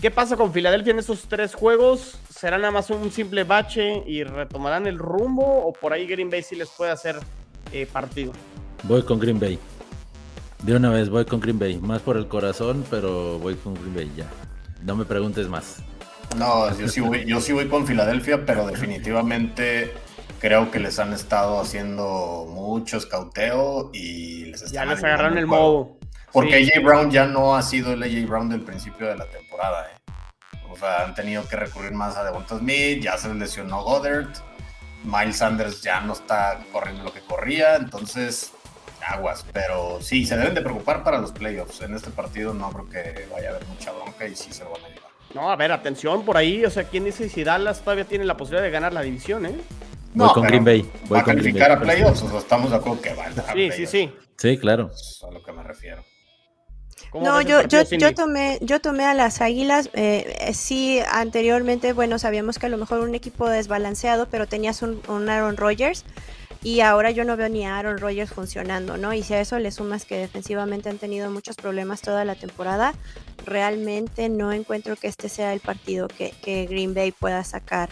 ¿Qué 0.00 0.12
pasa 0.12 0.36
con 0.36 0.52
Filadelfia 0.52 0.92
en 0.92 1.00
estos 1.00 1.22
tres 1.22 1.54
juegos? 1.54 2.18
¿Será 2.30 2.56
nada 2.56 2.70
más 2.70 2.88
un 2.90 3.10
simple 3.10 3.42
bache 3.42 4.04
y 4.06 4.22
retomarán 4.22 4.86
el 4.86 4.96
rumbo? 4.96 5.66
¿O 5.66 5.72
por 5.72 5.92
ahí 5.92 6.06
Green 6.06 6.30
Bay 6.30 6.42
sí 6.42 6.54
les 6.54 6.68
puede 6.68 6.92
hacer 6.92 7.16
eh, 7.72 7.84
partido? 7.84 8.32
Voy 8.84 9.02
con 9.02 9.18
Green 9.18 9.40
Bay. 9.40 9.58
De 10.62 10.76
una 10.76 10.90
vez 10.90 11.08
voy 11.08 11.24
con 11.24 11.40
Green 11.40 11.58
Bay. 11.58 11.78
Más 11.78 12.00
por 12.02 12.16
el 12.16 12.28
corazón, 12.28 12.84
pero 12.88 13.40
voy 13.40 13.56
con 13.56 13.74
Green 13.74 13.94
Bay 13.94 14.12
ya. 14.16 14.28
No 14.82 14.96
me 14.96 15.04
preguntes 15.04 15.48
más. 15.48 15.76
No, 16.36 16.76
yo 16.78 16.88
sí, 16.88 17.00
voy, 17.00 17.24
yo 17.24 17.40
sí 17.40 17.52
voy 17.52 17.68
con 17.68 17.86
Filadelfia, 17.86 18.44
pero 18.44 18.66
definitivamente 18.66 19.92
creo 20.40 20.70
que 20.70 20.78
les 20.78 20.98
han 20.98 21.12
estado 21.12 21.60
haciendo 21.60 22.46
mucho 22.48 22.98
escauteo 22.98 23.90
y 23.92 24.44
les 24.46 24.60
Ya 24.70 24.82
están 24.82 24.88
les 24.88 24.98
aliviando 24.98 25.06
agarraron 25.06 25.38
el 25.38 25.46
juego. 25.46 25.64
modo. 25.84 25.98
Porque 26.32 26.64
Sí. 26.64 26.70
AJ 26.74 26.84
Brown 26.84 27.10
ya 27.10 27.26
no 27.26 27.56
ha 27.56 27.62
sido 27.62 27.92
el 27.92 28.02
AJ 28.02 28.28
Brown 28.28 28.48
del 28.50 28.60
principio 28.60 29.06
de 29.08 29.16
la 29.16 29.24
temporada. 29.26 29.86
¿eh? 29.90 30.12
O 30.70 30.76
sea, 30.76 31.04
han 31.06 31.14
tenido 31.14 31.48
que 31.48 31.56
recurrir 31.56 31.92
más 31.92 32.16
a 32.16 32.24
Devonta 32.24 32.58
Smith, 32.58 33.02
ya 33.02 33.16
se 33.16 33.32
lesionó 33.34 33.82
Goddard, 33.82 34.28
Miles 35.04 35.38
Sanders 35.38 35.80
ya 35.82 36.00
no 36.02 36.12
está 36.12 36.60
corriendo 36.72 37.04
lo 37.04 37.12
que 37.14 37.20
corría, 37.20 37.76
entonces 37.76 38.52
aguas. 39.08 39.44
Pero 39.52 39.98
sí, 40.00 40.24
se 40.26 40.36
deben 40.36 40.54
de 40.54 40.60
preocupar 40.62 41.02
para 41.02 41.18
los 41.18 41.32
playoffs. 41.32 41.80
En 41.82 41.94
este 41.94 42.10
partido 42.10 42.54
no 42.54 42.70
creo 42.70 42.88
que 42.88 43.26
vaya 43.32 43.48
a 43.48 43.50
haber 43.52 43.66
mucha 43.66 43.92
bronca 43.92 44.26
y 44.26 44.36
sí 44.36 44.52
se 44.52 44.64
lo 44.64 44.70
van 44.70 44.84
a 44.84 44.88
llevar. 44.88 45.08
No, 45.34 45.50
a 45.50 45.56
ver, 45.56 45.72
atención 45.72 46.24
por 46.24 46.36
ahí. 46.36 46.64
O 46.64 46.70
sea, 46.70 46.84
¿quién 46.84 47.04
dice 47.04 47.28
si 47.28 47.44
Dallas 47.44 47.80
todavía 47.80 48.04
tiene 48.04 48.24
la 48.24 48.36
posibilidad 48.36 48.64
de 48.64 48.70
ganar 48.70 48.92
la 48.92 49.02
división, 49.02 49.46
eh? 49.46 49.54
Voy 50.14 50.28
con 50.32 50.44
Green 50.44 50.64
Bay. 50.64 50.90
Voy 51.06 51.16
va 51.16 51.20
a 51.20 51.24
calificar 51.24 51.70
a 51.70 51.80
playoffs, 51.80 52.22
o 52.22 52.30
sea, 52.30 52.38
estamos 52.38 52.70
de 52.70 52.76
acuerdo 52.76 53.00
que 53.02 53.14
va 53.14 53.26
a 53.26 53.52
Sí, 53.52 53.70
sí, 53.72 53.86
sí. 53.86 54.12
Sí, 54.36 54.58
claro. 54.58 54.90
Es 54.92 55.22
a 55.22 55.30
lo 55.30 55.42
que 55.42 55.52
me 55.52 55.62
refiero. 55.62 56.04
¿Cómo 57.10 57.24
No, 57.24 57.40
yo, 57.40 57.62
yo, 57.62 57.82
yo 57.84 58.14
tomé, 58.14 58.58
yo 58.60 58.80
tomé 58.80 59.04
a 59.04 59.14
las 59.14 59.40
águilas. 59.40 59.90
eh, 59.94 60.36
eh, 60.40 60.54
sí, 60.54 61.00
anteriormente, 61.10 61.92
bueno, 61.92 62.18
sabíamos 62.18 62.58
que 62.58 62.66
a 62.66 62.68
lo 62.68 62.78
mejor 62.78 63.00
un 63.00 63.14
equipo 63.14 63.48
desbalanceado, 63.48 64.26
pero 64.30 64.46
tenías 64.46 64.82
un, 64.82 65.00
un 65.08 65.28
Aaron 65.28 65.56
Rodgers. 65.56 66.04
Y 66.62 66.80
ahora 66.80 67.10
yo 67.10 67.24
no 67.24 67.36
veo 67.36 67.48
ni 67.48 67.64
a 67.64 67.78
Aaron 67.78 67.98
Rodgers 67.98 68.30
funcionando, 68.30 68.96
¿no? 68.96 69.12
Y 69.12 69.22
si 69.22 69.34
a 69.34 69.40
eso 69.40 69.58
le 69.58 69.70
sumas 69.70 70.04
que 70.04 70.16
defensivamente 70.18 70.88
han 70.88 70.98
tenido 70.98 71.30
muchos 71.30 71.56
problemas 71.56 72.02
toda 72.02 72.24
la 72.24 72.34
temporada, 72.34 72.94
realmente 73.46 74.28
no 74.28 74.52
encuentro 74.52 74.96
que 74.96 75.06
este 75.06 75.28
sea 75.28 75.52
el 75.52 75.60
partido 75.60 76.08
que, 76.08 76.32
que 76.42 76.66
Green 76.66 76.94
Bay 76.94 77.12
pueda 77.12 77.44
sacar, 77.44 77.90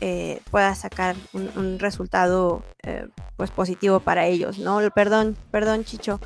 eh, 0.00 0.40
pueda 0.50 0.74
sacar 0.74 1.14
un, 1.32 1.50
un 1.56 1.78
resultado 1.78 2.64
eh, 2.82 3.06
pues 3.36 3.50
positivo 3.50 4.00
para 4.00 4.26
ellos, 4.26 4.58
¿no? 4.58 4.80
Perdón, 4.90 5.36
perdón, 5.52 5.84
Chicho. 5.84 6.20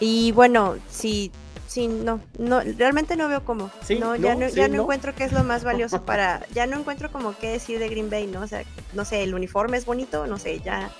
Y 0.00 0.32
bueno, 0.32 0.76
si 0.88 1.30
Sí, 1.72 1.88
no, 1.88 2.20
no, 2.38 2.60
realmente 2.60 3.16
no 3.16 3.28
veo 3.28 3.46
cómo. 3.46 3.70
Sí, 3.80 3.98
no, 3.98 4.14
ya 4.14 4.34
no, 4.34 4.42
no, 4.42 4.50
sí, 4.50 4.56
ya 4.56 4.68
no, 4.68 4.76
no. 4.76 4.82
encuentro 4.82 5.14
qué 5.14 5.24
es 5.24 5.32
lo 5.32 5.42
más 5.42 5.64
valioso 5.64 6.02
para, 6.04 6.46
ya 6.52 6.66
no 6.66 6.78
encuentro 6.78 7.10
como 7.10 7.34
qué 7.38 7.48
decir 7.48 7.78
de 7.78 7.88
Green 7.88 8.10
Bay, 8.10 8.26
¿no? 8.26 8.42
O 8.42 8.46
sea, 8.46 8.62
no 8.92 9.06
sé, 9.06 9.22
el 9.22 9.34
uniforme 9.34 9.78
es 9.78 9.86
bonito, 9.86 10.26
no 10.26 10.36
sé, 10.36 10.60
ya, 10.60 10.90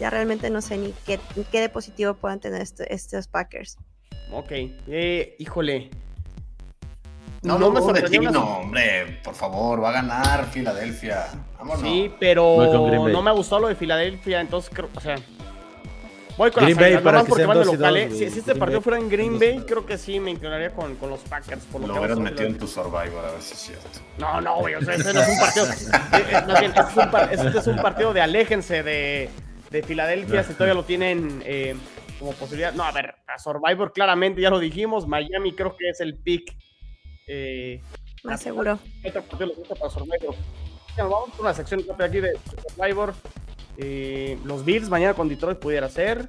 ya 0.00 0.10
realmente 0.10 0.50
no 0.50 0.60
sé 0.60 0.76
ni 0.78 0.92
qué, 1.06 1.18
qué 1.50 1.60
de 1.60 1.68
positivo 1.68 2.14
puedan 2.14 2.40
tener 2.40 2.60
este- 2.62 2.92
estos 2.94 3.28
Packers. 3.28 3.76
Ok. 4.32 4.50
Eh, 4.50 5.36
híjole. 5.38 5.90
No, 7.42 7.54
No 7.56 7.70
no, 7.70 7.80
me 7.92 8.18
una- 8.18 8.30
No, 8.32 8.58
hombre, 8.58 9.20
por 9.22 9.34
favor, 9.34 9.82
va 9.82 9.90
a 9.90 9.92
ganar 9.92 10.46
Filadelfia. 10.50 11.26
Vámonos. 11.56 11.82
Sí, 11.82 12.12
pero 12.18 13.08
no 13.08 13.22
me 13.22 13.30
ha 13.30 13.32
gustado 13.32 13.60
lo 13.62 13.68
de 13.68 13.76
Filadelfia, 13.76 14.40
entonces 14.40 14.70
creo, 14.74 14.88
o 14.94 15.00
sea, 15.00 15.14
voy 16.36 16.50
con 16.50 16.64
Green 16.64 16.76
Bay 16.76 16.84
Águilas, 16.86 17.02
para 17.02 17.22
que 17.22 17.28
porque 17.28 17.46
van 17.46 17.58
de 17.58 17.64
dos 17.64 17.74
y 17.74 17.76
local, 17.76 17.94
dos, 17.94 18.02
¿eh? 18.02 18.06
güey. 18.08 18.18
Si, 18.18 18.30
si 18.30 18.38
este 18.40 18.50
Green 18.50 18.58
partido 18.58 18.80
Bay. 18.80 18.84
fuera 18.84 18.98
en 18.98 19.08
Green 19.08 19.38
Bay, 19.38 19.64
creo 19.66 19.86
que 19.86 19.98
sí 19.98 20.18
me 20.18 20.32
inclinaría 20.32 20.70
con, 20.72 20.96
con 20.96 21.10
los 21.10 21.20
Packers. 21.20 21.64
Por 21.66 21.80
lo, 21.80 21.86
Lo 21.86 21.92
que 21.94 21.98
hubieras 22.00 22.16
vamos 22.18 22.30
a 22.32 22.34
ver. 22.34 22.40
metido 22.40 22.48
en 22.48 22.58
tu 22.58 22.66
Survivor, 22.66 23.24
a 23.24 23.30
ver 23.32 23.42
si 23.42 23.52
es 23.54 23.58
cierto. 23.60 24.00
No, 24.18 24.40
no, 24.40 24.56
güey, 24.58 24.74
o 24.74 24.80
sea, 24.82 24.94
ese 24.94 25.14
no 25.14 25.20
es 25.20 25.28
un 25.28 25.38
partido. 25.38 25.66
eh, 26.12 26.26
eh, 26.30 26.42
más 26.44 26.60
bien, 26.60 26.72
este 26.74 26.80
es 26.80 26.96
un, 26.96 27.46
este 27.46 27.58
es 27.60 27.66
un 27.68 27.76
partido 27.76 28.12
de 28.12 28.20
aléjense 28.20 28.82
de, 28.82 29.30
de 29.70 29.82
Filadelfia, 29.82 30.42
si 30.44 30.54
todavía 30.54 30.74
lo 30.74 30.84
tienen 30.84 31.42
eh, 31.44 31.76
como 32.18 32.32
posibilidad. 32.32 32.72
No, 32.72 32.84
a 32.84 32.92
ver, 32.92 33.14
a 33.26 33.38
Survivor 33.38 33.92
claramente 33.92 34.40
ya 34.40 34.50
lo 34.50 34.58
dijimos, 34.58 35.06
Miami 35.06 35.54
creo 35.54 35.76
que 35.76 35.90
es 35.90 36.00
el 36.00 36.16
pick. 36.16 36.56
Eh, 37.26 37.80
Más 38.24 38.40
seguro. 38.40 38.78
¿Qué 39.02 39.08
otro 39.10 39.22
partido 39.22 39.46
les 39.48 39.56
gusta 39.58 39.74
para 39.74 39.90
Survivor? 39.90 40.34
Bueno, 40.96 41.10
vamos 41.10 41.30
con 41.30 41.40
una 41.40 41.54
sección 41.54 41.84
rápida 41.86 42.06
aquí 42.06 42.20
de 42.20 42.38
Survivor. 42.68 43.14
Eh, 43.76 44.38
los 44.44 44.64
Bills 44.64 44.88
mañana 44.88 45.14
con 45.14 45.28
Detroit 45.28 45.58
pudiera 45.58 45.88
ser. 45.88 46.26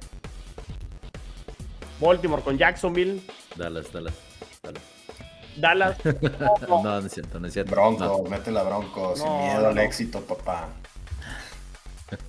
Baltimore 2.00 2.42
con 2.42 2.56
Jacksonville. 2.56 3.20
Dallas, 3.56 3.92
Dallas. 3.92 4.14
Dallas. 4.62 4.82
Dallas. 5.56 5.98
No, 6.68 6.82
no 6.82 6.98
es 6.98 7.12
cierto, 7.12 7.40
no 7.40 7.46
es 7.48 7.52
cierto. 7.52 7.72
Bronco, 7.72 8.24
métela 8.28 8.62
Bronco, 8.62 9.16
sin 9.16 9.26
No, 9.26 9.42
miedo 9.42 9.60
no, 9.62 9.68
al 9.68 9.78
éxito, 9.78 10.20
papá. 10.20 10.68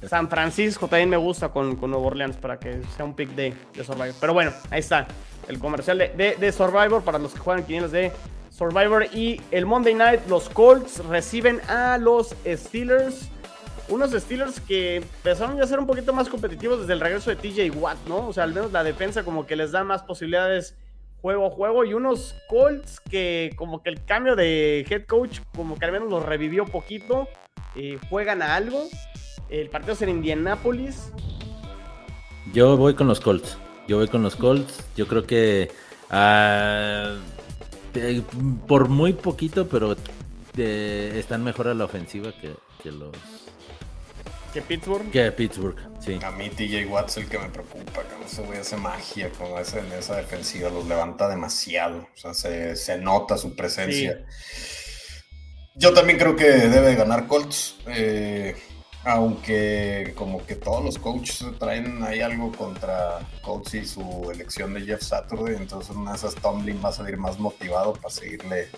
San 0.07 0.29
Francisco 0.29 0.87
también 0.87 1.09
me 1.09 1.17
gusta 1.17 1.49
con, 1.49 1.75
con 1.75 1.91
Nueva 1.91 2.07
Orleans 2.07 2.37
para 2.37 2.59
que 2.59 2.81
sea 2.95 3.05
un 3.05 3.13
pick 3.15 3.29
de, 3.35 3.53
Survivor. 3.83 4.13
Pero 4.19 4.33
bueno, 4.33 4.51
ahí 4.69 4.79
está 4.79 5.07
el 5.47 5.59
comercial 5.59 5.97
de, 5.97 6.09
de- 6.09 6.35
de 6.35 6.51
Survivor 6.51 7.03
para 7.03 7.17
los 7.19 7.33
que 7.33 7.39
juegan 7.39 7.63
quinielas 7.63 7.91
de 7.91 8.11
Survivor. 8.49 9.05
Y 9.13 9.41
el 9.51 9.65
Monday 9.65 9.93
Night, 9.93 10.21
los 10.27 10.49
Colts 10.49 11.03
reciben 11.05 11.61
a 11.69 11.97
los 11.97 12.35
Steelers. 12.47 13.29
Unos 13.89 14.11
Steelers 14.11 14.59
que 14.61 14.97
empezaron 14.97 15.57
ya 15.57 15.63
a 15.63 15.67
ser 15.67 15.79
un 15.79 15.87
poquito 15.87 16.13
más 16.13 16.29
competitivos 16.29 16.79
desde 16.81 16.93
el 16.93 16.99
regreso 17.01 17.29
de 17.29 17.35
TJ 17.35 17.71
Watt, 17.75 17.97
¿no? 18.07 18.27
O 18.27 18.33
sea, 18.33 18.43
al 18.45 18.53
menos 18.53 18.71
la 18.71 18.83
defensa 18.83 19.23
como 19.23 19.45
que 19.45 19.55
les 19.55 19.71
da 19.71 19.83
más 19.83 20.03
posibilidades 20.03 20.75
juego 21.21 21.47
a 21.47 21.49
juego. 21.49 21.83
Y 21.83 21.93
unos 21.93 22.35
Colts 22.47 22.99
que 23.01 23.51
como 23.57 23.83
que 23.83 23.89
el 23.89 24.05
cambio 24.05 24.35
de 24.35 24.85
head 24.89 25.05
coach 25.07 25.39
como 25.55 25.77
que 25.77 25.85
al 25.85 25.91
menos 25.91 26.09
los 26.09 26.23
revivió 26.25 26.65
poquito. 26.65 27.27
eh, 27.75 27.97
juegan 28.09 28.41
a 28.41 28.55
algo. 28.55 28.83
El 29.51 29.69
partido 29.69 29.93
es 29.93 30.01
en 30.01 30.09
Indianápolis. 30.09 31.11
Yo 32.53 32.77
voy 32.77 32.95
con 32.95 33.07
los 33.07 33.19
Colts. 33.19 33.57
Yo 33.87 33.97
voy 33.97 34.07
con 34.07 34.23
los 34.23 34.35
Colts. 34.37 34.83
Yo 34.95 35.07
creo 35.07 35.27
que 35.27 35.69
ah, 36.09 37.17
eh, 37.93 38.21
por 38.67 38.87
muy 38.87 39.13
poquito, 39.13 39.67
pero 39.67 39.95
eh, 40.57 41.13
están 41.15 41.43
mejor 41.43 41.67
a 41.67 41.73
la 41.73 41.83
ofensiva 41.85 42.31
que, 42.39 42.55
que 42.81 42.91
los 42.91 43.11
¿Que 44.53 44.61
Pittsburgh? 44.61 45.09
que 45.11 45.31
Pittsburgh. 45.31 45.75
Sí. 45.99 46.19
A 46.23 46.31
mí 46.31 46.49
TJ 46.49 46.85
Watt 46.87 47.09
es 47.09 47.17
el 47.17 47.29
que 47.29 47.39
me 47.39 47.49
preocupa, 47.49 48.03
que 48.03 48.21
no 48.21 48.27
se 48.27 48.41
güey 48.43 48.59
hace 48.59 48.75
magia 48.75 49.29
con 49.31 49.57
esa, 49.57 49.79
en 49.79 49.91
esa 49.93 50.15
defensiva, 50.17 50.69
los 50.69 50.87
levanta 50.87 51.29
demasiado, 51.29 51.99
o 51.99 52.17
sea, 52.17 52.33
se, 52.33 52.75
se 52.75 52.97
nota 52.97 53.37
su 53.37 53.55
presencia. 53.55 54.25
Yo 55.75 55.93
también 55.93 56.19
creo 56.19 56.35
que 56.35 56.45
debe 56.45 56.95
ganar 56.95 57.27
Colts, 57.27 57.77
eh, 57.87 58.55
aunque 59.03 60.13
como 60.15 60.45
que 60.45 60.55
todos 60.55 60.83
los 60.83 60.97
coaches 60.97 61.45
traen 61.59 62.03
ahí 62.03 62.21
algo 62.21 62.51
contra 62.51 63.19
Colts 63.43 63.73
y 63.73 63.85
su 63.85 64.29
elección 64.31 64.73
de 64.73 64.81
Jeff 64.81 65.01
Saturday, 65.01 65.55
entonces 65.55 65.95
una 65.95 66.11
de 66.11 66.17
esas 66.17 66.35
Tomlin 66.35 66.79
va 66.83 66.89
a 66.89 66.93
salir 66.93 67.17
más 67.17 67.39
motivado 67.39 67.93
para 67.93 68.09
seguirle 68.09 68.69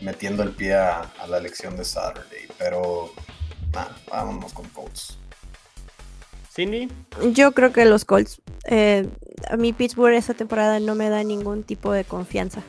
metiendo 0.00 0.42
el 0.42 0.50
pie 0.50 0.74
a, 0.74 1.00
a 1.18 1.26
la 1.26 1.38
elección 1.38 1.76
de 1.76 1.84
Saturday, 1.84 2.46
pero 2.58 3.10
nada, 3.72 3.96
vámonos 4.10 4.52
con 4.52 4.68
Colts. 4.68 5.18
Cindy, 6.54 6.88
Yo 7.32 7.52
creo 7.52 7.72
que 7.72 7.84
los 7.84 8.04
Colts. 8.04 8.40
eh, 8.64 9.06
a 9.48 9.56
mí 9.56 9.72
Pittsburgh 9.72 10.14
esta 10.14 10.32
temporada 10.34 10.80
no 10.80 10.94
me 10.94 11.10
da 11.10 11.22
ningún 11.22 11.62
tipo 11.62 11.92
de 11.92 12.04
confianza. 12.04 12.62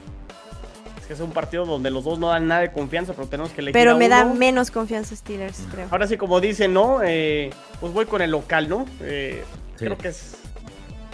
Que 1.08 1.14
es 1.14 1.20
un 1.22 1.32
partido 1.32 1.66
donde 1.66 1.90
los 1.90 2.04
dos 2.04 2.20
no 2.20 2.28
dan 2.30 2.48
nada 2.48 2.62
de 2.62 2.72
confianza, 2.72 3.14
pero 3.14 3.28
tenemos 3.28 3.52
que 3.52 3.62
elegir 3.62 3.74
Pero 3.74 3.94
a 3.94 3.96
me 3.98 4.10
da 4.10 4.26
uno. 4.26 4.36
menos 4.36 4.70
confianza 4.72 5.16
Steelers, 5.16 5.62
creo. 5.72 5.88
Ahora 5.90 6.06
sí, 6.08 6.18
como 6.18 6.40
dicen, 6.42 6.74
¿no? 6.74 7.00
Eh, 7.04 7.50
pues 7.80 7.94
voy 7.94 8.06
con 8.06 8.22
el 8.22 8.32
local, 8.32 8.68
¿no? 8.70 8.86
Eh, 9.02 9.44
Sí. 9.78 9.86
Creo 9.86 9.98
que 9.98 10.08
es. 10.08 10.36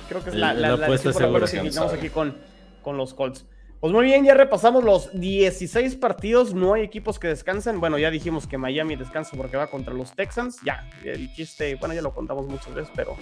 Creo 0.08 0.24
que 0.24 0.30
es 0.30 0.36
El- 0.36 0.42
la, 0.42 0.54
la 0.54 0.70
la, 0.70 0.78
la 0.78 0.86
apuesta 0.86 1.10
decisión 1.10 1.14
por 1.14 1.22
la 1.34 1.40
cual 1.40 1.48
segura. 1.50 1.64
nos 1.64 1.76
invitamos 1.76 1.94
aquí 1.94 2.10
con, 2.10 2.38
con 2.82 2.96
los 2.98 3.14
Colts. 3.14 3.46
Pues 3.82 3.92
muy 3.92 4.06
bien, 4.06 4.24
ya 4.24 4.34
repasamos 4.34 4.86
los 4.86 5.10
16 5.20 5.98
partidos. 5.98 6.54
No 6.54 6.74
hay 6.74 6.84
equipos 6.84 7.20
que 7.20 7.28
descansan. 7.28 7.82
Bueno, 7.82 7.98
ya 7.98 8.10
dijimos 8.10 8.48
que 8.48 8.58
Miami 8.58 8.96
descansa 8.96 9.36
porque 9.36 9.58
va 9.58 9.68
contra 9.68 9.94
los 9.94 10.14
Texans. 10.14 10.60
Ya, 10.66 10.90
el 11.04 11.34
chiste, 11.34 11.76
bueno, 11.76 11.94
ya 11.94 12.02
lo 12.02 12.14
contamos 12.14 12.48
muchas 12.48 12.74
veces, 12.74 12.90
pero. 12.96 13.18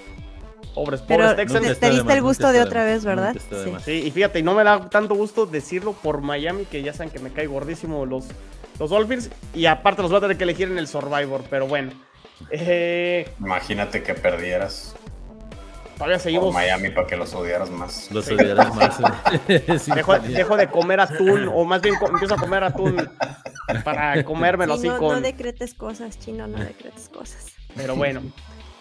Pobres, 0.73 1.01
Pero 1.07 1.23
pobres 1.25 1.35
te, 1.35 1.41
Texans. 1.43 1.79
te 1.79 1.85
de 1.87 1.91
diste 1.93 2.13
el 2.13 2.21
gusto 2.21 2.47
de 2.47 2.53
de 2.59 2.63
otra 2.63 2.83
vez, 2.85 3.03
¿verdad? 3.03 3.35
Sí. 3.49 3.73
Sí, 3.83 3.91
y 4.05 4.11
fíjate, 4.11 4.39
y 4.39 4.43
no 4.43 4.53
me 4.53 4.63
da 4.63 4.89
tanto 4.89 5.15
gusto 5.15 5.45
decirlo 5.45 5.93
por 5.93 6.21
Miami, 6.21 6.65
que 6.65 6.81
ya 6.81 6.93
saben 6.93 7.09
que 7.11 7.19
me 7.19 7.31
cae 7.31 7.47
gordísimo 7.47 8.05
los, 8.05 8.25
los 8.79 8.89
Dolphins. 8.89 9.29
Y 9.53 9.65
aparte 9.65 10.01
los 10.01 10.11
voy 10.11 10.19
a 10.19 10.21
tener 10.21 10.37
que 10.37 10.43
elegir 10.43 10.69
en 10.69 10.77
el 10.77 10.87
Survivor, 10.87 11.43
pero 11.49 11.67
bueno. 11.67 11.91
Eh, 12.49 13.29
Imagínate 13.39 14.01
que 14.01 14.13
perdieras 14.15 14.95
todavía 15.97 16.15
por 16.17 16.23
seguimos. 16.23 16.53
Miami 16.53 16.89
para 16.89 17.05
que 17.05 17.15
los 17.17 17.33
odiaras 17.33 17.69
más. 17.69 18.09
Los 18.11 18.25
Sí. 18.25 18.33
odiarás 18.33 18.73
más. 18.73 18.97
eh. 19.49 19.77
Sí, 19.79 19.91
Dejo, 19.91 20.57
de 20.57 20.67
comer 20.67 20.99
atún, 21.01 21.49
o 21.53 21.63
más 21.65 21.81
bien 21.81 21.95
empiezo 22.01 22.33
a 22.33 22.37
comer 22.37 22.63
atún 22.63 23.09
para 23.83 24.23
comérmelo 24.23 24.75
Sí, 24.77 24.87
así 24.87 24.89
no, 24.89 24.97
con. 24.97 25.15
no 25.15 25.21
decretes 25.21 25.73
cosas, 25.73 26.17
chino, 26.17 26.47
no 26.47 26.57
decretes 26.57 27.09
cosas. 27.09 27.45
Pero 27.75 27.95
bueno. 27.95 28.21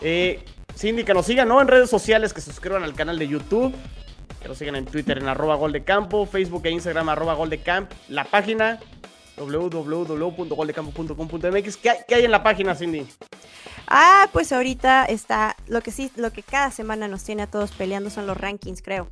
Eh, 0.01 0.43
Cindy, 0.77 1.05
que 1.05 1.15
nos 1.15 1.27
sigan, 1.27 1.47
¿no? 1.49 1.61
En 1.61 1.69
redes 1.69 1.91
sociales, 1.91 2.33
que 2.33 2.41
se 2.41 2.51
suscriban 2.51 2.83
al 2.83 2.95
canal 2.95 3.19
de 3.19 3.29
YouTube. 3.29 3.75
Que 4.41 4.49
nos 4.49 4.57
sigan 4.59 4.75
en 4.77 4.87
Twitter 4.87 5.19
en 5.19 5.29
arroba 5.29 5.55
gol 5.57 5.73
de 5.73 5.85
campo, 5.85 6.25
Facebook 6.27 6.63
e 6.65 6.71
Instagram 6.71 7.09
arroba 7.11 7.35
gol 7.35 7.51
de 7.51 7.59
camp. 7.59 7.91
La 8.09 8.25
página 8.25 8.81
www.goldecampo.com.mx. 9.37 11.77
¿Qué 11.77 11.91
hay, 11.91 11.99
qué 12.09 12.15
hay 12.17 12.25
en 12.25 12.31
la 12.31 12.43
página, 12.43 12.75
Cindy? 12.75 13.07
Ah, 13.89 14.29
pues 14.33 14.53
ahorita 14.53 15.05
está, 15.07 15.57
lo 15.67 15.81
que 15.83 15.91
sí, 15.91 16.11
lo 16.17 16.33
que 16.33 16.43
cada 16.43 16.71
semana 16.71 17.09
nos 17.09 17.25
tiene 17.25 17.43
a 17.43 17.47
todos 17.49 17.73
peleando 17.73 18.09
son 18.11 18.27
los 18.27 18.37
rankings, 18.37 18.83
creo. 18.83 19.09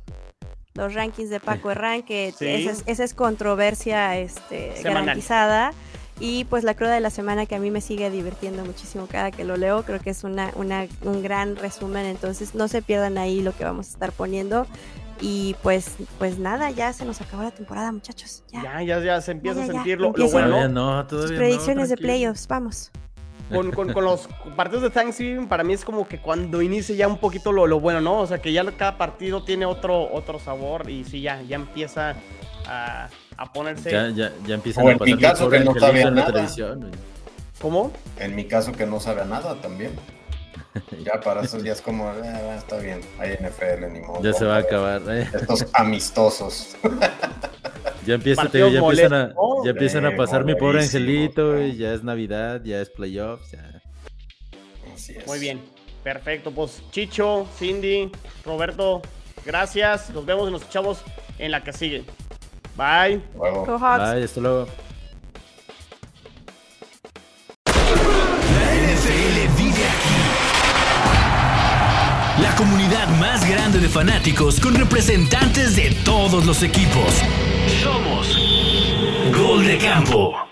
Los 0.75 0.93
rankings 0.93 1.29
de 1.29 1.39
Paco 1.39 1.71
Herrán, 1.71 2.03
que 2.03 2.33
Sí. 2.37 2.45
esa, 2.47 2.71
es, 2.71 2.83
esa 2.85 3.03
es 3.03 3.13
controversia 3.13 4.17
este, 4.17 4.75
Semanal. 4.77 5.05
garantizada. 5.05 5.73
Y 6.21 6.43
pues 6.45 6.63
la 6.65 6.73
cruda 6.73 6.93
de 6.93 6.99
la 6.99 7.09
semana 7.09 7.45
que 7.45 7.55
a 7.55 7.59
mí 7.59 7.71
me 7.71 7.79
sigue 7.81 8.09
divirtiendo 8.09 8.65
muchísimo 8.65 9.07
cada 9.07 9.31
que 9.31 9.45
lo 9.45 9.55
leo, 9.55 9.83
creo 9.83 9.99
que 10.01 10.09
es 10.09 10.23
una, 10.25 10.51
una- 10.55 10.85
un 11.03 11.23
gran 11.23 11.55
resumen, 11.55 12.05
entonces 12.05 12.55
no 12.55 12.67
se 12.67 12.81
pierdan 12.81 13.17
ahí 13.17 13.41
lo 13.41 13.55
que 13.55 13.63
vamos 13.63 13.87
a 13.87 13.91
estar 13.91 14.11
poniendo. 14.11 14.67
Y 15.21 15.55
pues, 15.63 15.95
pues 16.17 16.37
nada, 16.39 16.71
ya 16.71 16.93
se 16.93 17.03
nos 17.05 17.19
acabó 17.21 17.43
la 17.43 17.51
temporada, 17.51 17.91
muchachos. 17.91 18.43
Ya. 18.51 18.63
Ya, 18.63 18.81
ya, 18.83 18.99
ya 19.03 19.21
se 19.21 19.31
empieza 19.31 19.59
Ya, 19.59 19.63
a 19.63 19.67
ya, 19.67 19.73
ya, 19.73 19.79
sentir 19.79 19.99
lo, 19.99 20.13
lo 20.15 20.29
bueno. 20.29 20.47
Todavía 20.47 20.67
¿no? 20.69 20.95
no, 20.95 21.01
Sus 21.01 21.09
todavía 21.09 21.31
no, 21.31 21.37
predicciones 21.39 21.89
de 21.89 21.97
playoffs, 21.97 22.47
vamos. 22.47 22.91
Con, 23.53 23.71
con- 23.71 23.91
con 23.93 24.05
los 24.05 24.29
partidos 24.55 24.83
de 24.83 24.89
Thanksgiving, 24.91 25.47
para 25.47 25.63
mí 25.63 25.73
es 25.73 25.83
como 25.83 26.07
que 26.07 26.19
cuando 26.21 26.61
inicie 26.61 26.95
ya 26.95 27.07
un 27.07 27.17
poquito 27.17 27.51
lo, 27.51 27.65
lo 27.65 27.79
bueno, 27.79 27.99
¿no? 27.99 28.19
O 28.19 28.27
sea, 28.27 28.37
que 28.41 28.53
ya 28.53 28.63
cada 28.77 28.97
partido 28.97 29.43
tiene 29.43 29.65
otro, 29.65 30.09
otro 30.13 30.37
sabor 30.37 30.89
y 30.89 31.03
sí, 31.03 31.21
ya, 31.21 31.41
ya 31.41 31.55
empieza 31.55 32.15
a, 32.67 33.09
a 33.41 33.51
ponerse. 33.53 33.91
Ya, 33.91 34.09
ya, 34.09 34.31
ya 34.45 34.55
empiezan 34.55 34.85
O 34.85 34.89
a 34.89 34.91
en 34.93 34.97
pasar 34.99 35.15
mi 35.15 35.21
caso, 35.21 35.49
que 35.49 35.59
no 35.59 35.71
angelito 35.71 35.85
sabía 35.85 36.01
en 36.03 36.15
la 36.15 36.21
nada. 36.21 36.33
televisión. 36.33 36.91
¿Cómo? 37.61 37.91
En 38.17 38.35
mi 38.35 38.45
caso 38.45 38.71
que 38.71 38.85
no 38.85 38.99
sabe 38.99 39.21
a 39.21 39.25
nada 39.25 39.55
también. 39.61 39.91
Ya 41.03 41.19
para 41.19 41.41
esos 41.41 41.63
días 41.63 41.81
como, 41.81 42.07
"Ah, 42.07 42.55
está 42.57 42.77
bien, 42.77 43.01
hay 43.17 43.31
NFL, 43.39 43.91
ni 43.91 43.99
modo. 44.01 44.21
Ya 44.21 44.33
se 44.33 44.45
va 44.45 44.57
a 44.57 44.59
acabar. 44.59 45.01
eh. 45.09 45.27
Estos 45.33 45.65
amistosos. 45.73 46.75
Ya 48.05 48.15
empieza, 48.15 48.47
te 48.47 48.59
ya 48.59 48.79
empiezan 48.79 49.13
a, 49.13 49.33
ya 49.63 49.69
empiezan 49.71 50.05
a 50.05 50.15
pasar 50.15 50.43
mi 50.45 50.55
pobre 50.55 50.81
angelito, 50.81 51.53
¿no? 51.55 51.61
y 51.61 51.75
ya 51.77 51.93
es 51.93 52.03
Navidad, 52.03 52.61
ya 52.63 52.81
es 52.81 52.89
playoffs, 52.89 53.51
ya. 53.51 53.81
Así 54.95 55.13
es. 55.17 55.27
Muy 55.27 55.37
bien, 55.37 55.59
perfecto. 56.03 56.49
Pues 56.51 56.81
Chicho, 56.91 57.45
Cindy, 57.57 58.09
Roberto, 58.45 59.01
gracias. 59.45 60.09
Nos 60.11 60.25
vemos 60.25 60.47
y 60.49 60.51
nos 60.51 60.61
escuchamos 60.61 61.03
en 61.37 61.51
la 61.51 61.61
que 61.63 61.73
sigue. 61.73 62.03
Bye. 62.79 63.21
Luego. 63.35 63.65
Go 63.65 63.77
Hawks. 63.77 64.13
Bye, 64.13 64.23
hasta 64.23 64.39
luego. 64.39 64.67
La 67.65 68.73
NFL 68.73 69.35
vive 69.57 69.83
aquí. 69.85 70.15
La 72.41 72.55
comunidad 72.55 73.09
más 73.19 73.45
grande 73.49 73.79
de 73.79 73.89
fanáticos 73.89 74.61
con 74.61 74.75
representantes 74.75 75.75
de 75.75 75.91
todos 76.05 76.45
los 76.45 76.63
equipos. 76.63 77.21
Somos 77.83 78.37
Gol 79.35 79.65
de 79.67 79.77
Campo. 79.77 80.48